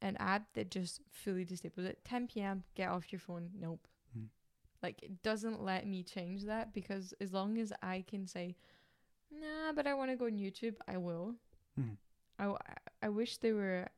an 0.00 0.16
app 0.18 0.52
that 0.54 0.70
just 0.70 1.00
fully 1.10 1.44
disables 1.44 1.86
it. 1.86 2.04
10 2.04 2.28
p.m. 2.28 2.62
Get 2.76 2.90
off 2.90 3.10
your 3.12 3.18
phone. 3.18 3.50
Nope. 3.58 3.88
Mm. 4.16 4.28
Like 4.82 5.02
it 5.02 5.22
doesn't 5.22 5.62
let 5.64 5.86
me 5.86 6.04
change 6.04 6.44
that 6.44 6.72
because 6.72 7.12
as 7.20 7.32
long 7.32 7.58
as 7.58 7.72
I 7.82 8.04
can 8.06 8.26
say, 8.28 8.54
nah, 9.32 9.72
but 9.72 9.86
I 9.88 9.94
want 9.94 10.10
to 10.12 10.16
go 10.16 10.26
on 10.26 10.38
YouTube, 10.38 10.76
I 10.86 10.98
will. 10.98 11.34
Mhm. 11.80 11.96
I, 12.38 12.42
w- 12.44 12.58
I 13.02 13.08
wish 13.08 13.38
there 13.38 13.54
were 13.56 13.88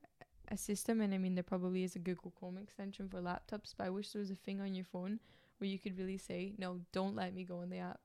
a 0.49 0.57
system, 0.57 1.01
and 1.03 1.13
I 1.13 1.19
mean, 1.19 1.35
there 1.35 1.43
probably 1.43 1.83
is 1.83 1.97
a 1.97 1.99
Google 1.99 2.31
Chrome 2.31 2.57
extension 2.57 3.09
for 3.09 3.21
laptops, 3.21 3.75
but 3.77 3.87
I 3.87 3.91
wish 3.91 4.13
there 4.13 4.21
was 4.21 4.31
a 4.31 4.35
thing 4.37 4.61
on 4.63 4.75
your 4.75 4.85
phone 4.85 5.19
where 5.59 5.69
you 5.69 5.79
could 5.79 5.99
really 5.99 6.19
say, 6.19 6.55
no, 6.59 6.81
don't 6.93 7.17
let 7.17 7.35
me 7.35 7.45
go 7.45 7.61
on 7.61 7.71
the 7.71 7.79
app. 7.79 8.01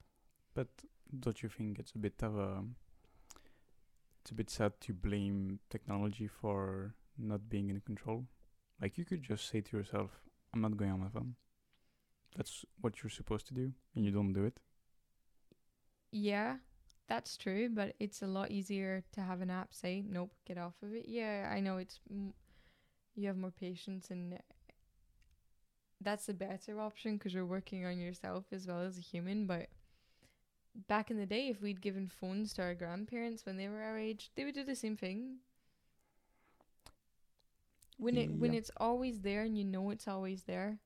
But 0.54 0.68
don't 1.20 1.42
you 1.44 1.50
think 1.50 1.80
it's 1.80 1.92
a 1.94 1.98
bit 1.98 2.22
of 2.24 2.38
a 2.38 2.64
it's 4.22 4.32
a 4.32 4.36
bit 4.36 4.50
sad 4.50 4.80
to 4.82 4.94
blame 4.94 5.60
technology 5.70 6.28
for 6.28 6.94
not 7.18 7.50
being 7.50 7.70
in 7.70 7.82
control? 7.82 8.26
Like 8.82 8.98
you 8.98 9.06
could 9.06 9.24
just 9.24 9.50
say 9.50 9.62
to 9.62 9.78
yourself, 9.78 10.12
I'm 10.54 10.62
not 10.62 10.78
going 10.78 10.92
on 10.92 11.00
my 11.00 11.10
phone. 11.10 11.36
That's 12.36 12.66
what 12.80 13.02
you're 13.04 13.10
supposed 13.10 13.48
to 13.48 13.54
do 13.54 13.74
and 13.96 14.06
you 14.06 14.12
don't 14.12 14.34
do 14.34 14.46
it. 14.46 14.60
Yeah, 16.12 16.58
that's 17.08 17.38
true, 17.38 17.70
but 17.70 17.96
it's 18.00 18.22
a 18.22 18.28
lot 18.28 18.52
easier 18.52 19.04
to 19.14 19.22
have 19.22 19.42
an 19.42 19.50
app 19.50 19.74
say, 19.74 20.04
nope, 20.08 20.32
get 20.46 20.58
off 20.58 20.76
of 20.84 20.94
it. 20.94 21.06
Yeah, 21.08 21.52
I 21.54 21.60
know 21.60 21.78
it's, 21.78 22.00
m- 22.10 22.34
you 23.16 23.28
have 23.28 23.38
more 23.38 23.52
patience 23.52 24.10
and 24.12 24.40
that's 26.02 26.26
the 26.26 26.34
better 26.34 26.80
option 26.80 27.18
because 27.18 27.34
you're 27.34 27.46
working 27.46 27.86
on 27.86 28.00
yourself 28.00 28.46
as 28.52 28.68
well 28.68 28.82
as 28.82 28.98
a 28.98 29.02
human. 29.02 29.46
But 29.46 29.68
back 30.88 31.12
in 31.12 31.18
the 31.18 31.26
day, 31.26 31.48
if 31.50 31.62
we'd 31.62 31.82
given 31.82 32.08
phones 32.08 32.54
to 32.54 32.64
our 32.64 32.74
grandparents 32.74 33.46
when 33.46 33.58
they 33.58 33.68
were 33.68 33.82
our 33.82 33.98
age, 33.98 34.32
they 34.36 34.44
would 34.44 34.56
do 34.56 34.64
the 34.64 34.76
same 34.76 34.98
thing. 34.98 35.38
When 37.98 38.18
it 38.18 38.32
when 38.32 38.56
it's 38.56 38.72
always 38.78 39.22
there 39.22 39.44
and 39.44 39.56
you 39.56 39.64
know 39.64 39.92
it's 39.92 40.08
always 40.08 40.44
there, 40.44 40.80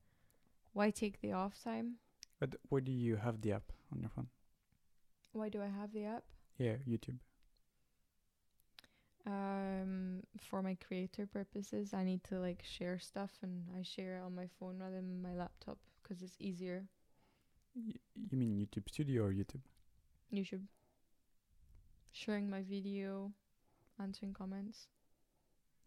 why 0.73 0.89
take 0.89 1.21
the 1.21 1.31
off 1.31 1.63
time? 1.63 1.95
But 2.39 2.55
where 2.67 2.81
do 2.81 2.91
you 2.91 3.15
have 3.15 3.39
the 3.39 3.53
app 3.53 3.71
on 3.93 4.01
your 4.01 4.09
phone? 4.09 4.27
Why 5.31 5.47
do 5.47 5.61
I 5.61 5.67
have 5.67 5.93
the 5.93 6.03
app? 6.03 6.23
Yeah, 6.57 6.75
YouTube. 6.87 7.19
Um, 9.27 10.21
for 10.39 10.61
my 10.61 10.75
creator 10.85 11.25
purposes, 11.25 11.93
I 11.93 12.03
need 12.03 12.23
to 12.25 12.39
like 12.39 12.63
share 12.63 12.99
stuff, 12.99 13.31
and 13.41 13.63
I 13.77 13.81
share 13.81 14.17
it 14.17 14.21
on 14.21 14.35
my 14.35 14.47
phone 14.59 14.77
rather 14.79 14.97
than 14.97 15.21
my 15.21 15.33
laptop 15.33 15.77
because 16.03 16.21
it's 16.21 16.35
easier. 16.39 16.85
Y- 17.75 17.93
you 18.29 18.37
mean 18.37 18.55
YouTube 18.55 18.87
Studio 18.89 19.23
or 19.23 19.33
YouTube? 19.33 19.61
YouTube. 20.31 20.61
Sharing 22.11 22.49
my 22.49 22.61
video, 22.61 23.31
answering 23.99 24.33
comments. 24.33 24.87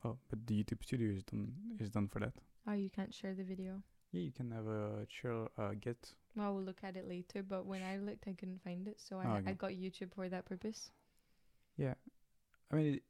Oh, 0.04 0.16
but 0.28 0.46
the 0.46 0.54
YouTube 0.62 0.82
Studio 0.84 1.10
is 1.12 1.22
done 1.22 1.52
is 1.78 1.90
done 1.90 2.08
for 2.08 2.18
that. 2.20 2.32
Oh, 2.66 2.72
you 2.72 2.90
can't 2.90 3.14
share 3.14 3.34
the 3.34 3.44
video. 3.44 3.82
Yeah, 4.10 4.22
you 4.22 4.32
can 4.32 4.50
have 4.50 4.66
a 4.66 5.06
share 5.08 5.46
uh, 5.56 5.74
get. 5.80 6.12
Well, 6.34 6.54
we'll 6.54 6.64
look 6.64 6.80
at 6.82 6.96
it 6.96 7.06
later. 7.08 7.42
But 7.42 7.66
when 7.66 7.82
I 7.82 7.98
looked, 7.98 8.26
I 8.26 8.32
couldn't 8.32 8.62
find 8.62 8.88
it, 8.88 9.00
so 9.00 9.18
I 9.18 9.26
Oh, 9.26 9.30
I 9.34 9.38
okay. 9.38 9.52
got 9.52 9.70
YouTube 9.72 10.12
for 10.14 10.28
that 10.28 10.44
purpose. 10.44 10.90
I 12.72 12.76
mean 12.76 12.94
it, 12.94 13.02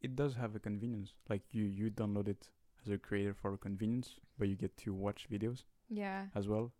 it 0.00 0.16
does 0.16 0.34
have 0.36 0.54
a 0.54 0.58
convenience. 0.60 1.14
Like 1.28 1.42
you 1.52 1.64
you 1.64 1.90
download 1.90 2.28
it 2.28 2.48
as 2.84 2.90
a 2.92 2.98
creator 2.98 3.34
for 3.34 3.56
convenience, 3.56 4.20
but 4.38 4.48
you 4.48 4.56
get 4.56 4.76
to 4.78 4.92
watch 4.94 5.26
videos 5.30 5.64
Yeah. 5.88 6.26
as 6.34 6.48
well. 6.48 6.72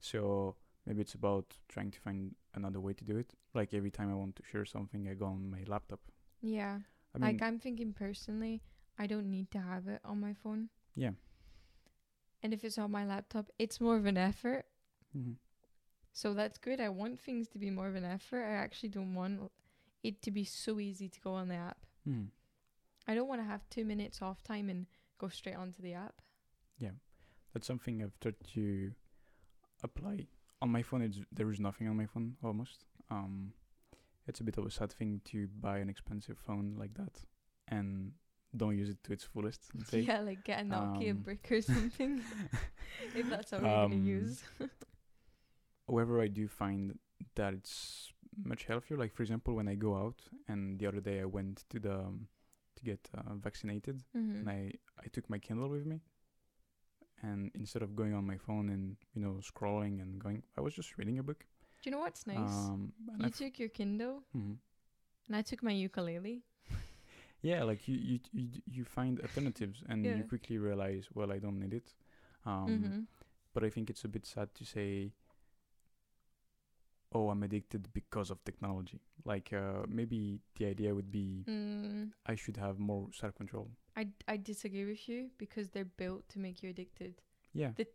So 0.00 0.56
maybe 0.86 1.00
it's 1.02 1.14
about 1.14 1.58
trying 1.68 1.90
to 1.90 2.00
find 2.00 2.34
another 2.54 2.80
way 2.80 2.92
to 2.94 3.04
do 3.04 3.16
it. 3.18 3.34
Like 3.54 3.74
every 3.74 3.90
time 3.90 4.10
I 4.10 4.14
want 4.14 4.36
to 4.36 4.42
share 4.50 4.64
something, 4.64 5.08
I 5.08 5.14
go 5.14 5.26
on 5.26 5.50
my 5.50 5.62
laptop. 5.66 6.00
Yeah. 6.40 6.78
I 7.14 7.18
mean, 7.18 7.32
like 7.32 7.42
I'm 7.42 7.58
thinking 7.58 7.92
personally, 7.92 8.62
I 8.98 9.06
don't 9.06 9.30
need 9.30 9.50
to 9.52 9.58
have 9.58 9.88
it 9.88 10.00
on 10.04 10.20
my 10.20 10.34
phone. 10.34 10.68
yeah. 10.94 11.12
And 12.42 12.54
if 12.54 12.64
it's 12.64 12.78
on 12.78 12.90
my 12.92 13.04
laptop, 13.04 13.50
it's 13.58 13.80
more 13.80 13.96
of 13.96 14.06
an 14.06 14.16
effort. 14.16 14.64
hmm 15.12 15.32
So 16.12 16.34
that's 16.34 16.58
good. 16.58 16.80
I 16.80 16.88
want 16.88 17.20
things 17.20 17.48
to 17.48 17.58
be 17.58 17.70
more 17.70 17.88
of 17.88 17.94
an 17.96 18.04
effort. 18.04 18.44
I 18.44 18.52
actually 18.52 18.90
don't 18.90 19.14
want 19.14 19.50
it 20.02 20.22
to 20.22 20.30
be 20.30 20.44
so 20.44 20.78
easy 20.80 21.08
to 21.08 21.20
go 21.20 21.32
on 21.32 21.48
the 21.48 21.56
app. 21.56 21.78
hmm 22.04 22.24
I 23.06 23.14
don't 23.14 23.28
want 23.28 23.40
to 23.40 23.46
have 23.46 23.62
two 23.70 23.84
minutes 23.86 24.20
off 24.20 24.42
time 24.42 24.68
and 24.68 24.86
go 25.18 25.28
straight 25.28 25.56
onto 25.56 25.80
the 25.82 25.94
app. 25.94 26.20
Yeah, 26.78 26.90
that's 27.54 27.66
something 27.66 28.02
I've 28.02 28.18
tried 28.20 28.36
to 28.54 28.92
apply 29.82 30.26
on 30.60 30.70
my 30.70 30.82
phone. 30.82 31.02
It's 31.02 31.18
there 31.32 31.50
is 31.50 31.58
nothing 31.58 31.88
on 31.88 31.96
my 31.96 32.04
phone 32.06 32.36
almost. 32.44 32.84
Um, 33.10 33.52
it's 34.26 34.40
a 34.40 34.44
bit 34.44 34.58
of 34.58 34.66
a 34.66 34.70
sad 34.70 34.92
thing 34.92 35.22
to 35.26 35.48
buy 35.60 35.78
an 35.78 35.88
expensive 35.88 36.36
phone 36.38 36.76
like 36.78 36.92
that 36.94 37.24
and 37.68 38.12
don't 38.54 38.76
use 38.76 38.90
it 38.90 39.02
to 39.04 39.12
its 39.14 39.24
fullest. 39.24 39.62
Yeah, 39.92 40.20
like 40.20 40.44
get 40.44 40.60
a 40.60 40.64
Nokia 40.64 41.12
Um, 41.12 41.18
brick 41.22 41.50
or 41.50 41.62
something. 41.62 42.20
if 43.14 43.28
that's 43.30 43.52
all 43.54 43.60
you're 43.60 43.68
gonna 43.70 43.94
Um, 43.96 44.06
use. 44.06 44.42
However, 45.88 46.20
I 46.20 46.28
do 46.28 46.46
find 46.48 46.98
that 47.36 47.54
it's 47.54 48.12
much 48.44 48.64
healthier. 48.64 48.96
Like 48.96 49.14
for 49.14 49.22
example, 49.22 49.54
when 49.54 49.68
I 49.68 49.74
go 49.74 49.96
out, 49.96 50.22
and 50.48 50.78
the 50.78 50.86
other 50.86 51.00
day 51.00 51.20
I 51.20 51.24
went 51.26 51.64
to 51.70 51.78
the 51.78 51.94
um, 51.94 52.28
to 52.76 52.84
get 52.84 53.08
uh, 53.16 53.34
vaccinated, 53.34 54.02
hmm 54.14 54.40
and 54.40 54.48
I 54.50 54.72
I 55.04 55.08
took 55.12 55.28
my 55.30 55.38
Kindle 55.38 55.68
with 55.68 55.86
me, 55.86 56.00
and 57.22 57.50
instead 57.54 57.82
of 57.82 57.96
going 57.96 58.14
on 58.14 58.26
my 58.26 58.36
phone 58.36 58.68
and 58.70 58.96
you 59.14 59.20
know 59.22 59.40
scrolling 59.42 60.00
and 60.00 60.18
going, 60.20 60.42
I 60.56 60.60
was 60.60 60.74
just 60.74 60.96
reading 60.98 61.18
a 61.18 61.22
book. 61.22 61.44
Do 61.82 61.90
you 61.90 61.92
know 61.96 62.00
what's 62.00 62.26
nice? 62.26 62.72
Um, 62.72 62.92
you 63.16 63.26
I 63.26 63.28
f- 63.28 63.34
took 63.38 63.58
your 63.58 63.68
Kindle, 63.68 64.22
mhm. 64.36 64.58
and 65.26 65.36
I 65.36 65.42
took 65.42 65.62
my 65.62 65.72
ukulele. 65.72 66.42
Yeah, 67.42 67.62
like 67.64 67.86
you 67.88 67.96
you 67.96 68.20
you, 68.32 68.48
you 68.66 68.84
find 68.84 69.20
alternatives, 69.20 69.82
and 69.88 70.04
Yeah. 70.04 70.16
you 70.16 70.24
quickly 70.24 70.58
realize, 70.58 71.08
well, 71.14 71.32
I 71.32 71.38
don't 71.38 71.58
need 71.60 71.72
it. 71.74 71.94
Um, 72.44 72.94
hmm 72.94 73.00
but 73.54 73.64
I 73.64 73.70
think 73.70 73.90
it's 73.90 74.04
a 74.04 74.08
bit 74.08 74.26
sad 74.26 74.54
to 74.54 74.64
say, 74.64 75.12
oh, 77.12 77.30
I'm 77.30 77.42
addicted 77.42 77.88
because 77.92 78.30
of 78.30 78.42
technology. 78.44 79.00
Like 79.24 79.52
uh, 79.52 79.84
maybe 79.88 80.40
the 80.56 80.66
idea 80.66 80.94
would 80.94 81.10
be 81.10 81.44
Mm, 81.48 82.10
I 82.26 82.34
should 82.34 82.56
have 82.56 82.78
more 82.78 83.08
self 83.12 83.34
control. 83.34 83.70
I 83.96 84.08
I 84.26 84.36
disagree 84.36 84.84
with 84.84 85.08
you 85.08 85.30
because 85.38 85.70
they're 85.70 85.92
built 85.96 86.28
to 86.30 86.38
make 86.38 86.62
you 86.62 86.70
addicted. 86.70 87.14
Yeah. 87.52 87.72
The- 87.76 87.86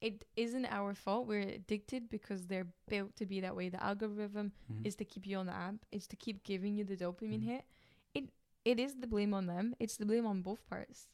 It 0.00 0.22
isn't 0.36 0.66
our 0.70 0.94
fault. 0.94 1.26
We're 1.26 1.48
addicted 1.60 2.02
because 2.08 2.46
they're 2.46 2.70
built 2.86 3.16
to 3.16 3.26
be 3.26 3.40
that 3.42 3.54
way. 3.58 3.68
The 3.68 3.82
algorithm 3.82 4.52
Mhm. 4.70 4.86
is 4.86 4.94
to 4.96 5.04
keep 5.04 5.26
you 5.26 5.36
on 5.42 5.46
the 5.46 5.56
app. 5.66 5.74
It's 5.90 6.06
to 6.14 6.16
keep 6.16 6.44
giving 6.44 6.76
you 6.78 6.84
the 6.86 6.96
dopamine 6.96 7.42
Mhm. 7.42 7.50
hit. 7.52 7.64
It 8.14 8.24
it 8.64 8.78
is 8.78 8.94
the 9.02 9.08
blame 9.14 9.34
on 9.34 9.46
them. 9.46 9.74
It's 9.80 9.96
the 9.96 10.06
blame 10.06 10.26
on 10.32 10.42
both 10.42 10.62
parts. 10.70 11.08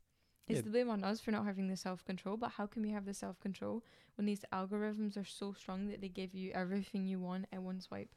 It's 0.47 0.59
Yeah. 0.59 0.63
the 0.63 0.71
blame 0.71 0.91
on 0.91 1.05
us 1.05 1.21
for 1.21 1.31
not 1.31 1.45
having 1.47 1.69
the 1.69 1.77
self 1.77 2.05
control. 2.05 2.37
But 2.37 2.53
how 2.53 2.67
can 2.67 2.83
we 2.83 2.91
have 2.91 3.07
the 3.07 3.15
self 3.15 3.41
control 3.41 3.83
when 4.17 4.27
these 4.27 4.45
algorithms 4.53 5.17
are 5.17 5.25
so 5.25 5.53
strong 5.53 5.89
that 5.89 6.01
they 6.01 6.09
give 6.09 6.35
you 6.35 6.53
everything 6.53 7.07
you 7.07 7.19
want 7.19 7.47
at 7.53 7.63
one 7.63 7.81
swipe? 7.81 8.15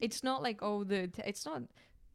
It's 0.00 0.22
not 0.24 0.42
like 0.42 0.58
oh 0.62 0.84
the 0.84 1.08
t- 1.08 1.22
it's 1.24 1.44
not 1.44 1.62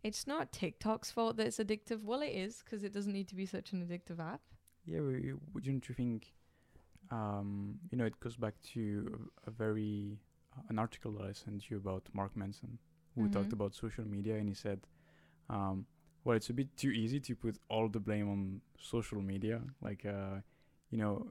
it's 0.04 0.26
not 0.28 0.52
TikTok's 0.52 1.12
fault 1.12 1.38
that 1.38 1.48
it's 1.48 1.58
addictive. 1.58 2.04
Well, 2.04 2.22
it 2.22 2.34
is 2.34 2.64
because 2.64 2.84
it 2.84 2.92
doesn't 2.94 3.14
need 3.14 3.28
to 3.30 3.36
be 3.36 3.46
such 3.46 3.72
an 3.72 3.86
addictive 3.86 4.20
app. 4.20 4.42
Yeah, 4.86 4.98
w- 5.00 5.18
w- 5.18 5.40
wouldn't 5.54 5.88
you 5.90 5.96
think? 5.96 6.34
Um, 7.12 7.80
you 7.92 7.98
know, 7.98 8.06
it 8.06 8.20
goes 8.20 8.36
back 8.36 8.56
to 8.74 9.30
a, 9.46 9.50
a 9.50 9.52
very 9.52 10.20
uh, 10.56 10.62
an 10.70 10.80
article 10.80 11.12
that 11.14 11.26
I 11.26 11.32
sent 11.34 11.70
you 11.70 11.78
about 11.78 12.10
Mark 12.14 12.36
Manson, 12.36 12.80
who 13.16 13.30
talked 13.30 13.50
Mhm. 13.50 13.54
about 13.54 13.74
social 13.76 14.06
media, 14.06 14.36
and 14.38 14.48
he 14.50 14.54
said, 14.56 14.82
um, 15.50 15.86
"Well, 16.24 16.36
it's 16.36 16.50
a 16.50 16.54
bit 16.54 16.76
too 16.78 16.92
easy 16.92 17.20
to 17.22 17.36
put 17.36 17.58
all 17.70 17.88
the 17.90 18.00
blame 18.00 18.30
on 18.30 18.62
social 18.80 19.22
media. 19.22 19.62
Like, 19.82 20.06
uh, 20.06 20.42
you 20.90 20.98
know, 20.98 21.28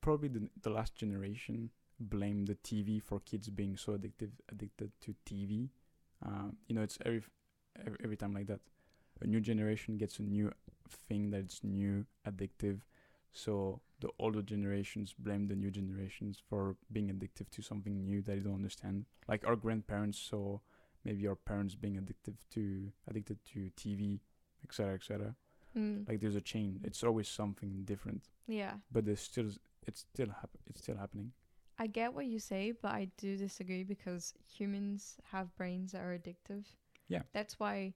probably 0.00 0.28
the 0.28 0.48
the 0.62 0.70
last 0.70 0.94
generation 0.94 1.70
blamed 1.98 2.48
the 2.48 2.54
TV 2.56 3.02
for 3.02 3.20
kids 3.20 3.48
being 3.48 3.76
so 3.76 3.92
addictive 3.92 4.30
addicted 4.50 4.90
to 5.00 5.14
TV. 5.24 5.70
Um, 6.24 6.56
you 6.68 6.74
know, 6.74 6.82
it's 6.82 6.98
every, 7.04 7.22
every 7.84 7.98
every 8.04 8.16
time 8.16 8.32
like 8.32 8.46
that. 8.46 8.60
A 9.22 9.26
new 9.26 9.40
generation 9.40 9.96
gets 9.96 10.18
a 10.18 10.22
new 10.22 10.52
thing 11.08 11.30
that's 11.30 11.64
new, 11.64 12.04
addictive. 12.28 12.80
So 13.32 13.80
the 14.00 14.10
older 14.18 14.42
generations 14.42 15.14
blame 15.18 15.48
the 15.48 15.56
new 15.56 15.70
generations 15.70 16.42
for 16.48 16.76
being 16.92 17.08
addictive 17.08 17.48
to 17.50 17.62
something 17.62 18.04
new 18.04 18.20
that 18.22 18.32
they 18.32 18.40
don't 18.40 18.54
understand. 18.54 19.06
Like 19.26 19.46
our 19.46 19.56
grandparents 19.56 20.18
saw 20.18 20.58
maybe 21.06 21.22
your 21.22 21.36
parents 21.36 21.74
being 21.74 21.96
addictive 21.96 22.36
to 22.54 22.92
addicted 23.08 23.38
to 23.52 23.70
TV, 23.80 24.20
etc., 24.64 24.94
etc. 24.94 25.34
Mm. 25.76 26.08
Like 26.08 26.20
there's 26.20 26.36
a 26.36 26.40
chain. 26.40 26.80
It's 26.84 27.02
always 27.04 27.28
something 27.28 27.84
different, 27.84 28.22
yeah, 28.46 28.74
but 28.92 29.04
there's 29.06 29.20
still 29.20 29.50
it's 29.86 30.00
still 30.00 30.28
hap- 30.40 30.58
it's 30.68 30.80
still 30.80 30.96
happening. 30.96 31.32
I 31.78 31.86
get 31.86 32.14
what 32.14 32.24
you 32.26 32.38
say, 32.38 32.72
but 32.82 32.92
I 32.92 33.08
do 33.18 33.36
disagree 33.36 33.84
because 33.84 34.32
humans 34.58 35.16
have 35.32 35.54
brains 35.56 35.92
that 35.92 36.00
are 36.00 36.18
addictive. 36.18 36.64
Yeah. 37.08 37.22
That's 37.34 37.60
why 37.60 37.92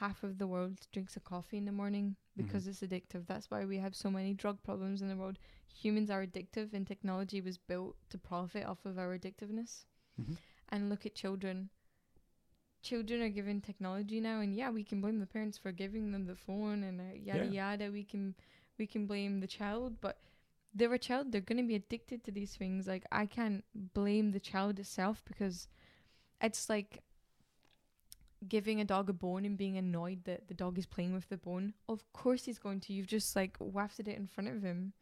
half 0.00 0.22
of 0.24 0.38
the 0.38 0.46
world 0.46 0.78
drinks 0.92 1.16
a 1.16 1.20
coffee 1.20 1.58
in 1.58 1.66
the 1.66 1.72
morning 1.72 2.16
because 2.36 2.66
it's 2.66 2.80
addictive. 2.80 3.26
That's 3.26 3.50
why 3.50 3.64
we 3.64 3.78
have 3.78 3.94
so 3.94 4.10
many 4.10 4.32
drug 4.34 4.62
problems 4.62 5.02
in 5.02 5.08
the 5.08 5.16
world. 5.16 5.38
Humans 5.82 6.10
are 6.10 6.26
addictive, 6.26 6.72
and 6.72 6.86
technology 6.86 7.40
was 7.40 7.58
built 7.58 7.96
to 8.10 8.18
profit 8.18 8.64
off 8.64 8.84
of 8.86 8.98
our 8.98 9.16
addictiveness. 9.16 9.84
Mhm. 10.18 10.36
And 10.70 10.88
look 10.88 11.04
at 11.06 11.14
children. 11.14 11.68
Children 12.84 13.22
are 13.22 13.30
given 13.30 13.60
technology 13.62 14.20
now, 14.20 14.40
and 14.40 14.54
yeah, 14.54 14.70
we 14.70 14.84
can 14.84 15.00
blame 15.00 15.18
the 15.18 15.26
parents 15.26 15.56
for 15.58 15.72
giving 15.72 16.12
them 16.12 16.26
the 16.26 16.36
phone 16.36 16.84
and 16.84 17.00
uh, 17.00 17.04
yada 17.16 17.46
Yeah. 17.46 17.70
yada. 17.72 17.90
We 17.90 18.04
can 18.04 18.34
we 18.78 18.86
can 18.86 19.06
blame 19.06 19.40
the 19.40 19.46
child, 19.46 20.00
but 20.00 20.18
they're 20.74 20.92
a 20.92 20.98
child. 20.98 21.32
They're 21.32 21.40
gonna 21.50 21.62
be 21.62 21.76
addicted 21.76 22.22
to 22.24 22.30
these 22.30 22.54
things. 22.56 22.86
Like 22.86 23.04
I 23.10 23.24
can't 23.26 23.64
blame 23.74 24.32
the 24.32 24.40
child 24.40 24.78
itself 24.78 25.22
because 25.24 25.66
it's 26.42 26.68
like 26.68 27.02
giving 28.46 28.80
a 28.80 28.84
dog 28.84 29.08
a 29.08 29.14
bone 29.14 29.46
and 29.46 29.56
being 29.56 29.78
annoyed 29.78 30.24
that 30.24 30.48
the 30.48 30.54
dog 30.54 30.76
is 30.78 30.84
playing 30.86 31.14
with 31.14 31.28
the 31.30 31.38
bone. 31.38 31.72
Of 31.88 32.00
course 32.12 32.44
he's 32.44 32.58
going 32.58 32.80
to. 32.80 32.92
You've 32.92 33.06
just 33.06 33.34
like 33.34 33.56
wafted 33.58 34.08
it 34.08 34.18
in 34.18 34.26
front 34.26 34.50
of 34.50 34.62
him. 34.62 34.92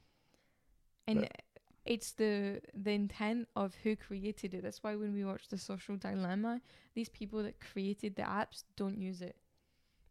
And 1.08 1.20
But- 1.22 1.42
it's 1.84 2.12
the 2.12 2.60
the 2.74 2.92
intent 2.92 3.48
of 3.56 3.74
who 3.82 3.96
created 3.96 4.54
it. 4.54 4.62
That's 4.62 4.82
why 4.82 4.94
when 4.96 5.12
we 5.12 5.24
watch 5.24 5.48
the 5.48 5.58
social 5.58 5.96
dilemma, 5.96 6.60
these 6.94 7.08
people 7.08 7.42
that 7.42 7.60
created 7.60 8.16
the 8.16 8.22
apps 8.22 8.64
don't 8.76 8.98
use 8.98 9.20
it 9.20 9.36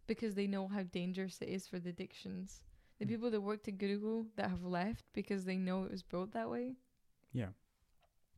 because 0.07 0.35
they 0.35 0.47
know 0.47 0.67
how 0.67 0.83
dangerous 0.83 1.41
it 1.41 1.49
is 1.49 1.67
for 1.67 1.79
the 1.79 1.89
addictions. 1.89 2.61
The 2.99 3.05
Mm. 3.05 3.09
people 3.09 3.31
that 3.31 3.41
worked 3.41 3.67
at 3.67 3.77
Google 3.77 4.27
that 4.35 4.49
have 4.49 4.63
left 4.63 5.05
because 5.13 5.45
they 5.45 5.57
know 5.57 5.83
it 5.85 5.91
was 5.91 6.03
built 6.03 6.31
that 6.33 6.49
way. 6.49 6.75
Yeah. 7.33 7.49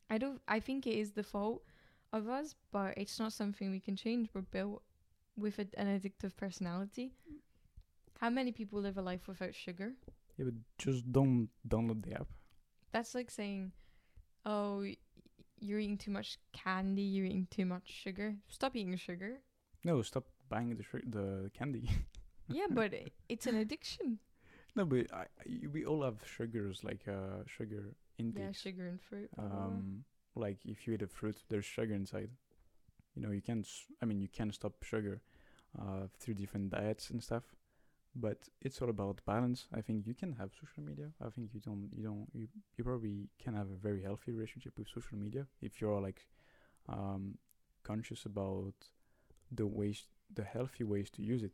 I 0.10 0.18
don't. 0.20 0.42
I 0.48 0.60
think 0.60 0.86
it 0.86 0.96
is 0.98 1.12
the 1.14 1.24
fault 1.24 1.64
of 2.12 2.30
us, 2.30 2.56
but 2.72 2.94
it's 2.98 3.18
not 3.20 3.34
something 3.34 3.72
we 3.72 3.80
can 3.80 3.96
change. 3.96 4.30
We're 4.34 4.42
built 4.42 4.84
with 5.36 5.58
a, 5.58 5.68
an 5.76 5.88
addictive 6.00 6.36
personality. 6.38 7.14
How 8.20 8.30
many 8.30 8.52
people 8.52 8.80
live 8.80 8.98
a 8.98 9.02
life 9.02 9.28
without 9.28 9.56
sugar? 9.56 9.94
Yeah, 10.38 10.46
but 10.46 10.54
just 10.78 11.12
don't 11.12 11.50
download 11.68 12.04
the 12.04 12.14
app. 12.14 12.28
That's 12.94 13.14
like 13.16 13.30
saying, 13.32 13.74
"Oh, 14.46 14.86
you're 15.60 15.80
eating 15.80 15.98
too 15.98 16.12
much 16.12 16.38
candy. 16.54 17.02
You're 17.02 17.26
eating 17.26 17.48
too 17.52 17.66
much 17.66 17.90
sugar. 17.90 18.36
Stop 18.48 18.76
eating 18.76 18.96
sugar." 18.96 19.42
No, 19.84 20.02
stop 20.02 20.26
buying 20.48 20.76
the 20.78 20.84
sug- 20.84 21.12
the 21.12 21.52
candy. 21.54 21.90
yeah, 22.48 22.68
but 22.70 22.94
it's 23.28 23.48
an 23.48 23.56
addiction. 23.58 24.20
no, 24.76 24.86
but 24.86 25.12
I, 25.14 25.26
I, 25.42 25.68
we 25.74 25.86
all 25.86 26.04
have 26.04 26.20
sugars 26.26 26.84
like 26.84 27.02
uh 27.08 27.44
sugar 27.46 27.96
intake. 28.18 28.44
Yeah, 28.44 28.52
sugar 28.52 28.88
and 28.88 29.02
fruit. 29.02 29.30
blah. 29.36 29.46
um 29.46 30.06
like 30.36 30.58
if 30.66 30.88
you 30.88 30.94
eat 30.94 31.02
a 31.02 31.08
fruit 31.08 31.38
there's 31.50 31.66
sugar 31.66 31.94
inside 31.94 32.30
you 33.16 33.22
know 33.22 33.30
you 33.32 33.42
can't 33.42 33.68
I 34.02 34.06
mean 34.06 34.20
you 34.20 34.28
can 34.28 34.52
stop 34.52 34.74
sugar 34.84 35.22
uh 35.80 36.08
through 36.20 36.34
different 36.36 36.70
diets 36.72 37.10
and 37.12 37.22
stuff 37.22 37.44
but 38.16 38.48
it's 38.62 38.82
all 38.82 38.90
about 38.90 39.22
balance 39.26 39.68
i 39.74 39.82
think 39.82 40.06
you 40.06 40.14
can 40.14 40.34
have 40.34 40.52
social 40.60 40.84
media 40.84 41.08
i 41.26 41.30
think 41.30 41.54
you 41.54 41.60
don't 41.60 41.90
you 41.96 42.04
don't 42.04 42.28
you, 42.34 42.48
you 42.78 42.84
probably 42.84 43.30
can 43.44 43.54
have 43.56 43.70
a 43.72 43.76
very 43.88 44.02
healthy 44.04 44.32
relationship 44.32 44.78
with 44.78 44.88
social 44.88 45.18
media 45.18 45.48
if 45.62 45.82
you're 45.82 46.02
like 46.02 46.28
um 46.90 47.38
conscious 47.84 48.26
about 48.26 48.74
the 49.52 49.66
ways 49.66 50.04
the 50.34 50.44
healthy 50.44 50.84
ways 50.84 51.10
to 51.10 51.22
use 51.22 51.44
it 51.44 51.54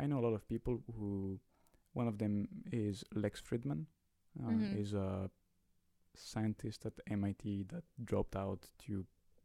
i 0.00 0.06
know 0.06 0.18
a 0.18 0.24
lot 0.26 0.34
of 0.34 0.48
people 0.48 0.80
who 0.98 1.38
one 1.92 2.08
of 2.08 2.18
them 2.18 2.48
is 2.72 3.04
lex 3.14 3.40
fridman 3.40 3.86
uh, 4.44 4.50
Mhm. 4.50 4.78
is 4.80 4.94
a 4.94 5.30
scientist 6.14 6.84
at 6.86 6.92
MIT 7.08 7.64
that 7.68 7.84
dropped 8.04 8.36
out 8.36 8.66
to 8.86 9.04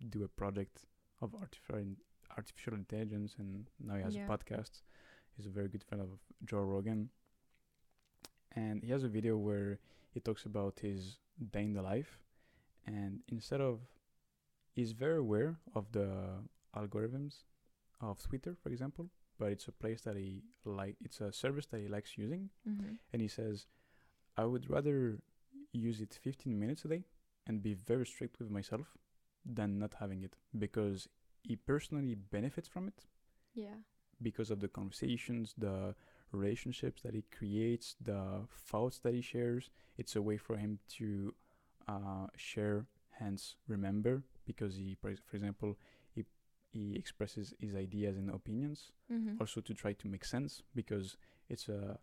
do 0.09 0.24
a 0.24 0.28
project 0.28 0.86
of 1.22 1.34
artificial 1.36 1.95
artificial 2.38 2.74
intelligence, 2.74 3.36
and 3.38 3.70
now 3.80 3.95
he 3.95 4.01
has 4.03 4.16
Yeah. 4.16 4.26
a 4.26 4.32
podcast. 4.32 4.82
He's 5.36 5.45
a 5.45 5.49
very 5.49 5.67
good 5.67 5.84
friend 5.84 6.01
of 6.01 6.09
Joe 6.45 6.61
Rogan, 6.61 7.09
and 8.55 8.84
he 8.84 8.91
has 8.91 9.03
a 9.03 9.07
video 9.07 9.38
where 9.38 9.79
he 10.13 10.19
talks 10.19 10.45
about 10.45 10.79
his 10.79 11.17
day 11.51 11.63
in 11.63 11.73
the 11.73 11.81
life, 11.81 12.19
and 12.86 13.21
instead 13.27 13.61
of 13.61 13.79
he's 14.75 14.91
very 14.91 15.17
aware 15.17 15.57
of 15.73 15.91
the 15.91 16.09
algorithms 16.75 17.43
of 18.01 18.21
Twitter, 18.21 18.55
for 18.61 18.69
example, 18.69 19.09
but 19.39 19.51
it's 19.51 19.67
a 19.67 19.71
place 19.71 20.01
that 20.01 20.15
he 20.15 20.43
like 20.65 20.95
it's 21.03 21.19
a 21.21 21.31
service 21.31 21.65
that 21.67 21.79
he 21.81 21.88
likes 21.88 22.17
using 22.17 22.49
Mhm. 22.67 22.97
and 23.11 23.21
he 23.21 23.27
says, 23.27 23.67
I 24.38 24.45
would 24.45 24.69
rather 24.69 25.19
use 25.71 25.99
it 26.01 26.13
15 26.13 26.59
minutes 26.59 26.86
a 26.86 26.88
day 26.89 27.03
and 27.47 27.61
be 27.63 27.73
very 27.73 28.05
strict 28.05 28.39
with 28.39 28.49
myself 28.49 28.95
than 29.45 29.79
not 29.79 29.95
having 29.95 30.21
it 30.23 30.38
because 30.57 31.07
he 31.43 31.55
personally 31.55 32.15
benefits 32.15 32.67
from 32.67 32.88
it 32.88 33.07
Yeah. 33.53 33.77
Because 34.24 34.49
of 34.51 34.59
the 34.59 34.67
conversations, 34.67 35.53
the 35.57 35.95
relationships 36.32 37.01
that 37.03 37.13
he 37.13 37.24
creates, 37.38 37.95
the 38.01 38.47
thoughts 38.49 38.99
that 38.99 39.13
he 39.13 39.21
shares. 39.21 39.69
It's 39.97 40.15
a 40.15 40.21
way 40.21 40.38
for 40.38 40.57
him 40.57 40.80
to 40.97 41.34
uh, 41.88 42.28
share, 42.36 42.86
hence 43.11 43.55
remember, 43.67 44.24
because 44.45 44.76
he, 44.78 44.95
for 44.95 45.09
example, 45.34 45.78
he 46.15 46.26
he 46.71 46.95
expresses 46.95 47.53
his 47.59 47.76
ideas 47.76 48.17
and 48.17 48.30
opinions 48.32 48.91
Mhm. 49.11 49.39
also 49.39 49.61
to 49.61 49.74
try 49.76 49.93
to 49.93 50.07
make 50.07 50.26
sense 50.26 50.63
because 50.74 51.17
it's 51.49 51.69
a 51.69 51.99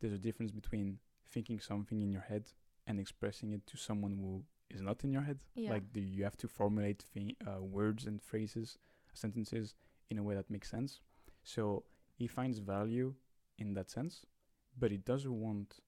there's 0.00 0.12
a 0.14 0.18
difference 0.18 0.50
between 0.50 0.98
thinking 1.24 1.60
something 1.60 2.00
in 2.02 2.10
your 2.10 2.22
head 2.22 2.44
and 2.86 2.98
expressing 2.98 3.52
it 3.52 3.64
to 3.66 3.76
someone 3.76 4.16
who 4.16 4.44
is 4.70 4.80
not 4.80 5.04
in 5.04 5.12
your 5.12 5.22
head 5.22 5.44
Yeah. 5.54 5.70
like 5.72 5.92
do 5.92 6.00
you 6.00 6.24
have 6.24 6.36
to 6.38 6.48
formulate 6.48 7.02
thi- 7.02 7.36
uh, 7.46 7.62
words 7.62 8.06
and 8.06 8.20
phrases 8.20 8.78
sentences 9.12 9.74
in 10.10 10.18
a 10.18 10.22
way 10.22 10.34
that 10.34 10.50
makes 10.50 10.68
sense 10.70 11.00
so 11.54 11.62
he 12.18 12.26
finds 12.38 12.58
value 12.58 13.08
in 13.62 13.68
that 13.74 13.88
sense 13.90 14.14
but 14.80 14.90
he 14.94 14.98
doesn't 15.12 15.38
want 15.46 15.80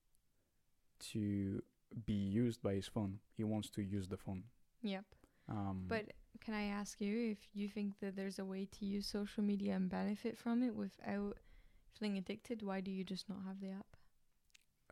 to 1.12 1.62
be 2.06 2.12
used 2.42 2.62
by 2.62 2.74
his 2.80 2.86
phone 2.94 3.12
he 3.36 3.44
wants 3.44 3.68
to 3.70 3.82
use 3.82 4.06
the 4.08 4.16
phone 4.16 4.42
Yep. 4.82 5.04
um 5.48 5.78
But 5.88 6.04
can 6.44 6.54
I 6.54 6.64
ask 6.80 7.00
you 7.06 7.14
if 7.34 7.40
you 7.52 7.66
think 7.68 7.90
that 8.00 8.12
there's 8.16 8.38
a 8.38 8.44
way 8.44 8.62
to 8.76 8.82
use 8.96 9.06
social 9.18 9.42
media 9.52 9.72
and 9.78 9.88
benefit 9.90 10.34
from 10.42 10.62
it 10.62 10.74
without 10.74 11.34
feeling 11.94 12.16
addicted? 12.16 12.62
Why 12.62 12.78
do 12.80 12.90
you 12.90 13.04
just 13.04 13.28
not 13.28 13.40
have 13.48 13.58
the 13.60 13.70
app? 13.80 13.90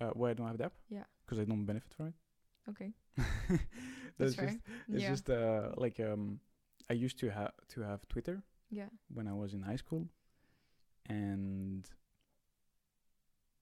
uh, 0.01 0.12
why 0.19 0.31
i 0.31 0.35
don't 0.35 0.47
have 0.53 0.59
the 0.59 0.66
app 0.71 0.77
Yeah. 0.97 1.07
because 1.25 1.39
i 1.43 1.45
don't 1.51 1.64
benefit 1.73 1.93
from 1.95 2.07
it 2.12 2.14
Okay. 2.73 2.91
That's 3.19 3.59
That's 4.19 4.35
just 4.45 4.59
fair. 4.59 4.59
It's 4.93 5.03
yeah. 5.05 5.11
just 5.14 5.27
uh 5.31 5.71
like 5.85 5.99
um 6.11 6.25
I 6.91 6.95
used 7.07 7.19
to 7.23 7.27
have 7.39 7.53
to 7.73 7.79
have 7.91 8.01
Twitter 8.12 8.37
yeah. 8.81 8.91
when 9.16 9.27
I 9.33 9.35
was 9.43 9.51
in 9.57 9.62
high 9.71 9.81
school 9.85 10.03
and 11.09 11.88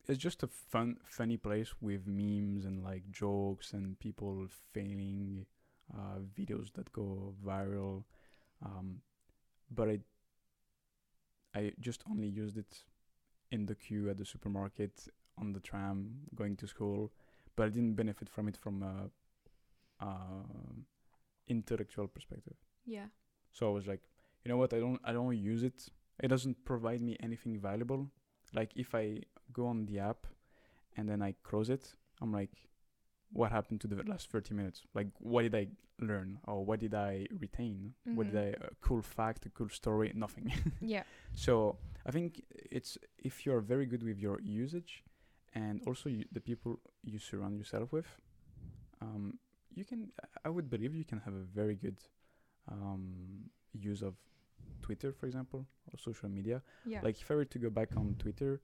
it's 0.09 0.19
just 0.19 0.43
a 0.43 0.47
fun 0.47 0.97
funny 1.05 1.37
place 1.37 1.75
with 1.81 2.07
memes 2.07 2.65
and 2.65 2.83
like 2.83 3.11
jokes 3.11 3.73
and 3.73 3.99
people 3.99 4.47
failing 4.73 5.47
uh 5.95 6.19
videos 6.39 6.73
that 6.75 6.93
go 6.93 7.35
viral 7.45 8.05
um 8.65 9.01
but 9.71 9.89
I 9.89 9.99
I 11.55 11.73
just 11.81 12.03
only 12.11 12.29
used 12.29 12.59
it 12.59 12.85
in 13.51 13.67
the 13.67 13.75
queue 13.75 14.11
at 14.11 14.19
the 14.19 14.25
supermarket 14.25 15.09
on 15.39 15.53
the 15.53 15.61
tram 15.61 16.21
going 16.35 16.57
to 16.57 16.67
school 16.67 17.13
but 17.57 17.67
I 17.67 17.69
didn't 17.71 17.95
benefit 17.95 18.29
from 18.29 18.49
it 18.49 18.57
from 18.57 18.83
a 18.83 19.11
uh, 20.01 20.07
intellectual 21.49 22.07
perspective. 22.07 22.57
Yeah. 22.85 23.07
So 23.53 23.69
I 23.69 23.73
was 23.73 23.87
like, 23.87 24.03
you 24.45 24.51
know 24.51 24.59
what? 24.59 24.73
I 24.75 24.79
don't 24.79 25.01
I 25.05 25.13
don't 25.13 25.37
use 25.37 25.63
it. 25.63 25.89
It 26.21 26.29
doesn't 26.29 26.65
provide 26.65 27.01
me 27.01 27.17
anything 27.21 27.59
valuable. 27.59 28.09
Like 28.55 28.71
if 28.77 28.95
I 28.95 29.23
go 29.53 29.67
on 29.67 29.87
the 29.87 29.99
app 29.99 30.27
and 30.97 31.09
then 31.09 31.23
I 31.23 31.35
close 31.43 31.69
it, 31.71 31.95
I'm 32.23 32.33
like, 32.33 32.51
what 33.33 33.51
happened 33.53 33.81
to 33.83 33.87
the 33.89 34.03
last 34.05 34.31
30 34.31 34.55
minutes? 34.55 34.83
Like 34.95 35.09
what 35.19 35.43
did 35.43 35.55
I 35.55 35.69
learn 36.01 36.39
or 36.47 36.65
what 36.65 36.81
did 36.81 36.95
I 36.95 37.27
retain? 37.41 37.95
What 38.05 38.27
did 38.31 38.35
Mhm. 38.35 38.47
I 38.63 38.67
a 38.67 38.75
cool 38.81 39.03
fact, 39.03 39.47
a 39.47 39.51
cool 39.51 39.69
story? 39.69 40.13
Nothing. 40.15 40.53
Yeah. 40.81 41.05
So 41.35 41.79
I 42.07 42.11
think 42.13 42.43
it's 42.71 42.97
if 43.19 43.45
you're 43.45 43.61
very 43.61 43.87
good 43.87 44.03
with 44.03 44.19
your 44.19 44.41
usage, 44.41 45.03
and 45.55 45.83
also 45.87 46.09
you, 46.09 46.25
the 46.33 46.41
people 46.41 46.79
you 47.03 47.19
surround 47.19 47.59
yourself 47.59 47.93
with, 47.93 48.07
um, 49.01 49.39
you 49.75 49.85
can. 49.85 50.13
I 50.45 50.49
would 50.51 50.69
believe 50.71 50.95
you 50.95 51.05
can 51.05 51.21
have 51.21 51.35
a 51.35 51.45
very 51.61 51.75
good 51.75 51.99
um, 52.71 53.51
use 53.73 54.03
of 54.03 54.15
Twitter, 54.83 55.13
for 55.13 55.27
example, 55.27 55.67
or 55.93 55.99
social 55.99 56.29
media. 56.29 56.63
Yeah. 56.85 57.01
Like 57.03 57.21
if 57.21 57.31
I 57.31 57.35
were 57.35 57.45
to 57.45 57.59
go 57.59 57.71
back 57.71 57.97
on 57.97 58.17
Twitter, 58.19 58.61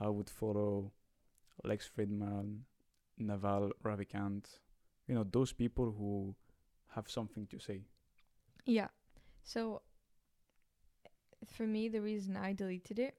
I 0.00 0.08
would 0.08 0.28
follow 0.28 0.92
Lex 1.64 1.88
Fridman, 1.88 2.60
Naval 3.18 3.72
Ravikant, 3.84 4.44
you 5.06 5.14
know, 5.14 5.24
those 5.24 5.52
people 5.52 5.94
who 5.96 6.34
have 6.94 7.08
something 7.08 7.46
to 7.48 7.58
say. 7.58 7.82
Yeah. 8.64 8.88
So 9.42 9.82
for 11.46 11.66
me, 11.66 11.88
the 11.88 12.00
reason 12.00 12.36
I 12.36 12.52
deleted 12.52 12.98
it 12.98 13.14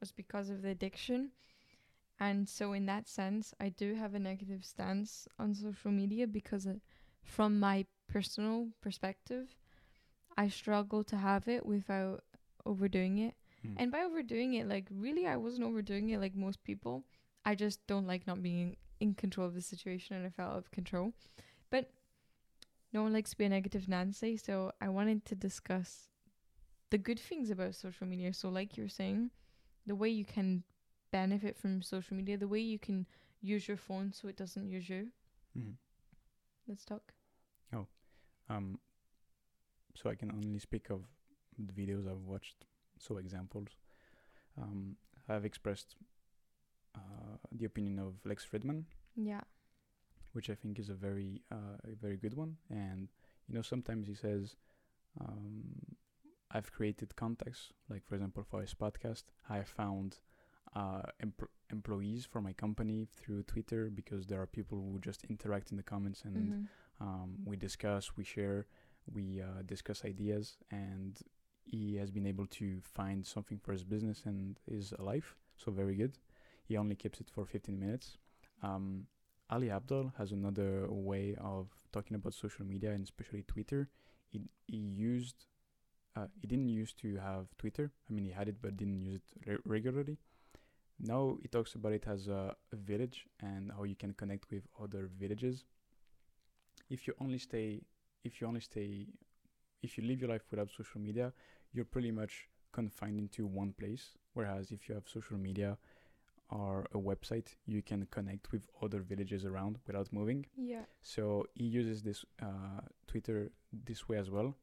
was 0.00 0.12
because 0.12 0.50
of 0.50 0.62
the 0.62 0.70
addiction. 0.70 1.30
And 2.20 2.48
so, 2.48 2.72
in 2.72 2.86
that 2.86 3.08
sense, 3.08 3.54
I 3.60 3.68
do 3.68 3.94
have 3.94 4.14
a 4.14 4.18
negative 4.18 4.64
stance 4.64 5.28
on 5.38 5.54
social 5.54 5.92
media 5.92 6.26
because, 6.26 6.66
uh, 6.66 6.74
from 7.22 7.60
my 7.60 7.86
personal 8.08 8.68
perspective, 8.80 9.54
I 10.38 10.48
struggle 10.48 11.02
to 11.04 11.16
have 11.16 11.48
it 11.48 11.66
without 11.66 12.22
overdoing 12.64 13.18
it. 13.18 13.34
Mm. 13.66 13.74
And 13.76 13.90
by 13.90 14.02
overdoing 14.02 14.54
it, 14.54 14.68
like 14.68 14.86
really, 14.88 15.26
I 15.26 15.36
wasn't 15.36 15.66
overdoing 15.66 16.10
it 16.10 16.20
like 16.20 16.36
most 16.36 16.62
people. 16.62 17.04
I 17.44 17.56
just 17.56 17.84
don't 17.88 18.06
like 18.06 18.24
not 18.24 18.40
being 18.40 18.76
in 19.00 19.14
control 19.14 19.48
of 19.48 19.54
the 19.54 19.60
situation, 19.60 20.14
and 20.16 20.24
I 20.24 20.30
felt 20.30 20.52
out 20.52 20.58
of 20.58 20.70
control. 20.70 21.12
But 21.70 21.90
no 22.92 23.02
one 23.02 23.12
likes 23.12 23.30
to 23.30 23.36
be 23.36 23.46
a 23.46 23.48
negative 23.48 23.88
Nancy, 23.88 24.36
so 24.36 24.70
I 24.80 24.88
wanted 24.88 25.24
to 25.26 25.34
discuss 25.34 26.08
the 26.90 26.98
good 26.98 27.18
things 27.18 27.50
about 27.50 27.74
social 27.74 28.06
media. 28.06 28.32
So, 28.32 28.48
like 28.48 28.76
you're 28.76 28.88
saying, 28.88 29.30
the 29.86 29.96
way 29.96 30.08
you 30.08 30.24
can 30.24 30.62
benefit 31.10 31.56
from 31.56 31.82
social 31.82 32.16
media, 32.16 32.36
the 32.36 32.48
way 32.48 32.60
you 32.60 32.78
can 32.78 33.06
use 33.40 33.66
your 33.66 33.76
phone 33.76 34.12
so 34.12 34.28
it 34.28 34.36
doesn't 34.36 34.68
use 34.68 34.88
you. 34.88 35.08
Mhm. 35.58 35.74
Let's 36.68 36.84
talk. 36.84 37.12
Oh, 37.72 37.86
um, 38.48 38.78
so 40.00 40.10
I 40.10 40.14
can 40.14 40.30
only 40.30 40.58
speak 40.58 40.90
of 40.90 41.00
the 41.58 41.72
videos 41.72 42.06
I've 42.10 42.26
watched. 42.34 42.66
So 42.98 43.16
examples. 43.18 43.68
Um, 44.60 44.96
I've 45.28 45.44
expressed 45.44 45.96
uh, 46.94 47.36
the 47.52 47.64
opinion 47.64 47.98
of 47.98 48.14
Lex 48.24 48.44
Fridman, 48.44 48.84
Yeah. 49.14 49.42
which 50.32 50.50
I 50.50 50.54
think 50.54 50.78
is 50.78 50.88
a 50.88 50.94
very, 50.94 51.42
uh, 51.50 51.76
a 51.84 51.94
very 52.00 52.16
good 52.16 52.34
one. 52.34 52.56
And 52.70 53.08
you 53.46 53.54
know, 53.54 53.62
sometimes 53.62 54.06
he 54.06 54.14
says, 54.14 54.56
um, 55.20 55.96
"I've 56.50 56.70
created 56.72 57.14
contacts. 57.16 57.72
Like 57.88 58.04
for 58.06 58.14
example, 58.16 58.42
for 58.50 58.60
his 58.60 58.74
podcast, 58.74 59.24
I 59.48 59.62
found 59.62 60.18
uh, 60.74 61.02
empl- 61.24 61.48
employees 61.70 62.26
for 62.26 62.40
my 62.42 62.52
company 62.52 63.06
through 63.16 63.42
Twitter 63.44 63.88
because 63.90 64.26
there 64.26 64.40
are 64.42 64.46
people 64.46 64.78
who 64.78 64.98
just 64.98 65.24
interact 65.24 65.70
in 65.70 65.76
the 65.76 65.82
comments 65.94 66.22
and." 66.24 66.36
Mhm. 66.52 66.66
um, 67.00 67.38
we 67.44 67.56
discuss, 67.56 68.16
we 68.16 68.24
share, 68.24 68.66
we 69.12 69.40
uh, 69.40 69.62
discuss 69.66 70.04
ideas, 70.04 70.56
and 70.70 71.18
he 71.64 71.96
has 71.96 72.10
been 72.10 72.26
able 72.26 72.46
to 72.46 72.80
find 72.94 73.26
something 73.26 73.58
for 73.58 73.72
his 73.72 73.84
business 73.84 74.22
and 74.24 74.58
his 74.70 74.92
life. 74.98 75.36
So 75.56 75.70
very 75.72 75.96
good. 75.96 76.18
He 76.64 76.76
only 76.76 76.94
keeps 76.94 77.20
it 77.20 77.28
for 77.34 77.44
15 77.44 77.78
minutes. 77.78 78.16
Um, 78.62 79.06
Ali 79.50 79.68
Abdaal 79.68 80.12
has 80.18 80.32
another 80.32 80.86
way 80.90 81.34
of 81.40 81.68
talking 81.92 82.14
about 82.14 82.34
social 82.34 82.64
media 82.64 82.92
and 82.92 83.02
especially 83.02 83.42
Twitter. 83.42 83.88
He 84.28 84.40
he 84.66 84.76
used, 84.76 85.46
uh, 86.16 86.26
he 86.40 86.46
didn't 86.46 86.68
used 86.68 86.98
to 87.00 87.16
have 87.16 87.46
Twitter. 87.56 87.90
I 88.08 88.12
mean, 88.12 88.24
he 88.24 88.30
had 88.30 88.48
it 88.48 88.56
but 88.60 88.76
didn't 88.76 89.00
use 89.00 89.22
it 89.40 89.48
re- 89.48 89.58
regularly. 89.64 90.18
Now 91.00 91.38
he 91.40 91.48
talks 91.48 91.74
about 91.74 91.92
it 91.92 92.04
as 92.06 92.28
a 92.28 92.56
village 92.72 93.26
and 93.40 93.72
how 93.72 93.84
you 93.84 93.94
can 93.96 94.12
connect 94.12 94.50
with 94.50 94.64
other 94.82 95.08
villages 95.18 95.64
if 96.90 97.06
you 97.06 97.14
only 97.20 97.38
stay 97.38 97.82
if 98.28 98.40
you 98.40 98.46
only 98.46 98.60
stay 98.60 98.90
if 99.86 99.96
you 99.96 100.04
live 100.04 100.20
your 100.22 100.30
life 100.34 100.46
without 100.50 100.70
social 100.80 101.00
media 101.08 101.32
you're 101.72 101.90
pretty 101.94 102.10
much 102.10 102.48
confined 102.72 103.18
into 103.18 103.46
one 103.46 103.72
place. 103.72 104.10
Whereas 104.34 104.70
if 104.70 104.88
you 104.88 104.94
have 104.94 105.06
social 105.08 105.36
media 105.36 105.78
or 106.50 106.86
a 106.98 106.98
website 106.98 107.48
you 107.66 107.82
can 107.82 108.06
connect 108.10 108.52
with 108.52 108.62
other 108.82 109.00
villages 109.00 109.44
around 109.44 109.78
without 109.86 110.12
moving. 110.12 110.46
Yeah. 110.56 110.84
so 111.02 111.46
he 111.54 111.64
uses 111.64 112.02
this 112.02 112.24
uh, 112.42 112.80
twitter 113.06 113.50
this 113.88 114.08
way 114.08 114.18
as 114.18 114.30
well. 114.30 114.54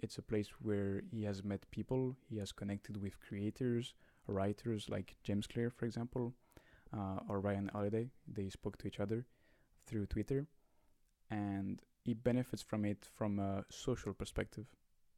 It's 0.00 0.18
a 0.18 0.22
place 0.22 0.48
where 0.60 1.02
he 1.12 1.22
has 1.24 1.44
met 1.44 1.70
people 1.70 2.16
he 2.28 2.38
has 2.38 2.50
connected 2.52 2.96
with 3.04 3.20
creators 3.20 3.94
writers 4.28 4.88
like 4.88 5.08
james 5.26 5.46
clear 5.52 5.68
for 5.68 5.84
example 5.84 6.32
uh, 6.96 7.18
or 7.28 7.40
ryan 7.40 7.70
holiday. 7.72 8.06
They 8.26 8.48
spoke 8.48 8.76
to 8.78 8.86
each 8.88 9.00
other 9.00 9.26
through 9.86 10.06
twitter. 10.06 10.46
And 11.30 11.80
he 12.04 12.14
benefits 12.14 12.62
from 12.62 12.84
it 12.84 13.06
from 13.14 13.38
a 13.38 13.64
social 13.70 14.12
perspective 14.12 14.66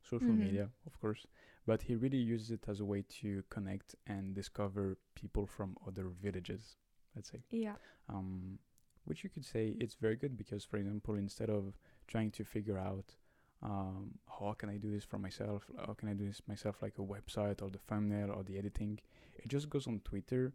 social 0.03 0.35
Mhm. 0.35 0.41
media 0.41 0.71
of 0.87 1.01
course 1.01 1.27
but 1.67 1.83
he 1.83 1.95
really 1.97 2.19
uses 2.19 2.51
it 2.51 2.69
as 2.69 2.81
a 2.81 2.85
way 2.85 3.03
to 3.09 3.43
connect 3.49 3.95
and 4.07 4.35
discover 4.35 4.99
people 5.15 5.47
from 5.47 5.77
other 5.87 6.09
villages 6.09 6.77
let's 7.15 7.31
say 7.31 7.43
Yeah. 7.51 7.77
um, 8.09 8.59
which 9.05 9.25
you 9.25 9.31
could 9.31 9.45
say 9.45 9.77
it's 9.81 9.95
very 9.95 10.17
good 10.17 10.37
because 10.37 10.65
for 10.65 10.77
example 10.77 11.15
instead 11.15 11.51
of 11.51 11.79
trying 12.07 12.31
to 12.33 12.45
figure 12.45 12.79
out 12.79 13.17
um, 13.63 14.19
how 14.39 14.53
can 14.59 14.69
i 14.69 14.77
do 14.77 14.91
this 14.91 15.05
for 15.05 15.19
myself 15.19 15.71
how 15.87 15.95
can 15.95 16.09
i 16.09 16.13
do 16.13 16.27
this 16.27 16.43
myself 16.47 16.83
like 16.83 16.99
a 16.99 17.03
website 17.03 17.63
or 17.63 17.71
the 17.71 17.79
thumbnail 17.79 18.31
or 18.31 18.43
the 18.45 18.59
editing 18.59 18.99
it 19.43 19.49
just 19.49 19.71
goes 19.71 19.87
on 19.87 20.01
twitter 20.05 20.53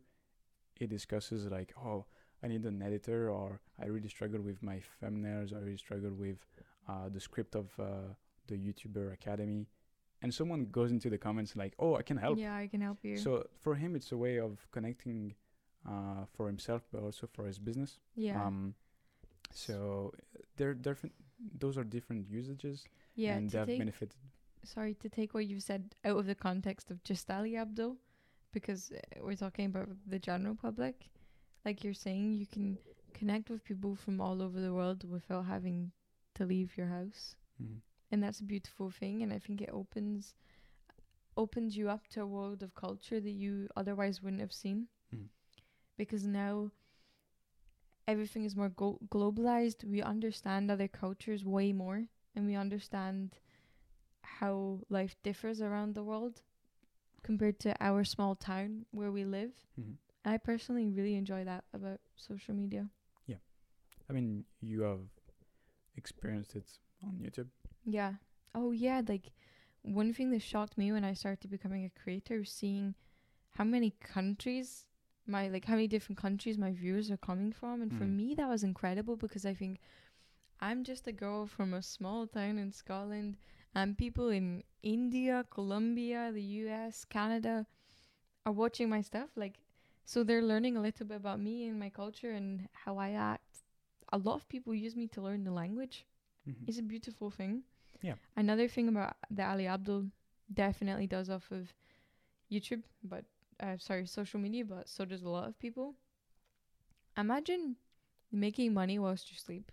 it 0.80 0.90
discusses 0.90 1.48
like 1.48 1.74
oh 1.84 2.06
i 2.44 2.48
need 2.48 2.64
an 2.66 2.82
editor 2.82 3.30
or 3.30 3.60
i 3.82 3.86
really 3.86 4.10
struggle 4.10 4.42
with 4.42 4.62
my 4.62 4.80
thumbnails 5.02 5.56
i 5.56 5.60
really 5.60 5.78
struggle 5.78 6.12
with 6.12 6.38
uh, 6.88 7.08
the 7.10 7.20
script 7.20 7.56
of 7.56 7.68
uh, 7.80 7.86
the 8.48 8.56
youtuber 8.56 9.14
academy 9.14 9.68
and 10.22 10.34
someone 10.34 10.66
goes 10.72 10.92
into 10.92 11.10
the 11.10 11.18
comments 11.18 11.56
like 11.56 11.74
oh 11.80 11.96
i 11.96 12.02
can 12.02 12.18
help 12.18 12.38
Yeah, 12.38 12.56
I 12.56 12.68
can 12.68 12.82
help 12.82 12.98
you. 13.04 13.18
so 13.18 13.46
for 13.60 13.76
him 13.76 13.96
it's 13.96 14.12
a 14.12 14.18
way 14.18 14.40
of 14.40 14.68
connecting 14.72 15.36
uh, 15.88 16.26
for 16.34 16.48
himself 16.48 16.82
but 16.92 17.02
also 17.04 17.28
for 17.32 17.46
his 17.46 17.60
business 17.60 18.00
yeah. 18.16 18.44
um, 18.46 18.74
so 19.54 20.14
they're 20.58 20.74
different. 20.74 21.14
Those 21.58 21.78
are 21.78 21.84
different 21.84 22.30
usages, 22.30 22.86
yeah. 23.16 23.36
and 23.36 23.50
they've 23.50 23.66
take, 23.66 23.80
benefited. 23.80 24.16
sorry 24.64 24.94
to 24.96 25.10
take 25.10 25.34
what 25.34 25.46
you 25.46 25.60
said 25.60 25.96
out 26.06 26.18
of 26.18 26.26
the 26.26 26.36
context 26.36 26.92
of 26.92 27.04
just 27.04 27.30
Ali 27.32 27.54
Abdaal, 27.54 27.96
because 28.52 28.92
uh, 28.92 29.00
we're 29.22 29.36
talking 29.36 29.66
about 29.68 29.90
the 30.08 30.20
general 30.20 30.56
public. 30.56 31.10
Like 31.66 31.84
you're 31.84 31.94
saying, 31.94 32.34
you 32.34 32.46
can 32.48 32.78
connect 33.14 33.50
with 33.50 33.64
people 33.64 33.96
from 33.96 34.22
all 34.22 34.42
over 34.42 34.60
the 34.60 34.74
world 34.74 35.04
without 35.04 35.46
having 35.46 35.92
to 36.36 36.46
leave 36.46 36.78
your 36.78 36.88
house, 36.88 37.36
Mhm. 37.62 37.82
and 38.12 38.24
that's 38.24 38.40
a 38.40 38.44
beautiful 38.46 38.90
thing. 38.90 39.22
And 39.24 39.34
I 39.34 39.40
think 39.40 39.62
it 39.62 39.70
opens 39.72 40.36
opens 41.38 41.78
you 41.78 41.90
up 41.90 42.06
to 42.08 42.22
a 42.22 42.28
world 42.28 42.62
of 42.64 42.76
culture 42.76 43.20
that 43.22 43.32
you 43.32 43.70
otherwise 43.76 44.22
wouldn't 44.22 44.42
have 44.42 44.52
seen, 44.54 44.88
Mhm. 45.14 45.30
because 45.96 46.26
now 46.26 46.72
everything 48.08 48.44
is 48.44 48.56
more 48.56 48.70
go- 48.70 49.00
globalized. 49.10 49.84
We 49.86 50.02
understand 50.02 50.70
other 50.70 50.88
cultures 50.88 51.46
way 51.46 51.72
more, 51.72 52.08
and 52.36 52.46
we 52.46 52.56
understand 52.56 53.40
how 54.24 54.82
life 54.90 55.16
differs 55.24 55.62
around 55.62 55.94
the 55.96 56.04
world 56.04 56.42
compared 57.22 57.60
to 57.60 57.76
our 57.84 58.04
small 58.04 58.36
town 58.36 58.86
where 58.92 59.12
we 59.12 59.24
live. 59.26 59.54
Mhm. 59.80 59.98
I 60.26 60.38
personally 60.38 60.90
really 60.90 61.16
enjoy 61.16 61.44
that 61.46 61.64
about 61.74 62.00
social 62.16 62.54
media. 62.54 62.90
Yeah. 63.28 63.38
I 64.10 64.14
mean, 64.14 64.46
you 64.62 64.82
have 64.82 65.00
experienced 65.96 66.56
it 66.56 66.70
on 67.04 67.20
YouTube. 67.22 67.48
Yeah. 67.86 68.14
Oh 68.56 68.72
yeah, 68.72 69.02
like 69.08 69.32
one 69.84 70.14
thing 70.14 70.32
that 70.32 70.42
shocked 70.42 70.78
me 70.78 70.92
when 70.92 71.04
I 71.06 71.14
started 71.14 71.50
becoming 71.50 71.86
a 71.86 72.00
creator 72.04 72.40
was 72.40 72.52
seeing 72.52 72.96
how 73.52 73.64
many 73.64 73.94
countries 74.02 74.86
my 75.26 75.48
like 75.48 75.66
how 75.66 75.76
many 75.76 75.88
different 75.88 76.18
countries 76.18 76.58
my 76.58 76.72
viewers 76.72 77.12
are 77.12 77.18
coming 77.18 77.52
from 77.52 77.82
and 77.82 77.94
for 77.94 78.06
Mm. 78.06 78.16
me 78.16 78.36
that 78.36 78.50
was 78.50 78.64
incredible 78.64 79.16
because 79.16 79.46
I 79.46 79.54
think 79.54 79.80
I'm 80.60 80.84
just 80.84 81.08
a 81.08 81.12
girl 81.12 81.46
from 81.46 81.74
a 81.74 81.82
small 81.82 82.28
town 82.28 82.58
in 82.58 82.72
Scotland 82.72 83.38
and 83.76 83.98
people 83.98 84.30
in 84.30 84.64
India, 84.82 85.46
Colombia, 85.52 86.32
the 86.34 86.42
US, 86.42 87.06
Canada 87.06 87.66
are 88.46 88.52
watching 88.52 88.90
my 88.90 89.02
stuff 89.02 89.30
like 89.36 89.58
so 90.10 90.24
they're 90.24 90.42
learning 90.52 90.76
a 90.78 90.82
little 90.82 91.06
bit 91.06 91.18
about 91.24 91.40
me 91.40 91.56
and 91.68 91.80
my 91.80 91.90
culture 92.02 92.32
and 92.40 92.68
how 92.84 92.94
I 92.98 93.10
act. 93.12 93.52
A 94.12 94.18
lot 94.18 94.36
of 94.40 94.50
people 94.54 94.74
use 94.74 94.96
me 94.96 95.06
to 95.14 95.22
learn 95.22 95.44
the 95.44 95.52
language 95.64 95.98
Mhm. 96.48 96.68
it's 96.68 96.80
a 96.80 96.82
beautiful 96.94 97.30
thing. 97.30 97.64
Yeah. 98.02 98.16
Another 98.36 98.68
thing 98.68 98.88
about 98.88 99.14
the 99.30 99.44
Ali 99.52 99.66
Abdaal 99.66 100.10
definitely 100.52 101.06
does 101.08 101.30
off 101.30 101.52
of 101.52 101.74
YouTube, 102.50 102.84
but 103.04 103.24
uh, 103.60 103.78
sorry, 103.78 104.06
social 104.08 104.40
media, 104.40 104.66
but 104.66 104.90
so 104.90 105.06
does 105.06 105.22
a 105.24 105.30
lot 105.30 105.48
of 105.48 105.60
people. 105.60 105.96
Imagine 107.18 107.76
making 108.32 108.74
money 108.74 108.98
whilst 108.98 109.30
you 109.32 109.38
sleep. 109.38 109.72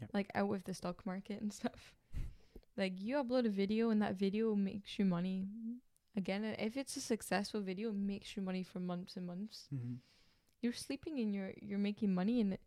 Yeah. 0.00 0.08
Like 0.12 0.30
out 0.34 0.48
with 0.48 0.64
the 0.64 0.74
stock 0.74 1.04
market 1.06 1.40
and 1.40 1.52
stuff. 1.60 1.94
like 2.76 2.94
you 3.00 3.16
upload 3.22 3.46
a 3.46 3.50
video 3.50 3.90
and 3.90 4.00
that 4.02 4.14
video 4.16 4.54
makes 4.56 4.98
you 4.98 5.04
money. 5.04 5.46
Again, 6.16 6.44
if 6.44 6.76
it's 6.76 6.96
a 6.96 7.00
successful 7.00 7.60
video, 7.60 7.90
it 7.90 7.94
makes 7.94 8.36
you 8.36 8.42
money 8.42 8.62
for 8.62 8.80
months 8.80 9.16
and 9.16 9.26
months. 9.26 9.68
Mhm. 9.72 9.98
you're 10.62 10.74
sleeping 10.74 11.18
and 11.20 11.34
you're 11.34 11.54
you're 11.62 11.78
making 11.78 12.12
money 12.14 12.38
and 12.40 12.58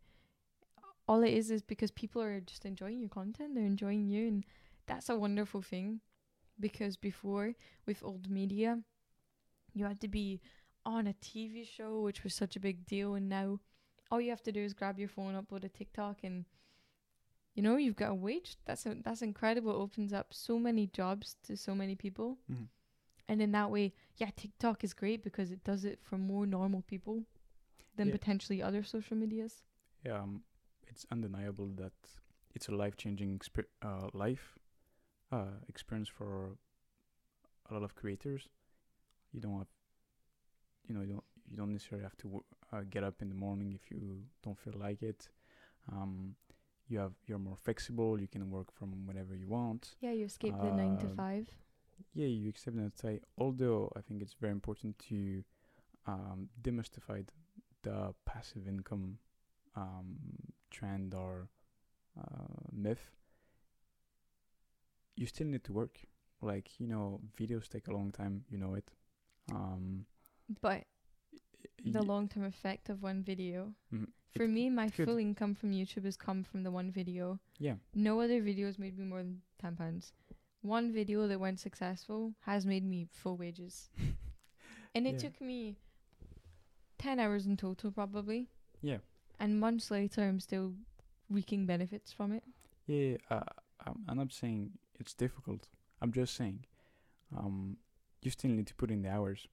all 1.06 1.22
it 1.22 1.32
is 1.32 1.50
is 1.50 1.62
because 1.62 1.90
people 1.92 2.20
are 2.20 2.40
just 2.40 2.64
enjoying 2.64 2.98
your 2.98 3.08
content 3.08 3.54
they're 3.54 3.64
enjoying 3.64 4.08
you 4.08 4.26
and 4.26 4.44
that's 4.86 5.08
a 5.08 5.16
wonderful 5.16 5.62
thing. 5.62 6.00
Because 6.58 6.96
before 6.96 7.54
with 7.86 8.02
old 8.02 8.28
media 8.30 8.82
you 9.74 9.84
had 9.86 10.00
to 10.00 10.08
be 10.08 10.40
on 10.84 11.06
a 11.06 11.14
TV 11.14 11.64
show 11.64 12.00
which 12.00 12.24
was 12.24 12.34
such 12.34 12.56
a 12.56 12.60
big 12.60 12.84
deal 12.86 13.14
and 13.14 13.28
now 13.28 13.60
all 14.10 14.20
you 14.20 14.30
have 14.30 14.42
to 14.42 14.52
do 14.52 14.60
is 14.60 14.74
grab 14.74 14.98
your 14.98 15.08
phone 15.08 15.34
upload 15.34 15.64
a 15.64 15.68
TikTok 15.68 16.24
and 16.24 16.44
you 17.54 17.62
know 17.62 17.76
you've 17.76 17.96
got 17.96 18.10
a 18.10 18.14
wage. 18.14 18.56
That's 18.64 18.86
a, 18.86 18.96
that's 19.04 19.22
incredible. 19.22 19.70
It 19.72 19.82
opens 19.82 20.12
up 20.12 20.34
so 20.34 20.58
many 20.58 20.86
jobs 20.88 21.36
to 21.44 21.56
so 21.56 21.74
many 21.74 21.94
people. 21.94 22.38
Mhm. 22.50 22.68
And 23.28 23.40
in 23.40 23.52
that 23.52 23.70
way 23.70 23.92
yeah 24.16 24.30
TikTok 24.36 24.84
is 24.84 24.92
great 24.94 25.22
because 25.22 25.50
it 25.50 25.62
does 25.64 25.84
it 25.84 25.98
for 26.02 26.18
more 26.18 26.46
normal 26.46 26.82
people 26.82 27.22
than 27.96 28.08
Yeah. 28.08 28.12
potentially 28.18 28.60
other 28.62 28.82
social 28.82 29.16
medias. 29.16 29.62
Yeah, 30.04 30.20
um, 30.20 30.42
it's 30.88 31.06
undeniable 31.10 31.68
that 31.76 31.92
it's 32.54 32.68
a 32.68 32.72
life-changing 32.74 33.38
exper- 33.38 33.70
uh, 33.82 34.08
life 34.12 34.58
uh, 35.32 35.60
experience 35.68 36.08
for 36.08 36.56
a 37.70 37.74
lot 37.74 37.82
of 37.82 37.94
creators. 37.94 38.48
you 39.32 39.40
don't 39.40 39.58
have, 39.58 39.68
you 40.88 40.94
know, 40.94 41.00
you 41.02 41.12
don't 41.14 41.24
you 41.50 41.56
don't 41.56 41.72
necessarily 41.72 42.02
have 42.04 42.16
to 42.16 42.28
wo- 42.28 42.44
uh, 42.72 42.82
get 42.90 43.02
up 43.04 43.20
in 43.22 43.28
the 43.28 43.34
morning 43.34 43.72
if 43.72 43.90
you 43.90 44.22
don't 44.42 44.58
feel 44.58 44.74
like 44.78 45.02
it. 45.02 45.28
Um, 45.92 46.36
you 46.88 46.98
have 46.98 47.12
you're 47.26 47.38
more 47.50 47.56
flexible. 47.56 48.20
You 48.20 48.28
can 48.28 48.50
work 48.50 48.72
from 48.72 49.06
whenever 49.06 49.34
you 49.36 49.48
want. 49.48 49.94
Yeah, 50.00 50.12
you 50.12 50.24
escape 50.26 50.54
the 50.60 50.70
nine 50.72 50.96
to 50.98 51.06
Um, 51.06 51.16
five. 51.16 51.46
Yeah, 52.14 52.26
you 52.26 52.48
accept 52.48 52.76
that. 52.76 52.98
Say, 52.98 53.20
although 53.38 53.90
I 53.96 54.00
think 54.00 54.22
it's 54.22 54.34
very 54.40 54.52
important 54.52 54.98
to 55.08 55.42
um, 56.06 56.48
demystify 56.62 57.26
the 57.82 58.14
passive 58.24 58.66
income 58.68 59.18
um, 59.76 60.16
trend 60.70 61.14
or 61.14 61.48
uh, 62.18 62.68
myth. 62.72 63.10
You 65.16 65.26
still 65.26 65.46
need 65.46 65.64
to 65.64 65.72
work. 65.72 65.98
Like 66.42 66.68
you 66.78 66.86
know, 66.86 67.20
videos 67.38 67.68
take 67.68 67.88
a 67.88 67.92
long 67.92 68.10
time. 68.12 68.44
You 68.50 68.58
know 68.58 68.74
it. 68.74 68.90
Um, 69.50 70.06
But 70.60 70.84
the 71.84 72.02
long 72.02 72.28
term 72.28 72.44
effect 72.44 72.88
of 72.90 73.02
one 73.02 73.22
video. 73.22 73.72
mhm, 73.92 74.08
For 74.36 74.46
me, 74.48 74.68
my 74.70 74.90
could- 74.90 75.06
full 75.06 75.18
income 75.18 75.54
from 75.54 75.70
YouTube 75.72 76.04
has 76.04 76.16
come 76.16 76.42
from 76.44 76.62
the 76.64 76.70
one 76.70 76.90
video. 76.90 77.38
yeah, 77.58 77.76
No 77.94 78.20
other 78.20 78.42
videos 78.42 78.78
made 78.78 78.98
me 78.98 79.04
more 79.04 79.22
than 79.22 79.42
ten 79.58 79.76
pounds. 79.76 80.12
One 80.64 80.92
video 80.92 81.26
that 81.28 81.38
went 81.38 81.60
successful 81.60 82.32
has 82.46 82.64
made 82.64 82.84
me 82.84 83.06
full 83.12 83.36
wages. 83.36 83.90
and 84.94 85.06
it 85.06 85.12
Yeah. 85.14 85.18
took 85.28 85.40
me 85.40 85.76
ten 86.98 87.20
hours 87.20 87.46
in 87.46 87.56
total 87.56 87.90
probably. 87.92 88.48
yeah. 88.80 88.98
And 89.38 89.60
months 89.60 89.90
later 89.90 90.22
I'm 90.22 90.40
still 90.40 90.74
reaping 91.28 91.66
benefits 91.66 92.12
from 92.12 92.32
it. 92.32 92.44
Yeah, 92.86 93.16
uh, 93.30 93.40
I'm, 93.86 94.04
I'm 94.08 94.16
not 94.16 94.32
saying 94.32 94.78
it's 94.98 95.12
difficult. 95.12 95.68
I'm 96.00 96.12
just 96.12 96.34
saying, 96.34 96.64
um, 97.36 97.76
you 98.22 98.30
still 98.30 98.50
need 98.52 98.66
to 98.68 98.74
put 98.74 98.90
in 98.90 99.02
the 99.02 99.10
hours. 99.10 99.46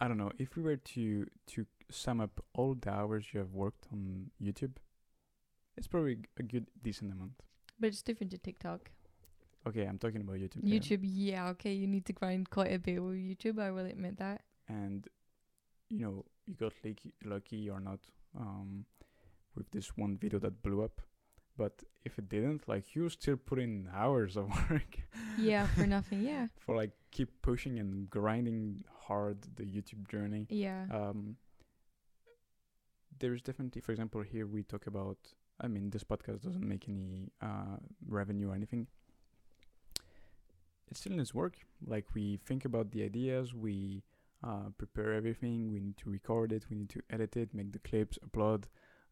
I 0.00 0.08
don't 0.08 0.16
know 0.18 0.32
if 0.38 0.56
we 0.56 0.62
were 0.62 0.76
to 0.76 1.26
to 1.48 1.66
sum 1.90 2.20
up 2.20 2.40
all 2.54 2.74
the 2.74 2.90
hours 2.90 3.26
you 3.34 3.40
have 3.40 3.52
worked 3.52 3.86
on 3.92 4.30
YouTube, 4.40 4.76
it's 5.76 5.88
probably 5.88 6.18
a 6.38 6.42
good 6.42 6.66
decent 6.82 7.12
amount. 7.12 7.32
But 7.80 7.88
it's 7.88 8.02
different 8.02 8.30
to 8.32 8.38
TikTok. 8.38 8.90
Okay, 9.68 9.84
I'm 9.84 9.98
talking 9.98 10.22
about 10.22 10.36
YouTube. 10.36 10.62
YouTube, 10.64 11.00
yeah, 11.02 11.48
okay, 11.50 11.72
you 11.72 11.86
need 11.86 12.06
to 12.06 12.12
grind 12.14 12.48
quite 12.48 12.72
a 12.72 12.78
bit 12.78 13.02
with 13.02 13.16
YouTube, 13.16 13.60
I 13.60 13.70
will 13.70 13.84
admit 13.86 14.16
that. 14.18 14.40
and 14.68 15.06
you 15.90 16.00
know 16.00 16.24
you 16.46 16.54
got 16.54 16.72
lucky, 16.84 17.12
lucky 17.24 17.70
or 17.70 17.80
not 17.80 18.00
um, 18.38 18.84
with 19.54 19.70
this 19.70 19.96
one 19.96 20.16
video 20.16 20.38
that 20.38 20.62
blew 20.62 20.82
up. 20.82 21.00
But 21.56 21.82
if 22.04 22.18
it 22.18 22.28
didn't, 22.28 22.68
like 22.68 22.94
you 22.94 23.08
still 23.08 23.36
put 23.36 23.58
in 23.58 23.88
hours 23.92 24.36
of 24.36 24.46
work. 24.70 24.92
Yeah, 25.36 25.66
for 25.66 25.86
nothing, 25.86 26.22
yeah. 26.22 26.46
for 26.64 26.76
like 26.76 26.92
keep 27.10 27.30
pushing 27.42 27.78
and 27.78 28.08
grinding 28.08 28.84
hard 29.06 29.38
the 29.56 29.64
YouTube 29.64 30.08
journey. 30.08 30.46
Yeah. 30.50 30.84
Um, 30.90 31.36
there's 33.18 33.42
definitely, 33.42 33.80
for 33.80 33.92
example, 33.92 34.22
here 34.22 34.46
we 34.46 34.62
talk 34.62 34.86
about. 34.86 35.18
I 35.60 35.66
mean, 35.66 35.90
this 35.90 36.04
podcast 36.04 36.42
doesn't 36.42 36.66
make 36.66 36.88
any 36.88 37.32
uh, 37.42 37.78
revenue 38.06 38.50
or 38.50 38.54
anything. 38.54 38.86
Still 40.98 41.12
needs 41.16 41.32
work. 41.32 41.54
Like 41.86 42.06
we 42.14 42.24
think 42.44 42.64
about 42.64 42.90
the 42.90 43.04
ideas, 43.04 43.54
we 43.54 44.02
uh, 44.42 44.70
prepare 44.76 45.12
everything. 45.12 45.70
We 45.72 45.78
need 45.78 45.96
to 45.98 46.10
record 46.10 46.50
it. 46.52 46.64
We 46.70 46.76
need 46.76 46.90
to 46.90 47.00
edit 47.08 47.36
it, 47.36 47.54
make 47.54 47.70
the 47.72 47.78
clips, 47.78 48.18
upload, 48.26 48.64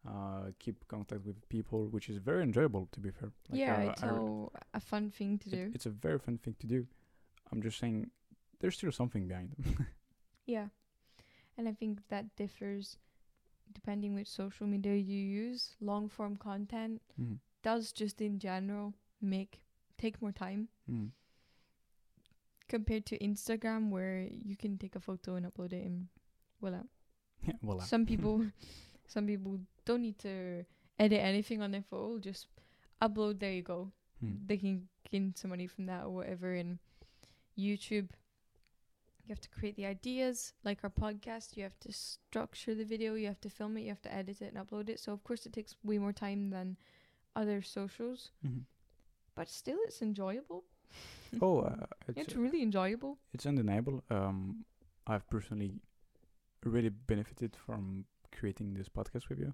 uh, 0.05 0.51
keep 0.59 0.85
contact 0.89 1.25
with 1.25 1.37
people, 1.47 1.87
which 1.95 2.09
is 2.09 2.17
very 2.17 2.43
enjoyable. 2.43 2.89
To 2.91 2.99
be 2.99 3.11
fair, 3.11 3.31
Like, 3.49 3.59
yeah, 3.59 3.75
uh, 3.75 3.91
it's 3.91 4.03
all 4.03 4.51
a 4.73 4.81
fun 4.81 5.11
thing 5.11 5.37
to 5.39 5.47
it- 5.49 5.55
do. 5.55 5.71
it's 5.73 5.85
a 5.85 5.95
very 6.07 6.19
fun 6.19 6.37
thing 6.39 6.55
to 6.59 6.67
do. 6.67 6.87
I'm 7.51 7.61
just 7.61 7.79
saying, 7.79 8.11
there's 8.59 8.75
still 8.75 8.91
something 8.91 9.27
behind. 9.27 9.51
Them. 9.57 9.87
yeah. 10.45 10.67
And 11.57 11.69
I 11.69 11.73
think 11.73 11.99
that 12.09 12.35
differs 12.35 12.97
depending 13.73 14.13
which 14.13 14.27
social 14.27 14.67
media 14.67 14.95
you 14.95 15.21
use. 15.45 15.75
Long 15.79 16.09
form 16.09 16.35
content 16.35 17.01
mm. 17.19 17.37
does 17.63 17.93
just 17.93 18.19
in 18.21 18.39
general 18.39 18.93
make 19.21 19.61
take 19.97 20.21
more 20.21 20.33
time 20.33 20.67
Mm. 20.91 21.09
Compared 22.67 23.05
to 23.07 23.17
Instagram 23.19 23.89
where 23.89 24.27
you 24.29 24.55
can 24.55 24.77
take 24.77 24.95
a 24.95 24.99
photo 24.99 25.35
and 25.35 25.45
upload 25.45 25.73
it 25.73 25.85
and 25.85 26.07
voila. 26.61 26.81
Yeah, 27.43 27.53
voila. 27.61 27.83
Some 27.83 28.05
people 28.11 28.45
some 29.07 29.25
people 29.27 29.59
don't 29.85 30.01
need 30.01 30.19
to 30.19 30.65
edit 30.99 31.19
anything 31.21 31.61
on 31.61 31.71
their 31.71 31.83
photo, 31.83 32.19
just 32.19 32.47
upload 33.01 33.39
there 33.39 33.51
you 33.53 33.61
go. 33.61 33.91
Mm. 34.23 34.47
They 34.47 34.57
can 34.57 34.87
gain 35.09 35.33
some 35.35 35.49
money 35.51 35.67
from 35.67 35.85
that 35.85 36.03
or 36.03 36.09
whatever 36.09 36.53
and 36.53 36.79
YouTube 37.57 38.09
you 39.25 39.33
have 39.33 39.41
to 39.41 39.49
create 39.49 39.75
the 39.75 39.85
ideas 39.85 40.53
like 40.63 40.79
our 40.83 40.89
podcast 40.89 41.57
you 41.57 41.63
have 41.63 41.77
to 41.81 41.91
structure 41.91 42.73
the 42.73 42.85
video 42.85 43.15
you 43.15 43.27
have 43.27 43.41
to 43.41 43.49
film 43.49 43.75
it 43.75 43.81
you 43.81 43.89
have 43.89 44.01
to 44.01 44.13
edit 44.13 44.41
it 44.41 44.53
and 44.53 44.65
upload 44.67 44.87
it 44.89 44.99
so 44.99 45.11
of 45.11 45.21
course 45.23 45.45
it 45.45 45.51
takes 45.51 45.75
way 45.83 45.97
more 45.97 46.13
time 46.13 46.49
than 46.49 46.77
other 47.35 47.61
socials 47.61 48.31
Mhm. 48.45 48.61
but 49.35 49.49
still 49.49 49.77
it's 49.85 50.01
enjoyable 50.01 50.63
Oh, 51.41 51.59
uh, 51.61 51.85
it's 52.07 52.19
it's 52.21 52.35
really 52.35 52.61
enjoyable 52.61 53.17
it's 53.33 53.45
undeniable. 53.45 54.03
Um, 54.09 54.65
I've 55.05 55.27
personally 55.29 55.71
really 56.63 56.89
benefited 56.89 57.55
from 57.55 58.05
creating 58.37 58.73
this 58.73 58.89
podcast 58.89 59.29
with 59.29 59.39
you. 59.39 59.53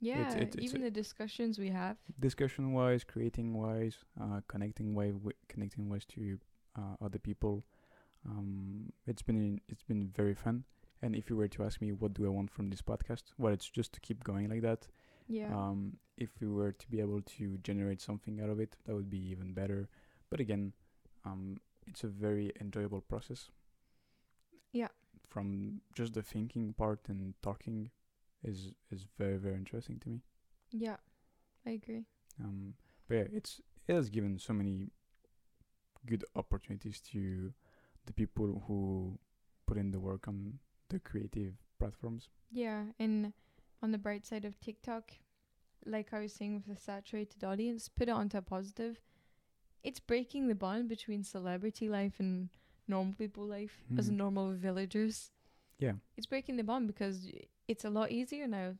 yeah 0.00 0.44
even 0.58 0.80
the 0.82 0.90
discussions 0.90 1.58
we 1.58 1.70
have 1.70 1.96
Discussion 2.18 2.72
wise, 2.72 3.04
creating 3.04 3.54
wise, 3.54 3.96
uh, 4.20 4.40
connecting 4.48 4.94
way, 4.94 5.10
wi- 5.10 5.40
connecting 5.48 5.88
wise 5.90 6.04
to 6.14 6.38
uh, 6.78 6.94
other 7.04 7.18
people. 7.18 7.64
Um, 8.26 8.92
it's 9.06 9.22
been 9.22 9.60
it's 9.68 9.82
been 9.82 10.08
very 10.14 10.34
fun. 10.34 10.64
And 11.02 11.14
if 11.16 11.30
you 11.30 11.36
were 11.36 11.48
to 11.48 11.64
ask 11.64 11.80
me 11.80 11.92
what 11.92 12.12
do 12.14 12.26
I 12.26 12.28
want 12.28 12.50
from 12.50 12.68
this 12.70 12.82
podcast, 12.82 13.24
well, 13.38 13.52
it's 13.52 13.68
just 13.70 13.92
to 13.94 14.00
keep 14.00 14.22
going 14.22 14.48
like 14.50 14.62
that. 14.62 14.88
yeah 15.28 15.48
Um, 15.54 15.96
if 16.18 16.30
we 16.40 16.48
were 16.48 16.72
to 16.72 16.86
be 16.90 17.00
able 17.00 17.22
to 17.38 17.44
generate 17.68 18.00
something 18.02 18.40
out 18.42 18.50
of 18.50 18.60
it, 18.60 18.76
that 18.84 18.94
would 18.94 19.08
be 19.08 19.22
even 19.32 19.54
better. 19.54 19.88
But 20.30 20.40
again, 20.40 20.72
um, 21.24 21.58
it's 21.86 22.04
a 22.04 22.08
very 22.08 22.52
enjoyable 22.60 23.00
process. 23.00 23.50
Yeah. 24.72 24.88
From 25.28 25.80
just 25.94 26.14
the 26.14 26.22
thinking 26.22 26.72
part 26.72 27.00
and 27.08 27.34
talking 27.42 27.90
is 28.42 28.72
is 28.90 29.06
very 29.18 29.36
very 29.36 29.54
interesting 29.56 29.98
to 30.00 30.08
me. 30.08 30.20
yeah 30.72 30.96
i 31.66 31.70
agree 31.70 32.04
Um, 32.42 32.74
but 33.08 33.14
yeah, 33.16 33.26
it's 33.38 33.60
it 33.86 33.94
has 33.94 34.08
given 34.08 34.38
so 34.38 34.52
many 34.54 34.90
good 36.06 36.24
opportunities 36.34 37.00
to 37.12 37.52
the 38.06 38.12
people 38.12 38.62
who 38.66 39.18
put 39.66 39.76
in 39.76 39.90
the 39.90 40.00
work 40.00 40.26
on 40.28 40.58
the 40.88 40.98
creative 40.98 41.54
platforms. 41.78 42.28
Yeah, 42.50 42.84
and 42.98 43.32
on 43.82 43.90
the 43.92 43.98
bright 43.98 44.26
side 44.26 44.44
of 44.46 44.58
TikTok, 44.60 45.12
like 45.84 46.14
I 46.14 46.20
was 46.20 46.32
saying 46.32 46.54
with 46.54 46.66
the 46.66 46.80
saturated 46.82 47.44
audience, 47.44 47.88
put 47.88 48.08
it 48.08 48.12
onto 48.12 48.38
a 48.38 48.42
positive. 48.42 49.00
It's 49.82 50.00
breaking 50.00 50.48
the 50.48 50.54
bond 50.54 50.88
between 50.88 51.24
celebrity 51.24 51.88
life 51.88 52.20
and 52.20 52.50
normal 52.86 53.14
people 53.14 53.46
life 53.46 53.82
as 53.96 54.10
Mhm. 54.10 54.14
normal 54.16 54.52
villagers. 54.52 55.30
Yeah. 55.78 55.94
It's 56.16 56.26
breaking 56.26 56.56
the 56.56 56.64
bond 56.64 56.86
because 56.86 57.30
it's 57.68 57.84
a 57.84 57.90
lot 57.90 58.10
easier 58.10 58.46
now 58.46 58.76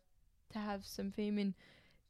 to 0.51 0.59
have 0.59 0.85
some 0.85 1.11
fame 1.11 1.39
and 1.39 1.55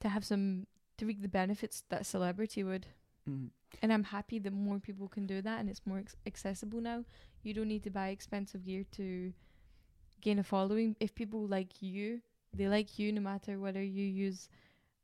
to 0.00 0.08
have 0.08 0.24
some 0.24 0.66
to 0.96 1.06
reap 1.06 1.20
the 1.22 1.28
benefits 1.28 1.82
that 1.88 2.04
celebrity 2.06 2.62
would. 2.64 2.86
Mm. 3.28 3.50
And 3.82 3.92
I'm 3.92 4.04
happy 4.04 4.38
that 4.40 4.52
more 4.52 4.80
people 4.80 5.08
can 5.08 5.26
do 5.26 5.40
that 5.42 5.60
and 5.60 5.68
it's 5.70 5.86
more 5.86 5.98
ex- 5.98 6.16
accessible 6.26 6.80
now. 6.80 7.04
You 7.42 7.54
don't 7.54 7.68
need 7.68 7.84
to 7.84 7.90
buy 7.90 8.08
expensive 8.08 8.64
gear 8.64 8.84
to 8.92 9.32
gain 10.20 10.38
a 10.38 10.42
following. 10.42 10.96
If 11.00 11.14
people 11.14 11.46
like 11.46 11.80
you, 11.80 12.22
they 12.52 12.68
like 12.68 12.98
you 12.98 13.12
no 13.12 13.20
matter 13.20 13.58
whether 13.60 13.82
you 13.82 14.04
use 14.04 14.48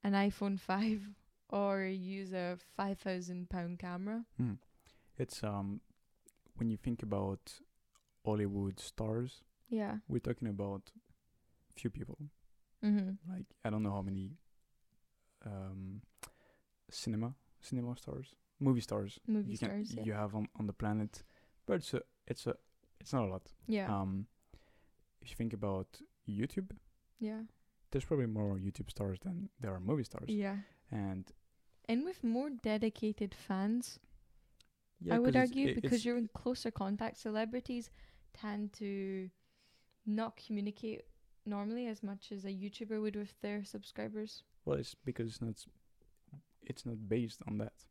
an 0.02 0.12
iPhone 0.14 0.58
5 0.58 1.14
or 1.48 1.84
use 1.84 2.32
a 2.32 2.58
5,000 2.76 3.48
pound 3.48 3.78
camera. 3.78 4.24
Mm. 4.40 4.58
It's 5.18 5.42
um 5.44 5.80
when 6.56 6.70
you 6.70 6.76
think 6.76 7.02
about 7.02 7.60
Hollywood 8.24 8.80
stars, 8.80 9.44
Yeah. 9.68 9.98
we're 10.08 10.18
talking 10.20 10.48
about 10.48 10.90
few 11.76 11.90
people. 11.90 12.18
Mhm. 12.82 13.18
Like 13.28 13.46
I 13.64 13.70
don't 13.70 13.82
know 13.82 13.92
how 13.92 14.02
many 14.02 14.36
um 15.44 16.02
cinema 16.90 17.34
cinema 17.60 17.96
stars, 17.96 18.34
movie 18.60 18.80
stars 18.80 19.18
Movie 19.26 19.52
you 19.52 19.58
can 19.58 19.68
stars. 19.68 19.94
Yeah. 19.94 20.02
you 20.04 20.12
have 20.12 20.34
on, 20.34 20.48
on 20.58 20.66
the 20.66 20.72
planet, 20.72 21.22
but 21.66 21.74
it's 21.76 21.94
a 21.94 22.00
it's 22.26 22.46
a 22.46 22.54
it's 23.00 23.12
not 23.12 23.24
a 23.24 23.26
lot. 23.30 23.52
yeah. 23.66 23.94
Um, 23.94 24.26
if 25.20 25.30
you 25.30 25.36
think 25.36 25.52
about 25.52 26.00
YouTube, 26.28 26.70
yeah. 27.20 27.42
there's 27.90 28.04
probably 28.04 28.26
more 28.26 28.56
YouTube 28.58 28.90
stars 28.90 29.18
than 29.20 29.48
there 29.60 29.72
are 29.72 29.80
movie 29.80 30.04
stars. 30.04 30.28
Yeah. 30.28 30.56
And 30.90 31.30
And 31.88 32.04
with 32.04 32.22
more 32.24 32.50
dedicated 32.50 33.34
fans, 33.34 33.98
yeah, 35.00 35.14
I 35.14 35.18
would 35.18 35.34
'cause 35.34 35.50
it's- 35.50 35.50
argue 35.50 35.70
i- 35.70 35.74
because 35.74 35.86
it's- 35.92 36.04
you're 36.04 36.16
in 36.18 36.28
closer 36.28 36.70
contact. 36.70 37.16
Celebrities 37.16 37.90
tend 38.32 38.72
to 38.74 39.30
not 40.04 40.36
communicate 40.36 41.02
normally 41.44 41.86
as 41.86 42.02
much 42.02 42.32
as 42.32 42.44
a 42.44 42.48
YouTuber 42.50 43.00
would 43.00 43.16
with 43.16 43.40
their 43.40 43.64
subscribers. 43.64 44.42
well, 44.64 44.78
it's 44.78 44.94
because 45.04 45.28
it's 45.30 45.40
not 45.40 45.64
it's 46.62 46.84
not 46.84 47.08
based 47.08 47.40
on 47.46 47.58
that. 47.58 47.84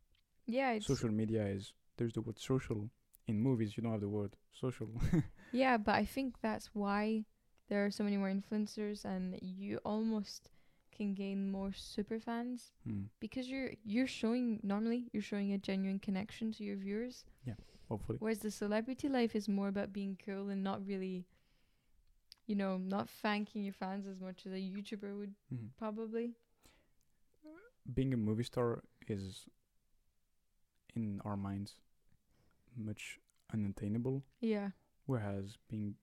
Yeah, 0.46 0.74
it's 0.74 0.86
social 0.88 1.10
media 1.12 1.46
is 1.48 1.74
there's 1.96 2.12
the 2.14 2.22
word 2.22 2.38
social 2.38 2.90
in 3.28 3.40
movies 3.40 3.78
you 3.78 3.84
don't 3.84 3.94
have 3.94 4.02
the 4.02 4.10
word 4.10 4.36
social. 4.52 4.90
Yeah, 5.54 5.78
but 5.78 5.96
I 5.96 6.04
think 6.06 6.42
that's 6.42 6.76
why 6.76 7.26
there 7.70 7.86
are 7.86 7.92
so 7.92 8.04
many 8.04 8.18
more 8.18 8.30
influencers 8.30 9.06
and 9.06 9.40
you 9.42 9.78
almost 9.86 10.52
can 10.96 11.14
gain 11.14 11.52
more 11.52 11.72
super 11.74 12.20
fans 12.20 12.72
Hmm. 12.86 13.04
because 13.20 13.48
you're 13.50 13.72
you're 13.84 14.08
showing 14.08 14.60
normally 14.64 15.10
you're 15.14 15.22
showing 15.22 15.52
a 15.54 15.58
genuine 15.58 16.00
connection 16.00 16.52
to 16.54 16.64
your 16.64 16.78
viewers 16.78 17.26
Yeah, 17.46 17.56
Hopefully. 17.90 18.18
whereas 18.22 18.40
the 18.40 18.52
celebrity 18.52 19.08
life 19.10 19.36
is 19.36 19.48
more 19.48 19.68
about 19.68 19.92
being 19.94 20.18
cool 20.26 20.50
and 20.50 20.64
not 20.64 20.86
really 20.88 21.26
you 22.48 22.56
know 22.56 22.78
not 22.78 23.10
thanking 23.10 23.64
your 23.64 23.74
fans 23.74 24.08
as 24.08 24.20
much 24.22 24.46
as 24.46 24.54
a 24.54 24.58
youtuber 24.58 25.18
would 25.18 25.36
Mhm. 25.54 25.70
probably 25.78 26.34
Being 27.94 28.14
a 28.14 28.18
movie 28.18 28.44
star 28.44 28.82
is, 29.08 29.48
in 30.96 31.22
our 31.24 31.38
minds, 31.38 31.76
much 32.76 33.20
unattainable. 33.54 34.24
yeah 34.42 34.72
Whereas 35.06 35.58
being 35.70 35.96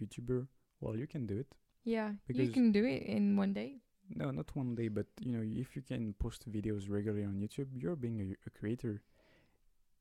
YouTuber, 0.00 0.48
well, 0.80 0.96
you 0.96 1.06
can 1.06 1.26
do 1.26 1.36
it. 1.38 1.54
yeah 1.84 2.14
you 2.28 2.48
can 2.52 2.72
do 2.72 2.84
it 2.84 3.02
in 3.02 3.36
one 3.36 3.52
day 3.52 3.80
No, 4.14 4.30
not 4.30 4.54
one 4.54 4.74
day, 4.74 4.88
but 4.88 5.06
you 5.20 5.32
know, 5.32 5.42
if 5.42 5.74
you 5.76 5.82
can 5.82 6.14
post 6.14 6.50
videos 6.50 6.88
regularly 6.88 7.24
on 7.24 7.34
YouTube, 7.34 7.68
you're 7.74 7.96
being 7.96 8.20
a, 8.20 8.36
a 8.46 8.50
creator. 8.50 9.02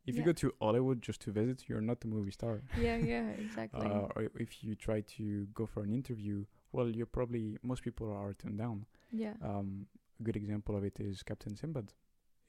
If 0.05 0.15
you 0.15 0.21
go 0.23 0.33
to 0.33 0.53
Hollywood 0.61 1.01
just 1.01 1.21
to 1.21 1.31
visit, 1.31 1.63
you're 1.67 1.81
not 1.81 2.03
a 2.03 2.07
movie 2.07 2.29
star. 2.31 2.61
yeah 2.79 2.97
yeah 2.97 3.27
exactly 3.29 3.87
Uh, 3.87 4.07
or 4.15 4.29
if 4.35 4.63
you 4.63 4.75
try 4.75 5.01
to 5.17 5.47
go 5.55 5.65
for 5.65 5.81
an 5.81 5.91
interview, 5.91 6.45
well, 6.71 6.89
you're 6.89 7.07
probably 7.07 7.57
most 7.63 7.81
people 7.83 8.11
are 8.11 8.33
turned 8.33 8.59
down. 8.59 8.85
yeah 9.11 9.33
Um, 9.41 9.87
a 10.19 10.23
good 10.23 10.35
example 10.35 10.75
of 10.77 10.83
it 10.83 10.99
is 10.99 11.23
Captain 11.23 11.55
Sinbad. 11.55 11.93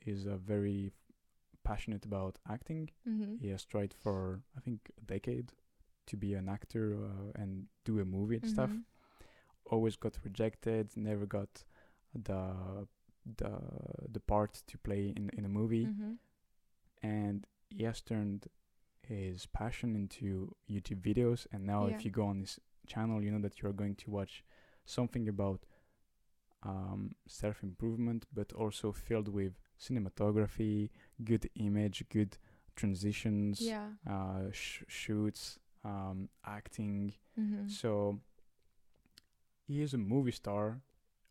He's 0.05 0.27
a 0.27 0.37
very 0.37 0.93
passionate 1.65 2.05
about 2.05 2.39
acting. 2.49 2.91
mm-hmm. 3.09 3.37
He 3.41 3.49
has 3.49 3.65
tried 3.65 3.95
for 3.95 4.43
I 4.57 4.61
think 4.61 4.91
a 4.99 5.05
decade 5.07 5.53
to 6.07 6.17
be 6.17 6.35
an 6.35 6.49
actor 6.49 6.95
uh, 7.09 7.41
and 7.43 7.67
do 7.85 7.99
a 8.01 8.05
movie 8.05 8.37
and 8.37 8.49
stuff. 8.49 8.71
Always 9.71 9.97
got 9.97 10.19
rejected. 10.25 10.97
Never 10.97 11.27
got 11.27 11.65
the 12.15 12.87
the 13.39 13.53
the 14.13 14.21
part 14.21 14.63
to 14.67 14.79
play 14.79 15.13
in 15.17 15.31
in 15.39 15.45
a 15.45 15.49
movie. 15.49 15.87
Mhm. 15.87 16.19
And 17.03 17.47
he 17.71 17.85
has 17.85 18.01
turned 18.01 18.47
his 19.03 19.47
passion 19.47 19.95
into 19.97 20.55
YouTube 20.69 21.01
videos. 21.03 21.47
And 21.53 21.65
now, 21.67 21.87
Yeah. 21.87 21.97
if 21.97 22.05
you 22.05 22.11
go 22.11 22.27
on 22.27 22.41
his 22.41 22.61
channel, 22.87 23.23
you 23.23 23.31
know 23.31 23.41
that 23.41 23.61
you're 23.61 23.73
going 23.83 23.97
to 23.97 24.11
watch 24.11 24.45
something 24.85 25.29
about 25.29 25.67
um, 26.63 27.15
self 27.27 27.63
improvement, 27.63 28.27
but 28.33 28.53
also 28.53 28.93
filled 28.93 29.29
with 29.29 29.53
cinematography, 29.79 30.91
good 31.23 31.49
image, 31.55 32.05
good 32.09 32.39
transitions, 32.75 33.61
yeah 33.61 33.89
uh, 34.07 34.51
sh- 34.53 34.83
shoots, 34.89 35.59
um, 35.85 36.29
acting. 36.45 37.13
mm-hmm. 37.39 37.69
So 37.69 38.21
he 39.67 39.83
is 39.83 39.95
a 39.95 39.99
movie 39.99 40.33
star 40.33 40.81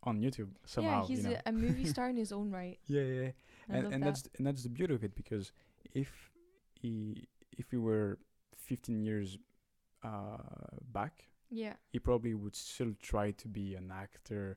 on 0.02 0.20
YouTube 0.20 0.50
somehow. 0.64 1.00
yeah 1.02 1.06
he's 1.08 1.24
you 1.24 1.30
know? 1.30 1.36
a, 1.46 1.48
a 1.48 1.52
movie 1.52 1.86
star 1.94 2.08
in 2.08 2.16
his 2.16 2.32
own 2.32 2.50
right 2.50 2.78
yeah, 2.86 3.02
yeah. 3.02 3.30
I 3.70 3.76
and 3.76 3.92
and 3.94 4.02
that. 4.02 4.06
that's 4.06 4.28
and 4.38 4.46
that's 4.46 4.62
the 4.62 4.68
beauty 4.68 4.94
of 4.94 5.02
it 5.04 5.14
because 5.16 5.52
if 5.92 6.10
he 6.80 7.26
if 7.58 7.70
he 7.70 7.76
were 7.76 8.18
15 8.56 9.02
years 9.02 9.38
uh, 10.04 10.36
back, 10.92 11.24
yeah 11.50 11.74
he 11.92 11.98
probably 11.98 12.34
would 12.34 12.54
still 12.54 12.92
try 13.02 13.30
to 13.32 13.48
be 13.48 13.74
an 13.74 13.90
actor, 13.90 14.56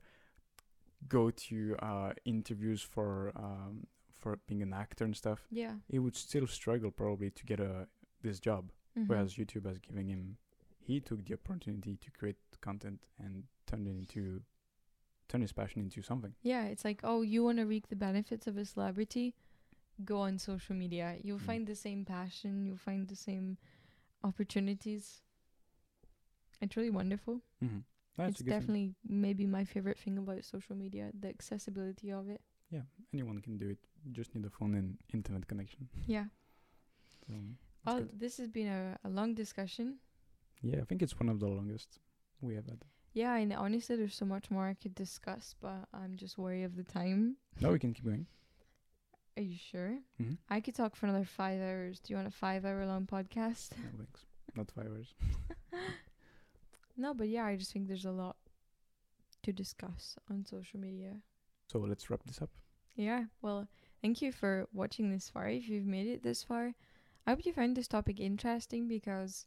go 1.07 1.31
to 1.31 1.75
uh, 1.81 2.11
interviews 2.25 2.81
for 2.81 3.31
um, 3.35 3.87
for 4.19 4.37
being 4.47 4.61
an 4.61 4.73
actor 4.73 5.05
and 5.05 5.15
stuff. 5.15 5.47
yeah 5.49 5.73
He 5.87 5.97
would 5.99 6.15
still 6.15 6.45
struggle 6.47 6.91
probably 6.91 7.29
to 7.31 7.45
get 7.45 7.59
a 7.59 7.87
this 8.21 8.39
job, 8.39 8.71
Mhm. 8.97 9.07
whereas 9.07 9.35
YouTube 9.35 9.65
has 9.65 9.79
given 9.79 10.07
him. 10.09 10.37
He 10.79 10.99
took 10.99 11.23
the 11.25 11.33
opportunity 11.35 11.95
to 11.95 12.11
create 12.11 12.35
content 12.61 13.05
and 13.19 13.43
turn 13.67 13.85
it 13.87 13.91
into 13.91 14.41
turn 15.27 15.41
his 15.41 15.51
passion 15.53 15.81
into 15.81 16.01
something. 16.01 16.33
Yeah, 16.41 16.65
it's 16.65 16.83
like, 16.83 17.01
oh, 17.03 17.21
you 17.21 17.43
want 17.43 17.59
to 17.59 17.65
reap 17.65 17.87
the 17.87 17.95
benefits 17.95 18.47
of 18.47 18.57
a 18.57 18.65
celebrity? 18.65 19.35
Go 20.03 20.21
on 20.21 20.39
social 20.39 20.75
media. 20.75 21.17
You'll 21.21 21.37
Mm. 21.39 21.45
find 21.45 21.67
the 21.67 21.75
same 21.75 22.03
passion. 22.05 22.65
You'll 22.65 22.77
find 22.77 23.07
the 23.07 23.15
same 23.15 23.57
opportunities. 24.23 25.21
It's 26.61 26.75
really 26.75 26.89
wonderful. 26.89 27.41
Mm-hmm. 27.63 27.79
That's 28.17 28.31
it's 28.31 28.41
good 28.41 28.49
thing. 28.51 28.59
definitely 28.59 28.95
maybe 29.07 29.45
my 29.45 29.63
favorite 29.63 29.97
thing 29.99 30.17
about 30.17 30.43
social 30.43 30.75
media, 30.75 31.11
the 31.17 31.29
accessibility 31.29 32.11
of 32.11 32.27
it. 32.29 32.41
Yeah, 32.69 32.81
anyone 33.13 33.39
can 33.41 33.57
do 33.57 33.69
it. 33.69 33.77
You 34.03 34.11
just 34.11 34.35
need 34.35 34.45
a 34.45 34.49
phone 34.49 34.75
and 34.75 34.97
internet 35.13 35.47
connection. 35.47 35.87
Yeah. 36.07 36.25
So 37.27 37.33
Well, 37.85 37.99
good. 37.99 38.19
this 38.19 38.37
has 38.37 38.47
been 38.49 38.67
a, 38.67 38.97
a 39.03 39.09
long 39.09 39.35
discussion. 39.35 39.99
Yeah, 40.61 40.81
I 40.81 40.85
think 40.85 41.01
it's 41.01 41.17
one 41.19 41.29
of 41.29 41.39
the 41.39 41.47
longest 41.47 41.99
we 42.41 42.55
have 42.55 42.65
had. 42.65 42.83
Yeah, 43.13 43.35
and 43.35 43.51
honestly, 43.53 43.95
there's 43.95 44.15
so 44.15 44.25
much 44.25 44.51
more 44.51 44.67
I 44.67 44.75
could 44.75 44.95
discuss, 44.95 45.55
but 45.59 45.87
I'm 45.93 46.15
just 46.15 46.37
wary 46.37 46.63
of 46.63 46.75
the 46.75 46.83
time. 46.83 47.37
No, 47.59 47.71
we 47.71 47.79
can 47.79 47.93
keep 47.93 48.05
going. 48.05 48.27
Are 49.37 49.43
you 49.43 49.57
sure? 49.57 49.97
Mm-hmm. 50.21 50.33
I 50.49 50.59
could 50.59 50.75
talk 50.75 50.95
for 50.95 51.07
another 51.07 51.25
five 51.25 51.59
hours. 51.61 51.99
Do 51.99 52.13
you 52.13 52.17
want 52.17 52.27
a 52.27 52.31
five 52.31 52.65
hour 52.65 52.85
long 52.85 53.07
podcast? 53.07 53.71
No 53.77 53.97
thanks. 53.97 54.25
Not 54.55 54.71
five 54.71 54.87
hours. 54.87 55.13
No, 56.99 57.13
but 57.13 57.29
yeah, 57.29 57.45
I 57.45 57.55
just 57.55 57.71
think 57.71 57.87
there's 57.87 58.03
a 58.03 58.11
lot 58.11 58.35
to 59.43 59.53
discuss 59.53 60.17
on 60.29 60.45
social 60.45 60.81
media. 60.81 61.13
So 61.71 61.79
let's 61.79 62.09
wrap 62.09 62.19
this 62.25 62.41
up. 62.41 62.49
Yeah, 62.97 63.23
well, 63.41 63.69
thank 64.01 64.21
you 64.21 64.33
for 64.33 64.67
watching 64.73 65.09
this 65.09 65.29
far. 65.29 65.47
If 65.47 65.69
you've 65.69 65.85
made 65.85 66.07
it 66.07 66.23
this 66.23 66.43
far, 66.43 66.73
I 67.25 67.29
hope 67.31 67.45
you 67.45 67.53
find 67.53 67.73
this 67.73 67.87
topic 67.87 68.19
interesting 68.19 68.89
because 68.89 69.45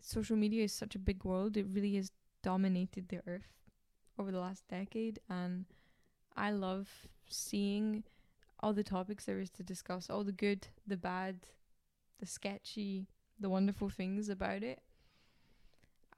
social 0.00 0.36
media 0.36 0.64
is 0.64 0.72
such 0.72 0.94
a 0.94 0.98
big 0.98 1.24
world. 1.24 1.56
It 1.56 1.66
really 1.70 1.96
has 1.96 2.10
dominated 2.42 3.08
the 3.08 3.20
earth 3.26 3.52
over 4.18 4.30
the 4.30 4.40
last 4.40 4.66
decade, 4.68 5.20
and 5.28 5.66
I 6.36 6.50
love 6.50 6.88
seeing 7.28 8.04
all 8.60 8.72
the 8.72 8.84
topics 8.84 9.24
there 9.24 9.40
is 9.40 9.50
to 9.50 9.62
discuss 9.62 10.10
all 10.10 10.24
the 10.24 10.32
good, 10.32 10.68
the 10.86 10.96
bad, 10.96 11.40
the 12.18 12.26
sketchy, 12.26 13.06
the 13.38 13.48
wonderful 13.48 13.88
things 13.88 14.28
about 14.28 14.62
it. 14.62 14.80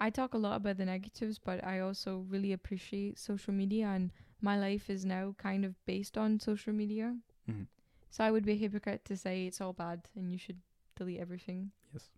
I 0.01 0.09
talk 0.09 0.33
a 0.33 0.39
lot 0.39 0.57
about 0.57 0.79
the 0.79 0.87
negatives, 0.87 1.39
but 1.39 1.63
I 1.63 1.81
also 1.81 2.25
really 2.29 2.53
appreciate 2.53 3.19
social 3.19 3.53
media 3.53 3.89
and 3.89 4.11
my 4.41 4.59
life 4.59 4.89
is 4.89 5.05
now 5.05 5.35
kind 5.37 5.65
of 5.65 5.75
based 5.85 6.17
on 6.17 6.41
social 6.41 6.73
media. 6.73 7.17
Mm-hmm. 7.51 7.65
So 8.09 8.25
I 8.25 8.31
would 8.31 8.47
be 8.47 8.53
a 8.53 8.57
hypocrite 8.57 9.05
to 9.05 9.17
say 9.17 9.47
it's 9.47 9.61
all 9.61 9.75
bad 9.75 10.09
and 10.17 10.33
you 10.33 10.39
should 10.39 10.61
delete 10.97 11.21
everything. 11.21 11.73
Yes. 11.93 12.09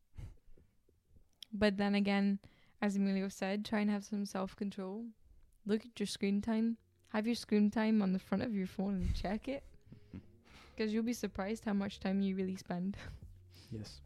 But 1.52 1.76
then 1.76 1.94
again, 1.94 2.38
as 2.80 2.96
Emilio 2.96 3.28
said, 3.28 3.64
try 3.64 3.80
and 3.80 3.90
have 3.90 4.04
some 4.04 4.24
self 4.26 4.56
control. 4.56 5.04
Look 5.66 5.84
at 5.84 5.98
your 6.00 6.06
screen 6.06 6.40
time. 6.42 6.76
Have 7.08 7.26
your 7.26 7.34
screen 7.36 7.70
time 7.70 8.00
on 8.02 8.12
the 8.12 8.18
front 8.18 8.42
of 8.42 8.54
your 8.54 8.66
phone 8.66 8.94
and 8.94 9.14
check 9.14 9.48
it. 9.48 9.62
Because 10.74 10.92
you'll 10.94 11.02
be 11.04 11.12
surprised 11.12 11.66
how 11.66 11.74
much 11.74 12.00
time 12.00 12.22
you 12.22 12.34
really 12.36 12.56
spend. 12.56 12.96
Yes. 13.70 14.00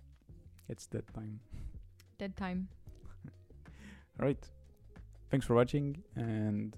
It's 0.69 0.87
dead 0.87 1.03
time. 1.15 1.41
Dead 2.19 2.37
time. 2.37 2.69
All 4.21 4.27
right. 4.27 4.39
Thanks 5.31 5.45
for 5.47 5.55
watching 5.55 6.03
and 6.15 6.77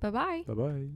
Bye 0.00 0.10
bye. 0.10 0.42
bye 0.46 0.54
bye. 0.54 0.88